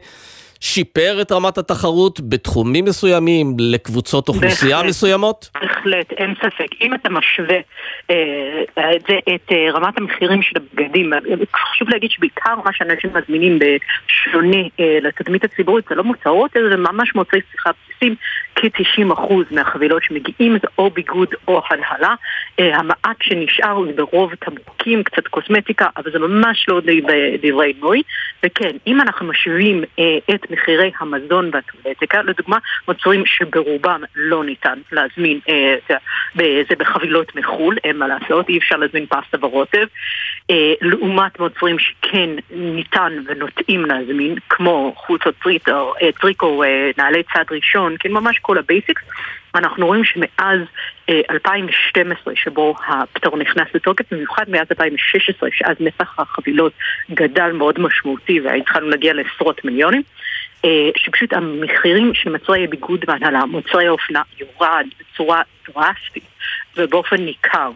שיפר 0.61 1.21
את 1.21 1.31
רמת 1.31 1.57
התחרות 1.57 2.19
בתחומים 2.29 2.85
מסוימים, 2.85 3.55
לקבוצות 3.59 4.29
אוכלוסייה 4.29 4.75
בהחלט, 4.75 4.89
מסוימות? 4.89 5.49
בהחלט, 5.61 6.11
אין 6.11 6.33
ספק. 6.41 6.67
אם 6.81 6.93
אתה 6.93 7.09
משווה 7.09 7.57
אה, 8.09 8.61
את, 8.95 9.09
את 9.35 9.51
אה, 9.51 9.71
רמת 9.71 9.97
המחירים 9.97 10.41
של 10.41 10.55
הבגדים, 10.57 11.13
חשוב 11.55 11.89
להגיד 11.89 12.11
שבעיקר 12.11 12.55
מה 12.65 12.73
שאנשים 12.73 13.11
מזמינים 13.13 13.59
בשונה 13.59 14.57
אה, 14.79 14.97
לתדמית 15.01 15.43
הציבורית 15.43 15.85
זה 15.89 15.95
לא 15.95 16.03
מוצרות, 16.03 16.51
זה 16.53 16.77
ממש 16.77 17.15
מוצאי 17.15 17.39
שיחה 17.51 17.69
בסיסים, 17.69 18.15
כ-90% 18.55 19.33
מהחבילות 19.51 20.03
שמגיעים 20.03 20.53
זה 20.53 20.67
או 20.77 20.89
ביגוד 20.89 21.33
או 21.47 21.61
הנהלה. 21.69 22.15
אה, 22.59 22.77
המעט 22.77 23.17
שנשאר 23.21 23.83
זה 23.85 23.93
ברוב 23.93 24.35
תמרוקים, 24.35 25.03
קצת 25.03 25.27
קוסמטיקה, 25.27 25.87
אבל 25.97 26.11
זה 26.11 26.19
ממש 26.19 26.65
לא 26.67 26.81
דברי 27.41 27.73
נוי. 27.81 28.01
וכן, 28.43 28.71
אם 28.87 29.01
אנחנו 29.01 29.25
משווים 29.25 29.83
אה, 29.99 30.35
את 30.35 30.51
מחירי 30.51 30.91
המזון 30.99 31.49
והטואלטיקה, 31.53 32.21
לדוגמה, 32.21 32.57
מוצרים 32.87 33.25
שברובם 33.25 34.01
לא 34.15 34.43
ניתן 34.43 34.79
להזמין, 34.91 35.39
אה, 35.49 35.75
זה 36.69 36.75
בחבילות 36.77 37.35
מחו"ל, 37.35 37.77
אין 37.83 37.97
מה 37.97 38.07
לעשות, 38.07 38.49
אי 38.49 38.57
אפשר 38.57 38.75
להזמין 38.75 39.05
פסטה 39.05 39.37
ורוטב, 39.45 39.85
לעומת 40.81 41.39
מוצרים 41.39 41.79
שכן 41.79 42.29
ניתן 42.51 43.13
ונוטים 43.27 43.85
להזמין, 43.85 44.35
כמו 44.49 44.95
טריקו, 45.41 45.93
טריקו 46.21 46.63
אה, 46.63 46.91
נעלי 46.97 47.23
צעד 47.33 47.43
ראשון, 47.51 47.95
כן, 47.99 48.11
ממש 48.11 48.39
כל 48.49 48.57
ה 48.57 48.63
basics, 48.63 49.01
אנחנו 49.55 49.87
רואים 49.87 50.03
שמאז 50.03 50.59
אה, 51.09 51.21
2012, 51.29 52.35
שבו 52.35 52.75
הפטור 52.87 53.37
נכנס 53.37 53.67
לתוקף, 53.73 54.05
במיוחד 54.13 54.49
מאז 54.49 54.67
2016, 54.71 55.49
שאז 55.51 55.75
נפח 55.79 56.19
החבילות 56.19 56.73
גדל 57.11 57.51
מאוד 57.51 57.79
משמעותי 57.79 58.39
והתחלנו 58.39 58.89
להגיע 58.89 59.13
לעשרות 59.13 59.65
מיליונים, 59.65 60.01
אה, 60.65 60.89
שפשוט 60.97 61.33
המחירים 61.33 62.13
של 62.13 62.31
מוצרי 62.31 62.67
ביגוד 62.67 63.05
והנעלה, 63.07 63.45
מוצרי 63.45 63.87
האופנה, 63.87 64.21
יורד 64.39 64.85
בצורה 64.99 65.41
דרסטית 65.67 66.23
ובאופן 66.77 67.17
ניכר. 67.17 67.71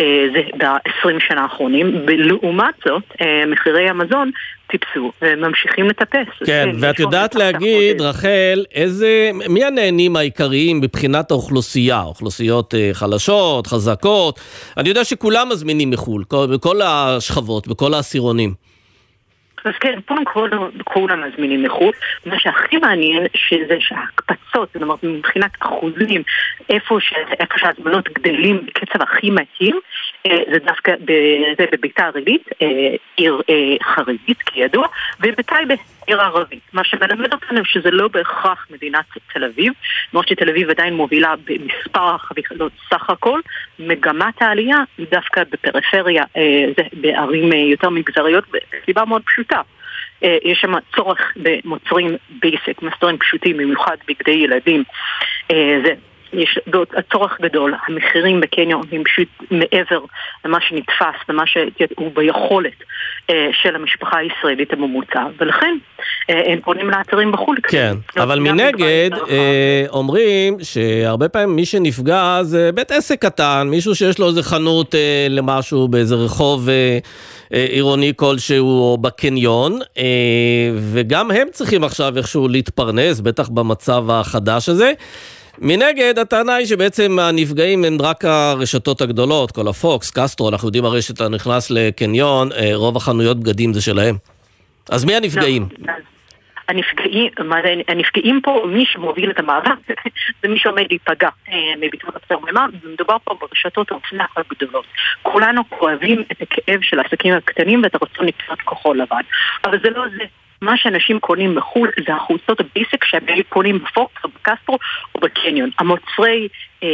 אה, 0.00 0.26
זה 0.32 0.42
ב-20 0.58 1.28
שנה 1.28 1.42
האחרונים. 1.42 2.04
לעומת 2.08 2.74
זאת, 2.86 3.02
אה, 3.20 3.46
מחירי 3.46 3.88
המזון 3.88 4.30
טיפסו 4.70 5.12
וממשיכים 5.22 5.88
לטפס. 5.88 6.46
כן, 6.46 6.68
ואת 6.80 6.98
יודעת 6.98 7.34
להגיד, 7.34 8.00
רחל, 8.00 8.64
איזה, 8.74 9.30
מי 9.48 9.64
הנהנים 9.64 10.16
העיקריים 10.16 10.80
מבחינת 10.80 11.30
האוכלוסייה? 11.30 12.02
אוכלוסיות 12.02 12.74
אה, 12.74 12.90
חלשות, 12.92 13.66
חזקות? 13.66 14.40
אני 14.76 14.88
יודע 14.88 15.04
שכולם 15.04 15.48
מזמינים 15.48 15.90
מחו"ל, 15.90 16.24
בכל 16.54 16.80
השכבות, 16.82 17.68
בכל 17.68 17.94
העשירונים. 17.94 18.69
אז 19.64 19.72
כן, 19.80 19.98
קודם 20.06 20.24
כל 20.24 20.50
כולם 20.84 21.28
מזמינים 21.28 21.62
מחו"ל. 21.62 21.92
מה 22.26 22.38
שהכי 22.38 22.76
מעניין 22.76 23.26
שזה 23.34 23.76
שההקפצות, 23.80 24.68
זאת 24.74 24.82
אומרת 24.82 25.04
מבחינת 25.04 25.50
אחוזים, 25.60 26.22
איפה, 26.70 26.98
ש... 27.00 27.12
איפה 27.40 27.54
שהזמנות 27.58 28.08
גדלים 28.08 28.66
בקצב 28.66 29.02
הכי 29.02 29.30
מהיר, 29.30 29.76
זה 30.26 30.58
דווקא 30.58 30.92
זה 31.58 31.64
בביתר 31.72 32.10
עילית, 32.14 32.48
אה, 32.62 32.66
עיר 33.16 33.40
אה, 33.50 33.94
חרדית 33.94 34.42
כידוע, 34.42 34.86
ובטייבה 35.20 35.74
עיר 36.06 36.20
ערבית. 36.20 36.60
מה 36.72 36.84
שמלמד 36.84 37.32
אותנו 37.32 37.64
שזה 37.64 37.90
לא 37.90 38.08
בהכרח 38.08 38.66
מדינת 38.70 39.04
תל 39.32 39.44
אביב, 39.44 39.72
למרות 40.12 40.28
שתל 40.28 40.48
אביב 40.48 40.70
עדיין 40.70 40.94
מובילה 40.94 41.34
במספר 41.44 42.14
החבילות 42.14 42.72
סך 42.90 43.10
הכל, 43.10 43.40
מגמת 43.78 44.42
העלייה 44.42 44.78
היא 44.98 45.06
דווקא 45.10 45.42
בפריפריה, 45.50 46.24
בערים 46.92 47.52
יותר 47.52 47.88
מגזריות, 47.90 48.44
בסיבה 48.50 49.04
מאוד 49.04 49.22
פשוטה. 49.26 49.60
יש 50.22 50.58
שם 50.60 50.72
צורך 50.96 51.32
במוצרים 51.36 52.16
basic, 52.40 52.82
מוצרים 52.82 53.18
פשוטים, 53.18 53.56
במיוחד 53.56 53.96
בגדי 54.08 54.30
ילדים. 54.30 54.84
זה 55.84 55.94
יש 56.32 56.58
צורך 57.12 57.40
גדול, 57.40 57.74
המחירים 57.88 58.40
בקניון 58.40 58.82
הם 58.92 59.04
פשוט 59.04 59.28
מעבר 59.50 60.00
למה 60.44 60.58
שנתפס 60.60 61.28
ומה 61.28 61.42
שהוא 61.46 62.10
ביכולת 62.14 62.82
אה, 63.30 63.48
של 63.62 63.74
המשפחה 63.76 64.18
הישראלית 64.18 64.72
הממוצע, 64.72 65.24
ולכן 65.40 65.76
אה, 66.30 66.52
הם 66.52 66.60
פונים 66.60 66.90
לאתרים 66.90 67.32
בחו"ל. 67.32 67.56
כן, 67.62 67.94
אבל 68.16 68.38
מנגד 68.38 69.10
אה, 69.30 69.84
אומרים 69.88 70.56
שהרבה 70.62 71.28
פעמים 71.28 71.56
מי 71.56 71.66
שנפגע 71.66 72.38
זה 72.42 72.70
בית 72.74 72.90
עסק 72.90 73.22
קטן, 73.22 73.68
מישהו 73.70 73.94
שיש 73.94 74.18
לו 74.18 74.28
איזה 74.28 74.42
חנות 74.42 74.94
למשהו 75.30 75.88
באיזה 75.88 76.14
רחוב 76.14 76.68
עירוני 77.50 78.12
כלשהו 78.16 78.80
או 78.80 78.98
בקניון, 79.00 79.78
וגם 80.92 81.30
הם 81.30 81.48
צריכים 81.50 81.84
עכשיו 81.84 82.16
איכשהו 82.16 82.48
להתפרנס, 82.48 83.20
בטח 83.20 83.48
במצב 83.48 84.10
החדש 84.10 84.68
הזה. 84.68 84.92
מנגד, 85.58 86.18
הטענה 86.18 86.54
היא 86.54 86.66
שבעצם 86.66 87.18
הנפגעים 87.18 87.84
הם 87.84 87.96
רק 88.00 88.24
הרשתות 88.24 89.00
הגדולות, 89.00 89.50
כל 89.50 89.68
הפוקס, 89.68 90.10
קסטרו, 90.10 90.48
אנחנו 90.48 90.68
יודעים 90.68 90.84
הרי 90.84 91.02
שאתה 91.02 91.28
נכנס 91.28 91.70
לקניון, 91.70 92.52
אה, 92.52 92.70
רוב 92.74 92.96
החנויות 92.96 93.40
בגדים 93.40 93.72
זה 93.72 93.82
שלהם. 93.82 94.16
אז 94.90 95.04
מי 95.04 95.14
הנפגעים? 95.14 95.68
לא, 95.78 95.92
הנפגעים, 96.68 97.30
הנפגעים 97.88 98.40
פה, 98.42 98.64
מי 98.68 98.84
שמוביל 98.86 99.30
את 99.30 99.38
המאבק, 99.38 99.70
זה 100.42 100.48
מי 100.48 100.58
שעומד 100.58 100.84
להיפגע 100.90 101.28
אה, 101.48 101.54
מביטול 101.80 102.10
הפטור 102.14 102.42
ממע"מ, 102.50 102.70
ומדובר 102.82 103.16
פה 103.24 103.34
ברשתות 103.40 103.90
האופנה 103.90 104.24
הגדולות. 104.36 104.84
כולנו 105.22 105.62
כואבים 105.68 106.24
את 106.32 106.42
הכאב 106.42 106.80
של 106.82 106.98
העסקים 106.98 107.34
הקטנים 107.34 107.82
ואת 107.82 107.94
הרצון 107.94 108.26
לקנות 108.26 108.60
כחול 108.60 108.98
לבן. 109.02 109.20
אבל 109.64 109.78
זה 109.82 109.90
לא 109.90 110.04
זה. 110.08 110.24
מה 110.62 110.76
שאנשים 110.76 111.20
קונים 111.20 111.54
בחו"ל 111.54 111.90
זה 112.06 112.14
החולצות 112.14 112.60
ה 112.60 112.67
basic 112.67 113.04
שהם 113.04 113.42
קונים 113.48 113.78
בפוקס 113.78 114.24
או 114.24 114.28
בקסטרו 114.28 114.78
או 115.14 115.20
בקניון. 115.20 115.70
המוצרי 115.78 116.48
אה, 116.82 116.88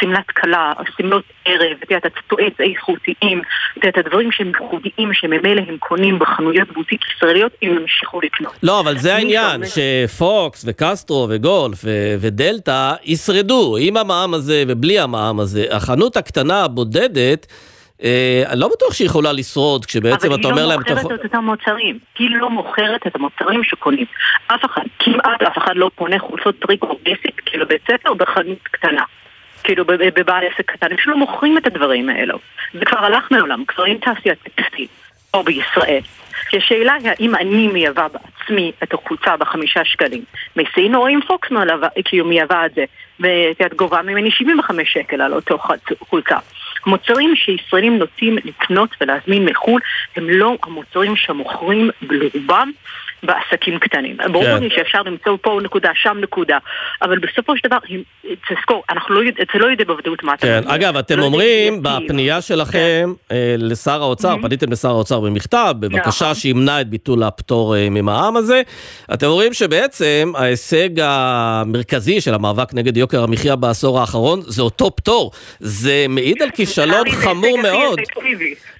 שמלת 0.00 0.30
כלה, 0.30 0.72
שמלות 0.96 1.24
ערב, 1.44 1.76
את 1.82 1.90
יודעת, 1.90 2.12
הצעצועים 2.16 2.52
האיכותיים, 2.58 3.42
את 3.78 3.84
יודעת, 3.84 4.06
הדברים 4.06 4.32
שהם 4.32 4.48
ייחודיים 4.48 5.12
שממילא 5.12 5.62
הם 5.68 5.76
קונים 5.78 6.18
בחנויות 6.18 6.72
בוטיק 6.72 7.00
ישראליות, 7.16 7.52
הם 7.62 7.70
ימשיכו 7.70 8.20
לקנות. 8.20 8.52
לא, 8.62 8.80
אבל 8.80 8.98
זה 8.98 9.14
העניין, 9.14 9.60
שפוקס 9.64 10.64
וקסטרו 10.68 11.26
וגולף 11.30 11.84
ודלתא 12.20 12.94
ישרדו 13.04 13.76
עם 13.80 13.96
המע"מ 13.96 14.34
הזה 14.34 14.64
ובלי 14.68 14.98
המע"מ 14.98 15.40
הזה. 15.40 15.64
החנות 15.70 16.16
הקטנה 16.16 16.64
הבודדת 16.64 17.46
אה, 17.50 17.77
אני 18.46 18.60
לא 18.60 18.68
בטוח 18.68 18.94
שהיא 18.94 19.06
יכולה 19.06 19.32
לשרוד 19.32 19.86
כשבעצם 19.86 20.34
אתה 20.34 20.48
אומר 20.48 20.66
להם... 20.66 20.80
אבל 20.80 20.88
היא 20.88 20.96
לא 20.96 21.02
מוכרת 21.02 21.20
את 21.20 21.24
אותם 21.24 21.44
מוצרים. 21.44 21.98
היא 22.18 22.30
לא 22.30 22.50
מוכרת 22.50 23.06
את 23.06 23.16
המוצרים 23.16 23.64
שקונים. 23.64 24.06
אף 24.46 24.64
אחד, 24.64 24.82
כמעט 24.98 25.42
אף 25.42 25.58
אחד 25.58 25.76
לא 25.76 25.90
קונה 25.94 26.18
חולצות 26.18 26.58
טריקו 26.58 26.98
basic, 27.02 27.42
כאילו 27.46 27.68
בית 27.68 27.82
ספר 27.90 28.14
בחנות 28.14 28.62
קטנה. 28.62 29.02
כאילו 29.64 29.84
בבעל 29.84 30.44
עסק 30.46 30.70
קטן, 30.70 30.86
הם 30.90 30.96
לא 31.06 31.16
מוכרים 31.16 31.58
את 31.58 31.66
הדברים 31.66 32.08
האלו. 32.08 32.38
זה 32.72 32.84
כבר 32.84 32.98
הלך 32.98 33.30
מהעולם, 33.30 33.64
כבר 33.68 33.86
אין 33.86 33.98
תעשיית 33.98 34.38
טקסטיל, 34.42 34.86
או 35.34 35.42
בישראל. 35.42 36.00
כי 36.50 36.56
השאלה 36.56 36.92
היא 36.94 37.10
האם 37.10 37.34
אני 37.34 37.68
מייבא 37.68 38.06
בעצמי 38.08 38.72
את 38.82 38.94
החולצה 38.94 39.36
בחמישה 39.36 39.84
שקלים 39.84 40.24
מסין, 40.56 40.94
או 40.94 41.08
אם 41.08 41.20
פוקס 41.26 41.48
כאילו 42.04 42.24
מייבא 42.24 42.66
את 42.66 42.74
זה, 42.74 42.84
ואז 43.20 43.74
גובה 43.74 44.02
ממני 44.02 44.30
75 44.30 44.92
שקל 44.92 45.20
על 45.20 45.34
אותו 45.34 45.58
חולצה. 46.08 46.38
המוצרים 46.86 47.36
שישראלים 47.36 47.98
נוטים 47.98 48.36
לקנות 48.44 48.90
ולהזמין 49.00 49.44
מחו"ל 49.44 49.80
הם 50.16 50.30
לא 50.30 50.56
המוצרים 50.62 51.16
שמוכרים 51.16 51.90
ברובם 52.02 52.70
בעסקים 53.22 53.78
קטנים. 53.78 54.16
כן. 54.16 54.32
ברור 54.32 54.58
לי 54.58 54.70
שאפשר 54.70 55.02
למצוא 55.02 55.36
פה 55.42 55.60
נקודה, 55.62 55.90
שם 55.94 56.16
נקודה, 56.20 56.58
אבל 57.02 57.18
בסופו 57.18 57.56
של 57.56 57.68
דבר, 57.68 57.78
תזכור, 58.50 58.82
לא, 59.10 59.20
זה 59.52 59.58
לא 59.58 59.66
יודע 59.66 59.84
בוודאות 59.84 60.22
מה 60.22 60.34
אתה 60.34 60.46
כן, 60.46 60.62
אגב, 60.66 60.96
אתם 60.96 61.18
לא 61.18 61.24
אומרים 61.24 61.82
בפנייה 61.82 62.40
שלכם 62.40 63.12
כן. 63.28 63.34
אה, 63.34 63.54
לשר 63.58 64.02
האוצר, 64.02 64.34
mm-hmm. 64.34 64.42
פניתם 64.42 64.72
לשר 64.72 64.88
האוצר 64.88 65.20
במכתב, 65.20 65.74
בבקשה 65.80 66.24
נכון. 66.24 66.34
שימנע 66.34 66.80
את 66.80 66.88
ביטול 66.88 67.22
הפטור 67.22 67.76
אה, 67.76 67.90
ממע"מ 67.90 68.36
הזה. 68.36 68.62
אתם 69.14 69.26
אומרים 69.26 69.52
שבעצם 69.52 70.32
ההישג 70.36 70.88
המרכזי 71.00 72.20
של 72.20 72.34
המאבק 72.34 72.74
נגד 72.74 72.96
יוקר 72.96 73.22
המחיה 73.22 73.56
בעשור 73.56 74.00
האחרון 74.00 74.40
זה 74.46 74.62
אותו 74.62 74.96
פטור. 74.96 75.30
זה 75.60 76.06
מעיד 76.08 76.42
על 76.42 76.50
כישלון 76.50 77.10
חמור 77.10 77.58
מאוד. 77.62 78.00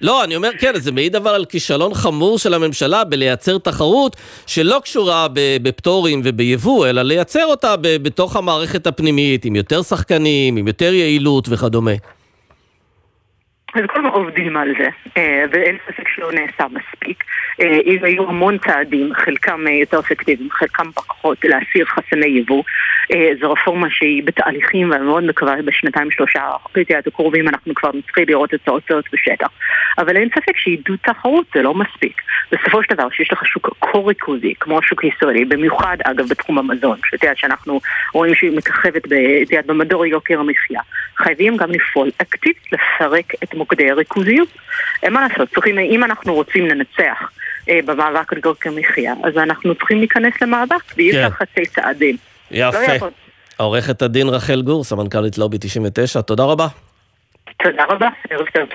לא, 0.01 0.23
אני 0.23 0.35
אומר, 0.35 0.49
כן, 0.59 0.71
זה 0.75 0.91
מעיד 0.91 1.15
אבל 1.15 1.31
על 1.31 1.45
כישלון 1.45 1.93
חמור 1.93 2.39
של 2.39 2.53
הממשלה 2.53 3.03
בלייצר 3.03 3.57
תחרות 3.57 4.15
שלא 4.47 4.79
קשורה 4.83 5.27
בפטורים 5.33 6.21
וביבוא, 6.23 6.87
אלא 6.87 7.01
לייצר 7.01 7.45
אותה 7.45 7.75
בתוך 7.81 8.35
המערכת 8.35 8.87
הפנימית, 8.87 9.45
עם 9.45 9.55
יותר 9.55 9.81
שחקנים, 9.81 10.57
עם 10.57 10.67
יותר 10.67 10.93
יעילות 10.93 11.45
וכדומה. 11.49 11.91
אז 13.75 13.81
כל 13.87 13.99
הזמן 13.99 14.09
עובדים 14.09 14.57
על 14.57 14.73
זה, 14.79 14.89
אה, 15.17 15.43
ואין 15.51 15.77
ספק 15.87 16.07
שלא 16.15 16.31
נעשה 16.31 16.65
מספיק. 16.67 17.23
אה, 17.61 17.79
אם 17.85 18.03
היו 18.03 18.29
המון 18.29 18.57
צעדים, 18.57 19.13
חלקם 19.13 19.67
אה, 19.67 19.73
יותר 19.73 19.99
אפקטיביים, 19.99 20.49
חלקם 20.51 20.91
פחות, 20.91 21.37
להסיר 21.43 21.85
חסמי 21.85 22.27
יבוא. 22.27 22.63
זו 23.41 23.51
רפורמה 23.51 23.87
שהיא 23.89 24.23
בתהליכים, 24.23 24.91
ואני 24.91 25.05
מאוד 25.05 25.23
מקווה 25.23 25.55
בשנתיים 25.65 26.11
שלושה 26.11 26.41
הקרובים 27.07 27.47
אנחנו 27.47 27.75
כבר 27.75 27.89
נתחיל 27.93 28.23
לראות 28.27 28.53
את 28.53 28.67
ההוצאות 28.67 29.05
בשטח. 29.13 29.47
אבל 29.97 30.17
אין 30.17 30.29
ספק 30.29 30.57
שעידוד 30.57 30.97
תחרות 31.03 31.45
זה 31.53 31.61
לא 31.61 31.73
מספיק. 31.73 32.21
בסופו 32.51 32.83
של 32.83 32.95
דבר, 32.95 33.09
שיש 33.09 33.33
לך 33.33 33.45
שוק 33.45 33.69
כה 33.81 33.97
ריכוזי, 33.97 34.53
כמו 34.59 34.79
השוק 34.79 35.03
הישראלי, 35.03 35.45
במיוחד 35.45 35.97
אגב 36.03 36.25
בתחום 36.29 36.57
המזון, 36.57 36.97
שאת 37.05 37.23
יודעת 37.23 37.37
שאנחנו 37.37 37.79
רואים 38.13 38.35
שהיא 38.35 38.57
מככבת 38.57 39.01
במדור 39.65 40.05
יוקר 40.05 40.39
המחיה, 40.39 40.81
חייבים 41.17 41.57
גם 41.57 41.71
לפעול 41.71 42.11
אקטיבית 42.21 42.57
לפרק 42.71 43.33
את 43.43 43.53
מוקדי 43.59 43.91
הריכוזיות. 43.91 44.49
אין 45.03 45.13
מה 45.13 45.27
לעשות, 45.27 45.49
צריכים, 45.53 45.79
אם 45.79 46.03
אנחנו 46.03 46.33
רוצים 46.33 46.67
לנצח 46.67 47.31
אה, 47.69 47.79
במאבק 47.85 48.33
על 48.33 48.39
גורקי 48.39 48.69
המחיה, 48.69 49.13
אז 49.23 49.37
אנחנו 49.37 49.75
צריכים 49.75 49.99
להיכנס 49.99 50.33
למאבק, 50.41 50.95
ואי 50.97 51.09
אפשר 51.09 51.29
כן. 51.29 51.35
חצי 51.35 51.65
צעדים. 51.65 52.17
יפה. 52.51 52.79
לא 52.79 53.09
עורכת 53.57 54.01
הדין 54.01 54.29
רחל 54.29 54.61
גור, 54.61 54.83
סמנכ"לית 54.83 55.37
לובי 55.37 55.57
99, 55.59 56.21
תודה 56.21 56.43
רבה. 56.43 56.67
תודה 57.63 57.83
רבה, 57.89 58.09
ערב 58.29 58.45
טוב. 58.53 58.69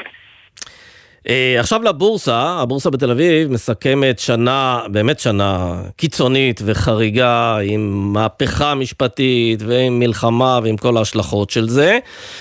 Uh, 1.24 1.30
עכשיו 1.58 1.82
לבורסה, 1.82 2.56
הבורסה 2.60 2.90
בתל 2.90 3.10
אביב 3.10 3.52
מסכמת 3.52 4.18
שנה, 4.18 4.80
באמת 4.88 5.20
שנה 5.20 5.82
קיצונית 5.96 6.60
וחריגה 6.64 7.58
עם 7.62 8.12
מהפכה 8.12 8.74
משפטית 8.74 9.62
ועם 9.66 9.98
מלחמה 9.98 10.60
ועם 10.62 10.76
כל 10.76 10.96
ההשלכות 10.96 11.50
של 11.50 11.68
זה. 11.68 11.98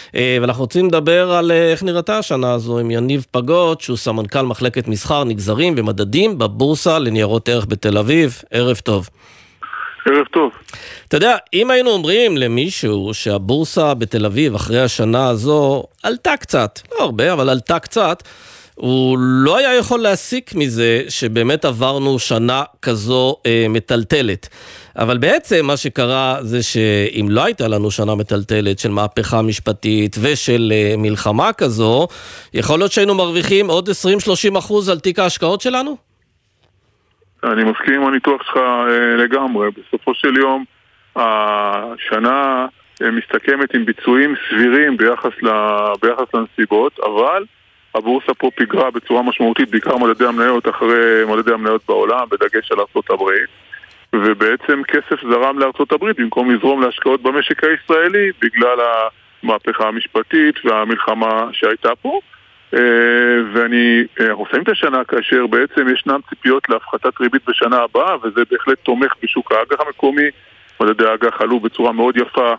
Uh, 0.07 0.15
ואנחנו 0.41 0.63
רוצים 0.63 0.87
לדבר 0.87 1.31
על 1.31 1.51
uh, 1.51 1.53
איך 1.53 1.83
נראתה 1.83 2.17
השנה 2.17 2.53
הזו 2.53 2.79
עם 2.79 2.91
יניב 2.91 3.25
פגות, 3.31 3.81
שהוא 3.81 3.97
סמנכ"ל 3.97 4.41
מחלקת 4.41 4.87
מסחר, 4.87 5.23
נגזרים 5.23 5.73
ומדדים 5.77 6.37
בבורסה 6.37 6.99
לניירות 6.99 7.49
ערך 7.49 7.65
בתל 7.65 7.97
אביב. 7.97 8.41
ערב 8.51 8.77
טוב. 8.77 9.09
ערב 10.05 10.25
טוב. 10.33 10.51
אתה 11.07 11.17
יודע, 11.17 11.35
אם 11.53 11.71
היינו 11.71 11.89
אומרים 11.89 12.37
למישהו 12.37 13.13
שהבורסה 13.13 13.93
בתל 13.93 14.25
אביב 14.25 14.55
אחרי 14.55 14.81
השנה 14.81 15.27
הזו 15.27 15.83
עלתה 16.03 16.37
קצת, 16.37 16.79
לא 16.91 17.03
הרבה, 17.03 17.33
אבל 17.33 17.49
עלתה 17.49 17.79
קצת, 17.79 18.23
הוא 18.75 19.17
לא 19.19 19.57
היה 19.57 19.75
יכול 19.75 19.99
להסיק 19.99 20.55
מזה 20.55 21.01
שבאמת 21.09 21.65
עברנו 21.65 22.19
שנה 22.19 22.63
כזו 22.81 23.35
אה, 23.45 23.65
מטלטלת. 23.69 24.49
אבל 24.97 25.17
בעצם 25.17 25.65
מה 25.65 25.77
שקרה 25.77 26.37
זה 26.41 26.63
שאם 26.63 27.27
לא 27.29 27.45
הייתה 27.45 27.67
לנו 27.67 27.91
שנה 27.91 28.15
מטלטלת 28.15 28.79
של 28.79 28.89
מהפכה 28.89 29.41
משפטית 29.41 30.15
ושל 30.21 30.71
אה, 30.71 30.93
מלחמה 30.97 31.53
כזו, 31.53 32.07
יכול 32.53 32.79
להיות 32.79 32.91
שהיינו 32.91 33.15
מרוויחים 33.15 33.67
עוד 33.67 33.89
20-30 33.89 34.59
אחוז 34.59 34.89
על 34.89 34.99
תיק 34.99 35.19
ההשקעות 35.19 35.61
שלנו? 35.61 35.97
אני 37.43 37.63
מסכים 37.63 38.01
עם 38.01 38.07
הניתוח 38.07 38.43
שלך 38.43 38.57
אה, 38.57 39.15
לגמרי. 39.15 39.67
בסופו 39.71 40.13
של 40.15 40.37
יום, 40.37 40.65
השנה 41.15 42.65
אה, 43.01 43.11
מסתכמת 43.11 43.75
עם 43.75 43.85
ביצועים 43.85 44.35
סבירים 44.49 44.97
ביחס, 44.97 45.31
ל... 45.41 45.49
ביחס 46.01 46.33
לנסיבות, 46.33 46.99
אבל 46.99 47.43
הבורסה 47.95 48.33
פה 48.33 48.49
פיגרה 48.55 48.91
בצורה 48.91 49.21
משמעותית, 49.21 49.69
בעיקר 49.69 49.97
מדדי 49.97 50.25
המניות 50.25 50.69
אחרי 50.69 51.25
מדדי 51.27 51.53
המניות 51.53 51.81
בעולם, 51.87 52.25
בדגש 52.31 52.71
על 52.71 52.79
ארה"ב. 52.79 53.23
ובעצם 54.15 54.81
כסף 54.87 55.21
זרם 55.21 55.59
הברית 55.91 56.19
במקום 56.19 56.51
לזרום 56.51 56.81
להשקעות 56.81 57.21
במשק 57.21 57.63
הישראלי 57.63 58.31
בגלל 58.41 58.77
המהפכה 59.43 59.87
המשפטית 59.87 60.55
והמלחמה 60.65 61.47
שהייתה 61.51 61.95
פה. 62.01 62.19
אה, 62.73 62.79
ואני, 63.53 64.03
אה, 64.19 64.25
אנחנו 64.25 64.45
שמים 64.51 64.63
את 64.63 64.69
השנה 64.69 65.03
כאשר 65.03 65.47
בעצם 65.47 65.87
ישנן 65.93 66.19
ציפיות 66.29 66.69
להפחתת 66.69 67.21
ריבית 67.21 67.41
בשנה 67.49 67.77
הבאה 67.77 68.15
וזה 68.23 68.41
בהחלט 68.51 68.77
תומך 68.83 69.13
בשוק 69.23 69.51
האג"ח 69.51 69.81
המקומי. 69.87 70.27
מדדי 70.79 71.05
האג"ח 71.05 71.41
עלו 71.41 71.59
בצורה 71.59 71.91
מאוד 71.91 72.17
יפה 72.17 72.53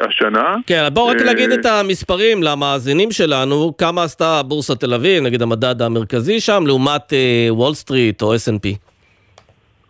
השנה. 0.00 0.56
כן, 0.66 0.88
בואו 0.92 1.06
רק 1.06 1.16
נגיד 1.16 1.50
את 1.50 1.66
המספרים 1.66 2.42
למאזינים 2.42 3.10
שלנו, 3.10 3.76
כמה 3.78 4.02
עשתה 4.02 4.42
בורסת 4.42 4.80
תל 4.80 4.94
אביב, 4.94 5.22
נגיד 5.22 5.42
המדד 5.42 5.82
המרכזי 5.82 6.40
שם, 6.40 6.64
לעומת 6.66 7.12
וול 7.50 7.74
סטריט 7.74 8.22
או 8.22 8.34
S&P. 8.34 8.94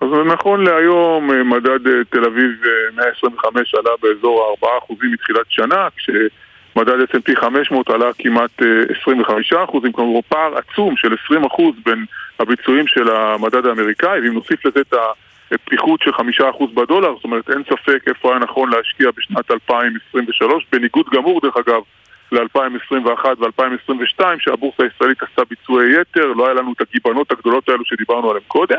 אז 0.05 0.09
נכון 0.27 0.65
להיום 0.65 1.31
אה, 1.31 1.45
מדד 1.45 1.87
אה, 1.87 2.05
תל 2.11 2.25
אביב 2.25 2.51
125 2.97 3.75
עלה 3.75 3.91
באזור 4.03 4.57
4% 4.63 4.95
מתחילת 5.13 5.47
שנה, 5.49 5.89
כשמדד 5.97 6.95
S&P 7.11 7.41
500 7.41 7.91
עלה 7.91 8.11
כמעט 8.19 8.63
25%, 9.53 9.93
כלומר 9.93 10.21
פער 10.29 10.55
עצום 10.59 10.97
של 10.97 11.13
20% 11.33 11.35
בין 11.85 12.05
הביצועים 12.39 12.87
של 12.87 13.09
המדד 13.11 13.67
האמריקאי, 13.67 14.21
ואם 14.21 14.35
נוסיף 14.35 14.67
לזה 14.67 14.81
את 14.81 14.95
הפתיחות 15.55 16.01
של 16.03 16.11
5% 16.11 16.65
בדולר, 16.75 17.15
זאת 17.15 17.25
אומרת 17.25 17.51
אין 17.51 17.63
ספק 17.65 18.03
איפה 18.07 18.31
היה 18.31 18.39
נכון 18.39 18.71
להשקיע 18.71 19.11
בשנת 19.17 19.51
2023, 19.51 20.65
בניגוד 20.73 21.07
גמור 21.15 21.41
דרך 21.41 21.57
אגב 21.57 21.83
ל-2021 22.33 23.25
ו-2022, 23.39 24.25
שהבורסה 24.39 24.83
הישראלית 24.83 25.23
עשתה 25.23 25.43
ביצועי 25.51 26.01
יתר, 26.01 26.27
לא 26.27 26.47
היה 26.47 26.55
לנו 26.55 26.73
את 26.73 26.81
הגיבנות 26.81 27.33
הגדולות 27.33 27.69
האלו 27.69 27.85
שדיברנו 27.85 28.31
עליהן 28.31 28.45
קודם. 28.49 28.79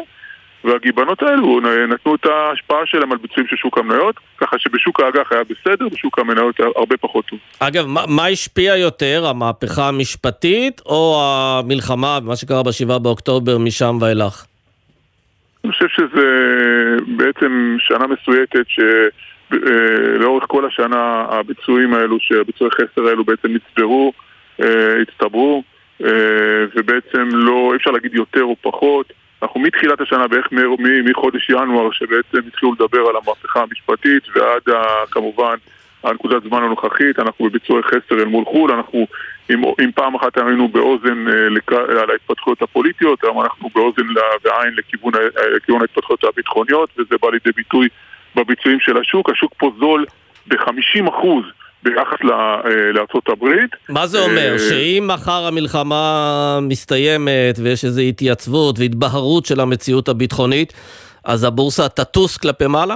והגיבנות 0.64 1.24
האלו 1.24 1.60
נתנו 1.88 2.16
את 2.16 2.26
ההשפעה 2.26 2.78
שלהם 2.86 3.12
על 3.12 3.18
ביצועים 3.18 3.48
של 3.48 3.56
שוק 3.56 3.78
המניות, 3.78 4.16
ככה 4.38 4.60
שבשוק 4.60 5.00
האג"ח 5.00 5.32
היה 5.32 5.42
בסדר, 5.44 5.90
בשוק 5.90 6.20
המניות 6.20 6.60
היה 6.60 6.70
הרבה 6.76 6.98
פחות 6.98 7.26
טוב. 7.26 7.40
אגב, 7.60 7.86
מה, 7.86 8.04
מה 8.08 8.26
השפיע 8.26 8.76
יותר, 8.76 9.28
המהפכה 9.28 9.88
המשפטית 9.88 10.82
או 10.86 11.22
המלחמה, 11.24 12.20
מה 12.24 12.36
שקרה 12.36 12.64
ב-7 12.64 13.00
באוקטובר 13.00 13.58
משם 13.58 13.98
ואילך? 14.02 14.46
אני 15.66 15.72
חושב 15.72 15.88
שזה 15.88 16.28
בעצם 17.08 17.78
שנה 17.80 18.08
מסויטת 18.08 18.66
ש... 18.68 18.80
אה, 19.54 20.48
כל 20.48 20.66
השנה 20.66 21.26
הביצועים 21.30 21.94
האלו, 21.94 22.18
שהביצועי 22.20 22.72
חסר 22.72 23.08
האלו 23.08 23.24
בעצם 23.24 23.48
נצברו, 23.54 24.14
אה, 24.62 25.02
הצטברו, 25.02 25.64
אה, 26.04 26.10
ובעצם 26.76 27.30
לא, 27.32 27.70
אי 27.72 27.78
אפשר 27.78 27.92
להגיד 27.92 28.14
יותר 28.14 28.44
או 28.44 28.56
פחות. 28.62 29.14
אנחנו 29.44 29.60
מתחילת 29.60 30.02
השנה, 30.02 30.28
בערך 30.28 30.48
מחודש 31.06 31.50
ינואר, 31.50 31.92
שבעצם 31.92 32.48
התחילו 32.48 32.74
לדבר 32.74 33.00
על 33.10 33.16
המהפכה 33.16 33.62
המשפטית, 33.62 34.24
ועד 34.36 34.76
כמובן 35.12 35.56
הנקודת 36.04 36.44
זמן 36.44 36.64
הנוכחית, 36.64 37.20
אנחנו 37.20 37.46
בביצועי 37.46 37.84
חסר 37.84 38.16
אל 38.20 38.26
מול 38.26 38.46
חו"ל, 38.46 38.72
אנחנו, 38.72 39.08
אם, 39.50 39.64
אם 39.84 39.92
פעם 39.96 40.16
אחת 40.16 40.38
היינו 40.38 40.68
באוזן 40.68 41.26
לק, 41.50 41.72
על 41.74 42.10
ההתפתחויות 42.12 42.62
הפוליטיות, 42.62 43.24
היום 43.24 43.42
אנחנו 43.42 43.70
באוזן 43.76 44.08
ועין 44.44 44.74
לכיוון, 44.78 45.14
לכיוון 45.56 45.82
ההתפתחויות 45.82 46.24
הביטחוניות, 46.24 46.90
וזה 46.98 47.16
בא 47.22 47.28
לידי 47.30 47.52
ביטוי 47.56 47.88
בביצועים 48.36 48.80
של 48.80 48.98
השוק, 48.98 49.30
השוק 49.30 49.54
פה 49.58 49.72
זול 49.80 50.06
ב-50 50.48 51.10
אחוז. 51.10 51.44
ביחס 51.86 52.20
אה, 52.32 53.34
הברית. 53.34 53.72
מה 53.90 54.08
זה 54.08 54.20
אומר? 54.20 54.54
אה, 54.54 54.60
שאם 54.60 55.10
מחר 55.14 55.46
המלחמה 55.48 56.60
מסתיימת 56.62 57.60
ויש 57.64 57.86
איזו 57.86 58.02
התייצבות 58.02 58.80
והתבהרות 58.80 59.46
של 59.46 59.60
המציאות 59.60 60.10
הביטחונית, 60.10 60.74
אז 61.24 61.44
הבורסה 61.44 61.90
תטוס 61.90 62.38
כלפי 62.38 62.68
מעלה? 62.68 62.96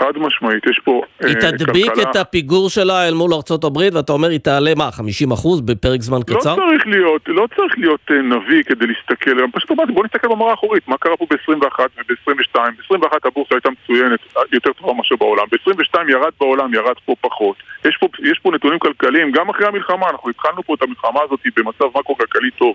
חד 0.00 0.18
משמעית, 0.18 0.66
יש 0.66 0.80
פה 0.84 1.02
אה, 1.24 1.28
היא 1.28 1.36
תדביק 1.36 1.92
את 2.02 2.16
הפיגור 2.16 2.70
שלה 2.70 3.08
אל 3.08 3.14
מול 3.14 3.30
הברית, 3.64 3.94
ואתה 3.94 4.12
אומר, 4.12 4.28
היא 4.28 4.40
תעלה 4.40 4.72
מה, 4.76 4.90
50 4.92 5.32
אחוז 5.32 5.60
בפרק 5.60 6.00
זמן 6.00 6.18
לא 6.18 6.22
קצר? 6.22 6.56
לא 6.56 6.62
צריך 6.68 6.86
להיות, 6.86 7.22
לא 7.26 7.46
צריך 7.56 7.78
להיות 7.78 8.00
אה, 8.10 8.22
נביא 8.22 8.62
כדי 8.62 8.86
להסתכל, 8.86 9.30
פשוט 9.52 9.70
אמרתי, 9.70 9.92
בוא 9.92 10.04
נסתכל 10.04 10.28
במראה 10.28 10.50
האחורית, 10.50 10.88
מה 10.88 10.96
קרה 10.98 11.16
פה 11.16 11.26
ב-21 11.30 11.80
וב-22, 11.96 12.56
ב-21 12.56 13.16
הבורסה 13.24 13.54
הייתה 13.54 13.68
מצוינת, 13.70 14.20
אה, 14.36 14.42
יותר 14.52 14.72
טובה 14.72 14.92
מאשר 14.92 15.16
בעולם, 15.16 15.44
ב-22 15.52 16.10
ירד 16.10 16.32
בעולם, 16.40 16.74
ירד 16.74 16.96
פה 17.04 17.14
פחות. 17.20 17.56
יש 17.84 17.96
פה, 17.96 18.08
יש 18.22 18.38
פה 18.38 18.50
נתונים 18.50 18.78
כלכליים, 18.78 19.32
גם 19.32 19.48
אחרי 19.48 19.66
המלחמה, 19.66 20.10
אנחנו 20.10 20.30
התחלנו 20.30 20.62
פה 20.62 20.74
את 20.74 20.82
המלחמה 20.82 21.20
הזאת 21.24 21.40
במצב 21.56 21.98
מקרו-כלכלי 21.98 22.50
טוב. 22.50 22.74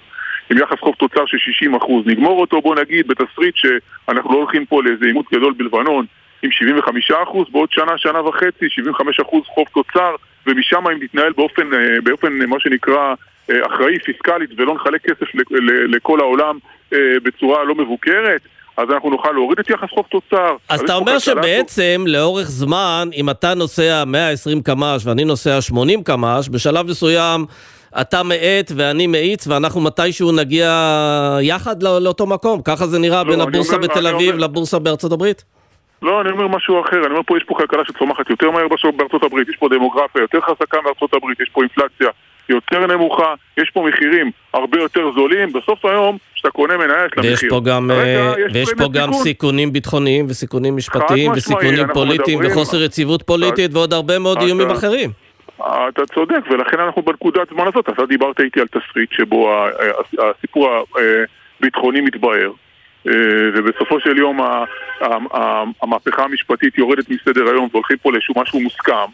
עם 0.52 0.58
יחס 0.58 0.80
חוב 0.80 0.96
תוצר 0.96 1.26
של 1.26 1.38
60 1.38 1.76
אחוז. 1.76 2.06
נגמור 2.06 2.42
אותו, 2.42 2.62
בוא 2.62 2.76
נגיד, 2.76 3.08
בתסריט 3.08 3.56
שאנחנו 3.56 4.32
לא 4.32 4.38
הולכים 4.38 4.66
פה 4.66 4.84
לאיזה 4.84 5.06
עימות 5.06 5.26
גדול 5.34 5.54
בלבנון, 5.58 6.06
עם 6.42 6.50
75%, 7.12 7.14
בעוד 7.52 7.72
שנה, 7.72 7.98
שנה 7.98 8.22
וחצי, 8.22 8.66
75% 8.66 9.24
חוב 9.46 9.68
תוצר, 9.74 10.16
ומשם 10.48 10.88
אם 10.88 11.04
נתנהל 11.04 11.34
באופן, 11.38 11.74
אה, 11.74 12.02
באופן 12.04 12.34
מה 12.34 12.60
שנקרא 12.60 13.14
אה, 13.50 13.56
אחראי, 13.66 14.00
פיסקלית, 14.00 14.50
ולא 14.58 14.76
נחלק 14.76 15.02
כסף 15.02 15.26
לכל 15.88 16.20
העולם 16.20 16.58
אה, 16.94 17.00
בצורה 17.24 17.64
לא 17.64 17.76
מבוקרת, 17.76 18.42
אז 18.78 18.90
אנחנו 18.94 19.10
נוכל 19.10 19.32
להוריד 19.32 19.60
את 19.60 19.70
יחס 19.70 19.90
חוב 19.90 20.06
תוצר. 20.12 20.56
אז 20.70 20.82
אתה 20.82 20.96
אומר 20.96 21.20
שבעצם 21.20 22.02
פה... 22.06 22.12
לאורך 22.12 22.48
זמן, 22.48 23.10
אם 23.14 23.30
אתה 23.30 23.54
נוסע 23.54 24.04
120 24.08 24.62
קמ"ש 24.62 25.06
ואני 25.06 25.26
נוסע 25.26 25.62
80 25.62 26.04
קמ"ש, 26.04 26.50
בשלב 26.50 26.86
מסוים 26.86 27.46
אתה 28.02 28.24
מאט 28.24 28.72
ואני 28.76 29.08
מאיץ 29.08 29.48
ואנחנו 29.48 29.82
מתישהו 29.82 30.32
נגיע 30.32 30.70
יחד 31.42 31.84
לא, 31.84 32.02
לאותו 32.02 32.26
מקום. 32.26 32.62
ככה 32.62 32.88
זה 32.88 33.00
נראה 33.00 33.24
לא, 33.24 33.30
בין 33.30 33.42
הבורסה 33.42 33.76
אומר, 33.76 33.88
בתל 33.88 34.08
אביב 34.08 34.34
אומר... 34.34 34.44
לבורסה 34.44 34.80
בארצות 34.80 35.12
הברית? 35.12 35.44
לא, 36.02 36.22
אני 36.22 36.32
אומר 36.32 36.48
משהו 36.48 36.82
אחר, 36.82 36.98
אני 36.98 37.08
אומר 37.08 37.22
פה 37.26 37.38
יש 37.38 37.44
פה 37.44 37.56
כלכלה 37.56 37.86
שצומחת 37.86 38.30
יותר 38.30 38.52
מהר 38.52 38.68
בארצות 38.98 39.24
הברית, 39.24 39.50
יש 39.50 39.56
פה 39.56 39.70
דמוגרפיה 39.70 40.22
יותר 40.22 40.42
חזקה 40.42 40.78
בארצות 40.84 41.14
הברית, 41.14 41.40
יש 41.40 41.50
פה 41.50 41.62
אינפלציה 41.62 42.10
יותר 42.50 42.88
נמוכה, 42.88 43.34
יש 43.58 43.70
פה 43.70 43.88
מחירים 43.90 44.32
הרבה 44.54 44.80
יותר 44.80 45.12
זולים, 45.16 45.54
בסוף 45.54 45.86
היום, 45.86 46.18
כשאתה 46.36 46.50
קונה 46.50 46.78
מניה 46.78 47.06
יש 47.06 47.12
לה 47.18 47.34
מחיר. 47.34 47.50
פה 47.50 47.62
גם, 47.66 47.92
כרגע, 47.94 48.28
אה, 48.28 48.34
ויש 48.54 48.74
פה 48.78 48.88
גם 48.92 49.08
סיכון. 49.08 49.24
סיכונים 49.24 49.74
ביטחוניים 49.74 50.26
וסיכונים 50.30 50.76
משפטיים 50.76 51.32
וסיכונים 51.32 51.88
פוליטיים 51.94 52.40
מדברים, 52.40 52.58
וחוסר 52.58 52.84
יציבות 52.84 53.24
פוליטית 53.24 53.74
ועוד 53.74 53.94
הרבה 53.94 54.20
מאוד 54.20 54.38
אתה, 54.38 54.46
איומים 54.46 54.70
אחרים. 54.70 55.10
אתה 55.90 56.06
צודק, 56.14 56.42
ולכן 56.50 56.80
אנחנו 56.80 57.02
בנקודת 57.02 57.50
זמן 57.50 57.68
הזאת, 57.68 57.90
אתה 57.90 58.06
דיברת 58.06 58.40
איתי 58.40 58.60
על 58.60 58.68
תסריט 58.68 59.12
שבו 59.12 59.56
הסיפור 60.20 60.70
הביטחוני 61.60 62.02
מתבהר. 62.02 62.52
אה, 63.08 63.14
ובסופו 63.54 64.00
של 64.00 64.18
יום 64.18 64.40
המהפכה 65.82 66.24
המשפטית 66.24 66.78
יורדת 66.78 67.10
מסדר 67.10 67.50
היום 67.50 67.68
והולכים 67.72 67.98
פה 67.98 68.12
לאיזשהו 68.12 68.34
משהו 68.38 68.60
מוסכם. 68.60 69.12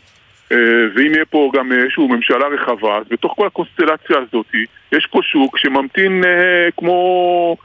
אה, 0.52 0.58
ואם 0.96 1.14
יהיה 1.14 1.26
פה 1.26 1.52
גם 1.54 1.72
איזושהי 1.72 2.08
ממשלה 2.08 2.48
רחבה, 2.48 2.98
אז 2.98 3.04
בתוך 3.10 3.34
כל 3.36 3.48
הקונסטלציה 3.48 4.18
הזאת 4.18 4.46
יש 4.92 5.08
פה 5.12 5.20
שוק 5.24 5.58
שממתין 5.58 6.24
אה, 6.24 6.72
כמו, 6.78 7.56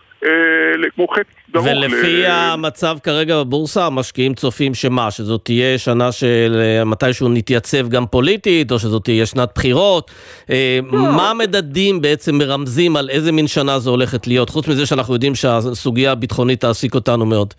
כמו 0.95 1.09
חטא 1.09 1.23
דרוך. 1.53 1.67
ולפי 1.67 2.23
ל... 2.23 2.27
המצב 2.27 2.97
כרגע 3.03 3.37
בבורסה, 3.37 3.87
המשקיעים 3.87 4.35
צופים 4.35 4.75
שמה, 4.75 5.11
שזאת 5.11 5.45
תהיה 5.45 5.79
שנה 5.79 6.13
של 6.13 6.83
מתישהו 6.87 7.29
נתייצב 7.29 7.89
גם 7.89 8.07
פוליטית, 8.07 8.73
או 8.73 8.79
שזאת 8.79 9.05
תהיה 9.05 9.27
שנת 9.27 9.49
בחירות. 9.55 10.11
לא. 10.49 10.57
מה 10.93 11.31
המדדים 11.31 12.01
בעצם 12.01 12.39
מרמזים 12.39 12.97
על 12.97 13.11
איזה 13.11 13.33
מין 13.33 13.47
שנה 13.47 13.79
זו 13.79 13.91
הולכת 13.91 14.27
להיות, 14.27 14.51
חוץ 14.51 14.69
מזה 14.69 14.87
שאנחנו 14.87 15.15
יודעים 15.15 15.35
שהסוגיה 15.35 16.13
הביטחונית 16.13 16.61
תעסיק 16.61 16.95
אותנו 16.95 17.27
מאוד? 17.27 17.55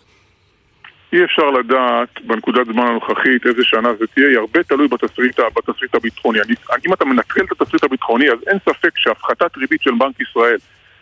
אי 1.13 1.23
אפשר 1.23 1.49
לדעת 1.49 2.09
בנקודת 2.27 2.65
זמן 2.73 2.87
הנוכחית 2.87 3.45
איזה 3.45 3.63
שנה 3.63 3.89
זה 3.99 4.05
תהיה, 4.13 4.27
היא 4.27 4.37
הרבה 4.37 4.63
תלוי 4.63 4.87
בתסריט, 4.87 5.39
בתסריט 5.55 5.95
הביטחוני. 5.95 6.39
אני, 6.41 6.53
אם 6.87 6.93
אתה 6.93 7.05
מנטרל 7.05 7.45
את 7.45 7.61
התסריט 7.61 7.83
הביטחוני, 7.83 8.29
אז 8.29 8.37
אין 8.47 8.57
ספק 8.69 8.91
שהפחתת 8.97 9.57
ריבית 9.57 9.81
של 9.81 9.91
בנק 9.99 10.15
ישראל, 10.29 10.57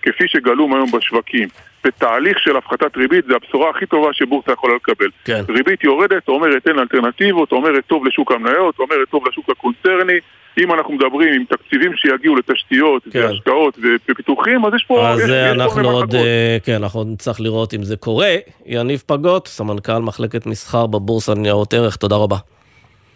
כפי 0.05 0.23
שגלום 0.27 0.73
היום 0.75 0.91
בשווקים, 0.91 1.47
בתהליך 1.83 2.39
של 2.39 2.57
הפחתת 2.57 2.97
ריבית, 2.97 3.25
זה 3.25 3.35
הבשורה 3.35 3.69
הכי 3.69 3.85
טובה 3.85 4.13
שבורסה 4.13 4.51
יכולה 4.51 4.75
לקבל. 4.75 5.07
כן. 5.25 5.41
ריבית 5.49 5.83
יורדת, 5.83 6.27
אומרת 6.27 6.67
אין 6.67 6.79
אלטרנטיבות, 6.79 7.51
אומרת 7.51 7.85
טוב 7.87 8.05
לשוק 8.05 8.31
המניות, 8.31 8.79
אומרת 8.79 9.09
טוב 9.11 9.27
לשוק 9.27 9.49
הקונצרני. 9.49 10.19
אם 10.57 10.73
אנחנו 10.73 10.93
מדברים 10.93 11.33
עם 11.33 11.43
תקציבים 11.49 11.91
שיגיעו 11.95 12.35
לתשתיות 12.35 13.03
כן. 13.11 13.19
והשקעות 13.19 13.77
ופיתוחים, 14.09 14.65
אז 14.65 14.73
יש 14.73 14.85
פה... 14.87 15.09
אז 15.09 15.19
יש, 15.19 15.29
אנחנו 15.29 15.81
יש 15.81 15.87
עוד, 15.87 16.15
אה, 16.15 16.57
כן, 16.63 16.73
אנחנו 16.73 16.99
עוד 16.99 17.07
נצטרך 17.07 17.41
לראות 17.41 17.73
אם 17.73 17.83
זה 17.83 17.95
קורה. 17.97 18.35
יניב 18.65 19.03
פגות, 19.05 19.47
סמנכ"ל 19.47 19.99
מחלקת 19.99 20.45
מסחר 20.45 20.87
בבורסה 20.87 21.33
לניירות 21.33 21.73
ערך, 21.73 21.95
תודה 21.95 22.15
רבה. 22.15 22.37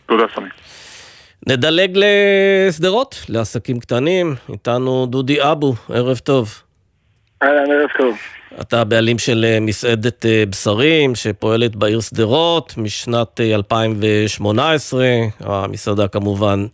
תודה, 0.05 0.23
סמי. 0.35 0.49
נדלג 1.47 1.97
לשדרות, 1.97 3.25
לעסקים 3.29 3.79
קטנים. 3.79 4.35
איתנו 4.49 5.05
דודי 5.05 5.51
אבו, 5.51 5.73
ערב 5.89 6.17
טוב. 6.17 6.68
אהלן, 7.43 7.71
ערב 7.71 7.89
טוב. 7.97 8.17
אתה 8.61 8.81
הבעלים 8.81 9.19
של 9.19 9.45
אה, 9.47 9.57
מסעדת 9.61 10.25
אה, 10.25 10.43
בשרים 10.49 11.15
שפועלת 11.15 11.75
בעיר 11.75 12.01
שדרות 12.01 12.73
משנת 12.77 13.39
2018. 13.39 15.05
המסעדה 15.39 16.07
כמובן 16.07 16.65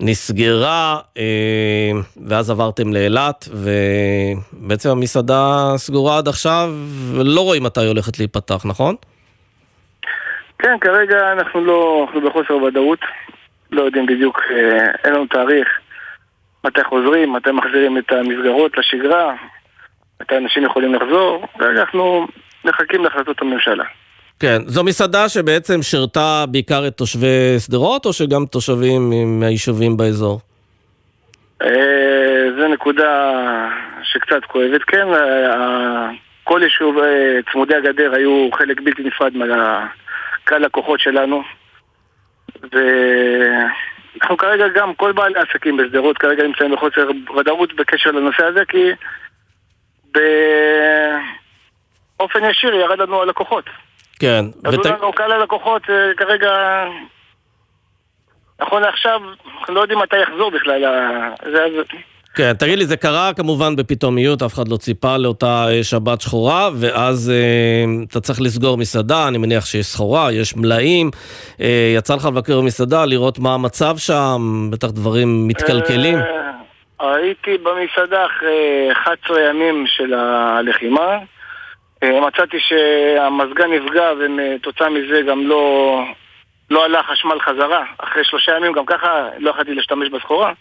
נסגרה, 0.00 0.98
אה, 1.18 1.90
ואז 2.26 2.50
עברתם 2.50 2.92
לאילת, 2.92 3.48
ובעצם 3.52 4.90
המסעדה 4.90 5.72
סגורה 5.76 6.18
עד 6.18 6.28
עכשיו, 6.28 6.70
ולא 7.14 7.40
רואים 7.40 7.62
מתי 7.62 7.80
היא 7.80 7.88
הולכת 7.88 8.18
להיפתח, 8.18 8.66
נכון? 8.66 8.94
כן, 10.58 10.76
כרגע 10.80 11.32
אנחנו 11.32 11.64
לא, 11.64 12.06
אנחנו 12.06 12.28
בחוסר 12.28 12.56
ודאות, 12.56 13.00
לא 13.70 13.82
יודעים 13.82 14.06
בדיוק, 14.06 14.40
אה, 14.50 14.86
אין 15.04 15.14
לנו 15.14 15.26
תאריך, 15.26 15.68
מתי 16.64 16.84
חוזרים, 16.84 17.32
מתי 17.32 17.50
מחזירים 17.50 17.98
את 17.98 18.12
המסגרות 18.12 18.78
לשגרה, 18.78 19.34
מתי 20.20 20.36
אנשים 20.36 20.64
יכולים 20.64 20.94
לחזור, 20.94 21.46
כרגע 21.58 21.80
אנחנו 21.80 22.26
מחכים 22.64 23.04
להחלטות 23.04 23.42
הממשלה. 23.42 23.84
כן, 24.40 24.62
זו 24.66 24.84
מסעדה 24.84 25.28
שבעצם 25.28 25.82
שירתה 25.82 26.44
בעיקר 26.48 26.86
את 26.86 26.96
תושבי 26.96 27.56
שדרות, 27.58 28.06
או 28.06 28.12
שגם 28.12 28.46
תושבים 28.46 29.10
מהיישובים 29.40 29.96
באזור? 29.96 30.40
אה, 31.62 32.48
זו 32.58 32.68
נקודה 32.68 33.32
שקצת 34.02 34.44
כואבת, 34.44 34.82
כן. 34.82 35.06
כל 36.44 36.60
יישוב 36.62 36.98
אה, 36.98 37.38
צמודי 37.52 37.74
הגדר 37.74 38.14
היו 38.14 38.48
חלק 38.52 38.80
בלתי 38.80 39.02
נפרד 39.02 39.32
מהקהל 39.36 40.64
לקוחות 40.64 41.00
שלנו. 41.00 41.42
ואנחנו 42.72 44.36
כרגע 44.36 44.68
גם, 44.68 44.94
כל 44.94 45.12
בעלי 45.12 45.38
העסקים 45.38 45.76
בשדרות 45.76 46.18
כרגע 46.18 46.42
נמצאים 46.42 46.72
בחוסר 46.72 47.08
ודאות 47.38 47.74
בקשר 47.74 48.10
לנושא 48.10 48.44
הזה, 48.44 48.64
כי 48.68 48.90
באופן 52.18 52.38
ישיר 52.50 52.74
ירד 52.74 52.98
לנו 52.98 53.22
הלקוחות. 53.22 53.64
כן. 54.18 54.44
ירדו 54.64 54.88
לנו 54.88 55.12
קהל 55.12 55.32
הלקוחות 55.32 55.82
אה, 55.90 55.94
כרגע, 56.16 56.48
נכון 58.60 58.82
לעכשיו, 58.82 59.20
אנחנו 59.60 59.74
לא 59.74 59.80
יודעים 59.80 59.98
מתי 59.98 60.16
יחזור 60.22 60.50
בכלל. 60.50 60.84
זה- 61.52 61.66
כן, 62.34 62.52
תגיד 62.58 62.78
לי, 62.78 62.86
זה 62.86 62.96
קרה 62.96 63.32
כמובן 63.36 63.76
בפתאומיות, 63.76 64.42
אף 64.42 64.54
אחד 64.54 64.68
לא 64.68 64.76
ציפה 64.76 65.16
לאותה 65.16 65.66
אה, 65.68 65.84
שבת 65.84 66.20
שחורה, 66.20 66.70
ואז 66.76 67.30
אה, 67.34 67.84
אתה 68.10 68.20
צריך 68.20 68.40
לסגור 68.40 68.76
מסעדה, 68.78 69.28
אני 69.28 69.38
מניח 69.38 69.66
שיש 69.66 69.86
סחורה, 69.86 70.32
יש 70.32 70.56
מלאים. 70.56 71.10
אה, 71.60 71.94
יצא 71.96 72.14
לך 72.14 72.24
לבקר 72.24 72.60
במסעדה, 72.60 73.04
לראות 73.04 73.38
מה 73.38 73.54
המצב 73.54 73.96
שם, 73.98 74.68
בטח 74.72 74.88
דברים 74.90 75.48
מתקלקלים. 75.48 76.18
אה, 76.18 76.45
הייתי 77.00 77.58
במסעדה 77.58 78.26
אחרי 78.26 78.88
11 78.92 79.40
ימים 79.40 79.86
של 79.86 80.14
הלחימה. 80.14 81.18
אה, 82.02 82.20
מצאתי 82.20 82.56
שהמזגן 82.60 83.72
נפגע 83.72 84.12
וכתוצאה 84.18 84.88
מזה 84.88 85.22
גם 85.22 85.46
לא, 85.46 86.02
לא 86.70 86.84
עלה 86.84 87.02
חשמל 87.02 87.40
חזרה. 87.40 87.84
אחרי 87.98 88.24
שלושה 88.24 88.56
ימים 88.56 88.72
גם 88.72 88.86
ככה 88.86 89.28
לא 89.38 89.50
יכולתי 89.50 89.74
להשתמש 89.74 90.08
בסחורה, 90.08 90.52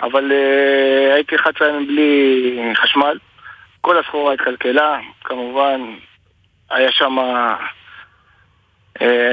אבל 0.00 0.32
אה, 0.32 1.14
הייתי 1.14 1.36
11 1.36 1.68
ימים 1.68 1.86
בלי 1.86 2.72
חשמל. 2.74 3.18
כל 3.80 3.98
הסחורה 3.98 4.32
התקלקלה, 4.32 4.98
כמובן 5.24 5.80
היה 6.70 6.92
שם... 6.92 7.18
אה, 7.18 7.56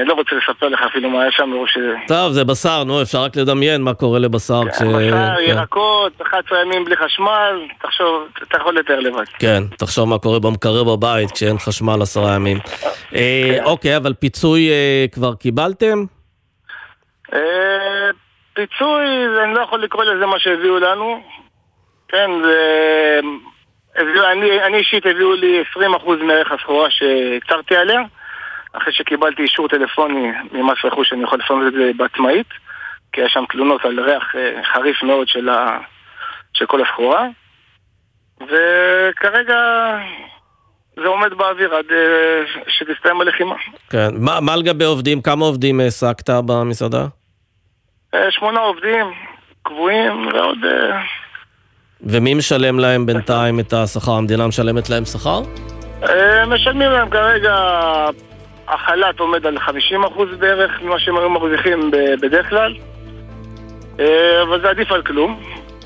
לא 0.06 0.14
רוצה 0.14 0.36
לספר 0.36 0.68
לך 0.68 0.80
אפילו 0.90 1.10
מה 1.10 1.22
היה 1.22 1.32
שם 1.32 1.50
מרוב 1.50 1.68
ש... 1.68 1.78
טוב, 2.08 2.32
זה 2.32 2.44
בשר, 2.44 2.84
נו, 2.84 3.02
אפשר 3.02 3.22
רק 3.22 3.36
לדמיין 3.36 3.82
מה 3.82 3.94
קורה 3.94 4.18
לבשר 4.18 4.60
כש... 4.72 4.82
בשר, 4.82 5.36
כן. 5.36 5.42
ירקות, 5.48 6.12
11 6.22 6.62
ימים 6.62 6.84
בלי 6.84 6.96
חשמל, 6.96 7.60
תחשוב, 7.82 8.28
אתה 8.48 8.56
יכול 8.56 8.78
לתאר 8.78 9.00
לבד. 9.00 9.24
כן, 9.38 9.62
תחשוב 9.78 10.08
מה 10.08 10.18
קורה 10.18 10.40
במקרר 10.40 10.84
בבית 10.84 11.30
כשאין 11.30 11.58
חשמל 11.58 12.02
עשרה 12.02 12.34
ימים. 12.34 12.58
אה, 13.14 13.58
אוקיי, 13.64 13.96
אבל 13.96 14.12
פיצוי 14.12 14.70
אה, 14.70 15.04
כבר 15.12 15.34
קיבלתם? 15.34 16.04
אה, 17.32 18.10
פיצוי, 18.54 19.04
אני 19.44 19.54
לא 19.54 19.60
יכול 19.60 19.82
לקרוא 19.82 20.04
לזה 20.04 20.26
מה 20.26 20.38
שהביאו 20.38 20.78
לנו. 20.78 21.22
כן, 22.08 22.30
זה... 22.44 22.80
אני 24.66 24.76
אישית 24.76 25.06
הביאו 25.06 25.32
לי 25.32 25.62
20% 25.76 25.78
מערך 26.22 26.52
הסחורה 26.52 26.90
שהצהרתי 26.90 27.76
עליה, 27.76 28.00
אחרי 28.76 28.92
שקיבלתי 28.92 29.42
אישור 29.42 29.68
טלפוני 29.68 30.30
ממס 30.52 30.84
רכוש 30.84 31.08
שאני 31.08 31.22
יכול 31.22 31.38
לפנות 31.38 31.66
את 31.66 31.72
זה 31.72 31.90
בעצמאית, 31.96 32.46
כי 33.12 33.20
היה 33.20 33.28
שם 33.28 33.44
תלונות 33.50 33.84
על 33.84 34.00
ריח 34.00 34.34
אה, 34.36 34.60
חריף 34.72 35.02
מאוד 35.02 35.28
של, 35.28 35.48
ה, 35.48 35.78
של 36.52 36.66
כל 36.66 36.82
הסחורה. 36.82 37.26
וכרגע 38.40 39.58
זה 40.96 41.06
עומד 41.06 41.34
באוויר 41.34 41.74
עד 41.74 41.84
אה, 41.90 42.62
שתסתיים 42.68 43.20
הלחימה. 43.20 43.54
כן. 43.90 44.08
מה, 44.18 44.40
מה 44.40 44.56
לגבי 44.56 44.84
עובדים? 44.84 45.22
כמה 45.22 45.44
עובדים 45.44 45.80
העסקת 45.80 46.30
במסעדה? 46.30 47.06
אה, 48.14 48.30
שמונה 48.30 48.60
עובדים 48.60 49.06
קבועים 49.62 50.26
ועוד... 50.26 50.58
ומי 52.00 52.34
משלם 52.34 52.78
להם 52.78 53.06
בינתיים 53.06 53.60
את 53.60 53.72
השכר? 53.72 54.12
המדינה 54.12 54.46
משלמת 54.46 54.90
להם 54.90 55.04
שכר? 55.04 55.40
משלמים 56.46 56.90
להם 56.90 57.10
כרגע, 57.10 57.54
החל"ת 58.68 59.20
עומד 59.20 59.46
על 59.46 59.58
50% 59.58 59.70
בערך 60.38 60.82
ממה 60.82 60.98
שהם 60.98 61.16
היו 61.16 61.30
מרוויחים 61.30 61.90
בדרך 62.20 62.48
כלל, 62.48 62.74
אה, 64.00 64.42
אבל 64.42 64.60
זה 64.60 64.70
עדיף 64.70 64.92
על 64.92 65.02
כלום. 65.02 65.40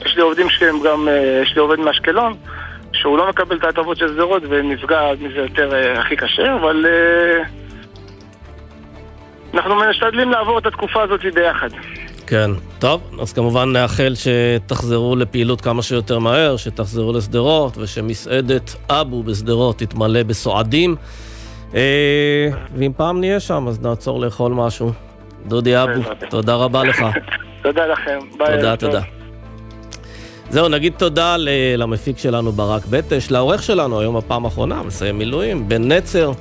יש 0.07 0.17
לי 0.17 0.23
עובדים 0.23 0.51
שהם 0.51 0.77
גם, 0.85 1.09
אה, 1.09 1.41
יש 1.43 1.55
לי 1.55 1.61
עובד 1.61 1.79
מאשקלון, 1.79 2.35
שהוא 2.93 3.19
לא 3.19 3.29
מקבל 3.29 3.57
את 3.57 3.65
ההטבות 3.65 3.97
של 3.97 4.09
שדרות 4.09 4.43
ונפגע 4.49 5.01
מזה 5.21 5.39
יותר 5.39 5.75
אה, 5.75 6.01
הכי 6.01 6.17
קשה, 6.17 6.55
אבל 6.55 6.87
אנחנו 9.55 9.75
משתדלים 9.91 10.31
לעבור 10.31 10.59
את 10.59 10.67
התקופה 10.67 11.03
הזאת 11.03 11.21
ביחד. 11.35 11.69
כן. 12.27 12.51
טוב, 12.79 13.01
אז 13.21 13.33
כמובן 13.33 13.73
נאחל 13.73 14.13
שתחזרו 14.15 15.17
לפעילות 15.17 15.61
כמה 15.61 15.83
שיותר 15.83 16.19
מהר, 16.19 16.57
שתחזרו 16.57 17.13
לשדרות, 17.13 17.79
ושמסעדת 17.79 18.75
אבו 18.91 19.23
בשדרות 19.23 19.79
תתמלא 19.79 20.23
בסועדים. 20.23 20.97
אה, 21.75 22.49
ואם 22.75 22.93
פעם 22.97 23.21
נהיה 23.21 23.41
שם, 23.41 23.69
אז 23.69 23.81
נעצור 23.81 24.21
לאכול 24.21 24.53
משהו. 24.53 24.93
דודי 25.47 25.83
אבו, 25.83 26.01
תודה 26.31 26.55
רבה 26.55 26.85
לך. 26.85 27.05
תודה 27.63 27.87
לכם. 27.87 28.19
ביי. 28.39 28.57
תודה. 28.57 28.77
תודה. 28.77 29.01
זהו, 30.51 30.69
נגיד 30.69 30.93
תודה 30.99 31.37
למפיק 31.77 32.19
שלנו 32.19 32.53
ברק 32.53 32.83
בטש, 32.91 33.31
לעורך 33.31 33.63
שלנו, 33.63 34.01
היום 34.01 34.17
הפעם 34.17 34.45
האחרונה, 34.45 34.83
מסיים 34.83 35.19
מילואים, 35.19 35.69
בן 35.69 35.93
נצר. 35.93 36.33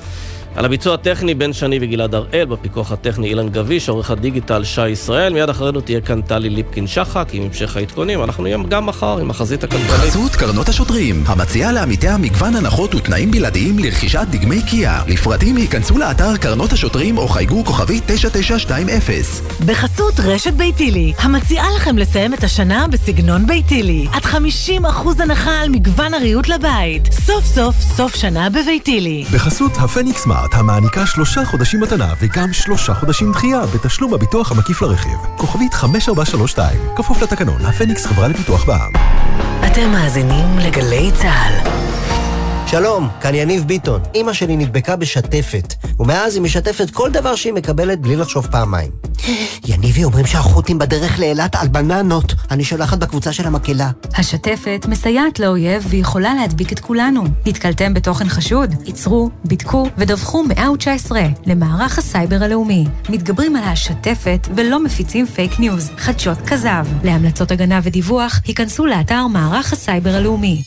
על 0.59 0.65
הביצוע 0.65 0.93
הטכני 0.93 1.33
בן 1.33 1.53
שני 1.53 1.77
וגלעד 1.81 2.15
הראל, 2.15 2.45
בפיקוח 2.45 2.91
הטכני 2.91 3.27
אילן 3.27 3.49
גביש, 3.49 3.89
עורך 3.89 4.11
הדיגיטל 4.11 4.63
שי 4.63 4.89
ישראל, 4.89 5.33
מיד 5.33 5.49
אחרינו 5.49 5.81
תהיה 5.81 6.01
כאן 6.01 6.21
טלי 6.21 6.49
ליפקין 6.49 6.87
שחק 6.87 7.27
עם 7.31 7.43
המשך 7.43 7.77
העדכונים, 7.77 8.23
אנחנו 8.23 8.43
נהיה 8.43 8.57
גם 8.69 8.85
מחר 8.85 9.17
עם 9.17 9.29
החזית 9.29 9.63
הכלכלית. 9.63 9.91
חסות 9.91 10.35
קרנות 10.35 10.69
השוטרים, 10.69 11.23
המציעה 11.27 11.71
לעמיתיה 11.71 12.17
מגוון 12.17 12.55
הנחות 12.55 12.95
ותנאים 12.95 13.31
בלעדיים 13.31 13.79
לרכישת 13.79 14.27
דגמי 14.29 14.61
קיה. 14.61 15.01
לפרטים 15.07 15.57
ייכנסו 15.57 15.97
לאתר 15.97 16.37
קרנות 16.37 16.73
השוטרים 16.73 17.17
או 17.17 17.27
חייגו 17.27 17.65
כוכבי 17.65 17.99
9920. 18.05 19.23
בחסות 19.65 20.19
רשת 20.19 20.53
ביתילי, 20.53 21.13
המציעה 21.17 21.67
לכם 21.75 21.97
לסיים 21.97 22.33
את 22.33 22.43
השנה 22.43 22.85
בסגנון 22.87 23.47
ביתילי. 23.47 24.07
עד 24.11 24.23
50% 24.23 24.77
הנחה 25.19 25.61
על 25.61 25.69
מגוון 25.69 26.13
הריהוט 26.13 26.47
לבית. 26.47 27.13
סוף 27.13 27.45
סוף 27.45 27.75
סוף 27.95 28.15
שנה 28.15 28.49
בביתילי. 28.49 29.25
בחסות 29.33 29.71
הפניקס 29.77 30.25
סמארט, 30.49 30.53
המעניקה 30.53 31.05
שלושה 31.05 31.45
חודשים 31.45 31.79
מתנה 31.81 32.13
וגם 32.19 32.53
שלושה 32.53 32.93
חודשים 32.93 33.31
דחייה 33.31 33.61
בתשלום 33.65 34.13
הביטוח 34.13 34.51
המקיף 34.51 34.81
לרכיב. 34.81 35.19
כוכבית 35.37 35.73
5432, 35.73 36.79
כפוף 36.95 37.21
לתקנון, 37.21 37.65
הפניקס 37.65 38.05
חברה 38.05 38.27
לפיתוח 38.27 38.65
בע"מ. 38.65 38.91
אתם 39.67 39.91
מאזינים 39.91 40.57
לגלי 40.57 41.11
צה"ל. 41.21 41.98
שלום, 42.71 43.09
כאן 43.21 43.35
יניב 43.35 43.63
ביטון. 43.63 44.01
אימא 44.15 44.33
שלי 44.33 44.57
נדבקה 44.57 44.95
בשתפת, 44.95 45.73
ומאז 45.99 46.35
היא 46.35 46.43
משתפת 46.43 46.89
כל 46.89 47.11
דבר 47.11 47.35
שהיא 47.35 47.53
מקבלת 47.53 48.01
בלי 48.01 48.15
לחשוב 48.15 48.47
פעמיים. 48.47 48.91
יניבי 49.67 50.03
אומרים 50.03 50.25
שהחות'ים 50.25 50.79
בדרך 50.79 51.19
לאילת 51.19 51.55
על 51.55 51.67
בננות. 51.67 52.33
אני 52.51 52.63
שולחת 52.63 52.97
בקבוצה 52.97 53.33
של 53.33 53.47
המקהלה. 53.47 53.91
השתפת 54.17 54.85
מסייעת 54.89 55.39
לאויב 55.39 55.85
ויכולה 55.89 56.33
להדביק 56.33 56.73
את 56.73 56.79
כולנו. 56.79 57.23
נתקלתם 57.45 57.93
בתוכן 57.93 58.29
חשוד? 58.29 58.75
עצרו, 58.85 59.29
בדקו 59.45 59.87
ודווחו 59.97 60.43
119 60.43 61.21
למערך 61.45 61.97
הסייבר 61.97 62.43
הלאומי. 62.43 62.85
מתגברים 63.09 63.55
על 63.55 63.63
השתפת 63.63 64.47
ולא 64.55 64.83
מפיצים 64.83 65.25
פייק 65.25 65.59
ניוז, 65.59 65.91
חדשות 65.97 66.37
כזב. 66.47 66.85
להמלצות 67.03 67.51
הגנה 67.51 67.79
ודיווח, 67.83 68.41
היכנסו 68.45 68.85
לאתר 68.85 69.27
מערך 69.27 69.73
הסייבר 69.73 70.15
הלאומי. 70.15 70.61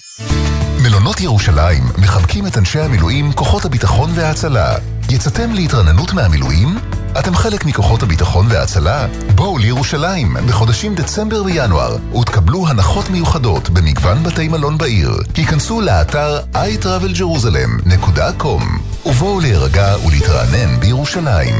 מלונות 0.82 1.20
ירושלים 1.20 1.82
מחבקים 1.98 2.46
את 2.46 2.58
אנשי 2.58 2.80
המילואים, 2.80 3.32
כוחות 3.32 3.64
הביטחון 3.64 4.10
וההצלה. 4.14 4.74
יצאתם 5.10 5.52
להתרננות 5.52 6.12
מהמילואים? 6.12 6.78
אתם 7.18 7.34
חלק 7.34 7.64
מכוחות 7.64 8.02
הביטחון 8.02 8.46
וההצלה? 8.48 9.06
בואו 9.34 9.58
לירושלים 9.58 10.36
בחודשים 10.48 10.94
דצמבר 10.94 11.42
וינואר 11.44 11.96
ותקבלו 12.20 12.68
הנחות 12.68 13.10
מיוחדות 13.10 13.70
במגוון 13.70 14.22
בתי 14.22 14.48
מלון 14.48 14.78
בעיר. 14.78 15.10
היכנסו 15.36 15.80
לאתר 15.80 16.40
iTravelJerusalem.com 16.54 18.91
ובואו 19.06 19.40
להירגע 19.40 19.94
ולהתרענן 20.06 20.80
בירושלים. 20.80 21.54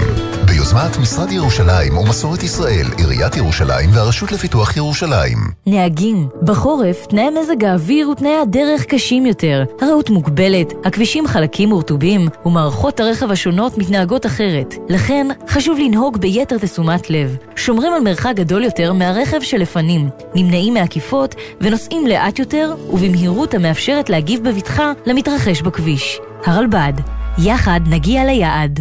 ביוזמת 0.46 0.96
משרד 0.96 1.32
ירושלים 1.32 1.98
ומסורת 1.98 2.42
ישראל, 2.42 2.86
עיריית 2.98 3.36
ירושלים 3.36 3.90
והרשות 3.92 4.32
לפיתוח 4.32 4.76
ירושלים. 4.76 5.38
נהגים, 5.66 6.28
בחורף 6.42 7.06
תנאי 7.06 7.30
מזג 7.30 7.64
האוויר 7.64 8.10
ותנאי 8.10 8.36
הדרך 8.42 8.84
קשים 8.84 9.26
יותר. 9.26 9.64
הרעות 9.80 10.10
מוגבלת, 10.10 10.72
הכבישים 10.84 11.26
חלקים 11.26 11.72
ורטובים, 11.72 12.28
ומערכות 12.46 13.00
הרכב 13.00 13.30
השונות 13.30 13.78
מתנהגות 13.78 14.26
אחרת. 14.26 14.74
לכן, 14.88 15.26
חשוב 15.48 15.78
לנהוג 15.78 16.16
ביתר 16.18 16.58
תשומת 16.58 17.10
לב. 17.10 17.36
שומרים 17.56 17.92
על 17.92 18.02
מרחק 18.02 18.32
גדול 18.36 18.64
יותר 18.64 18.92
מהרכב 18.92 19.40
שלפנים, 19.40 20.08
נמנעים 20.34 20.74
מעקיפות 20.74 21.34
ונוסעים 21.60 22.06
לאט 22.06 22.38
יותר 22.38 22.74
ובמהירות 22.90 23.54
המאפשרת 23.54 24.10
להגיב 24.10 24.48
בבטחה 24.48 24.92
למתרחש 25.06 25.62
בכביש. 25.62 26.20
הרלב"ד, 26.46 27.21
יחד 27.38 27.80
נגיע 27.86 28.24
ליעד. 28.24 28.80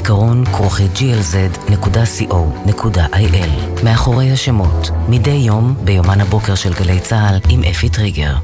זיכרון 0.00 0.44
כרוכי 0.44 0.86
glz.co.il 0.94 1.36
מאחורי 3.84 4.32
השמות, 4.32 4.90
מדי 5.08 5.30
יום 5.30 5.74
ביומן 5.84 6.20
הבוקר 6.20 6.54
של 6.54 6.72
גלי 6.72 7.00
צה"ל 7.00 7.38
עם 7.48 7.62
אפי 7.70 7.88
טריגר. 7.88 8.34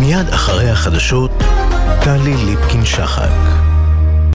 מיד 0.00 0.28
אחרי 0.28 0.70
החדשות, 0.70 1.30
טלי 2.04 2.34
ליפקין 2.36 2.84
שחק. 2.84 3.69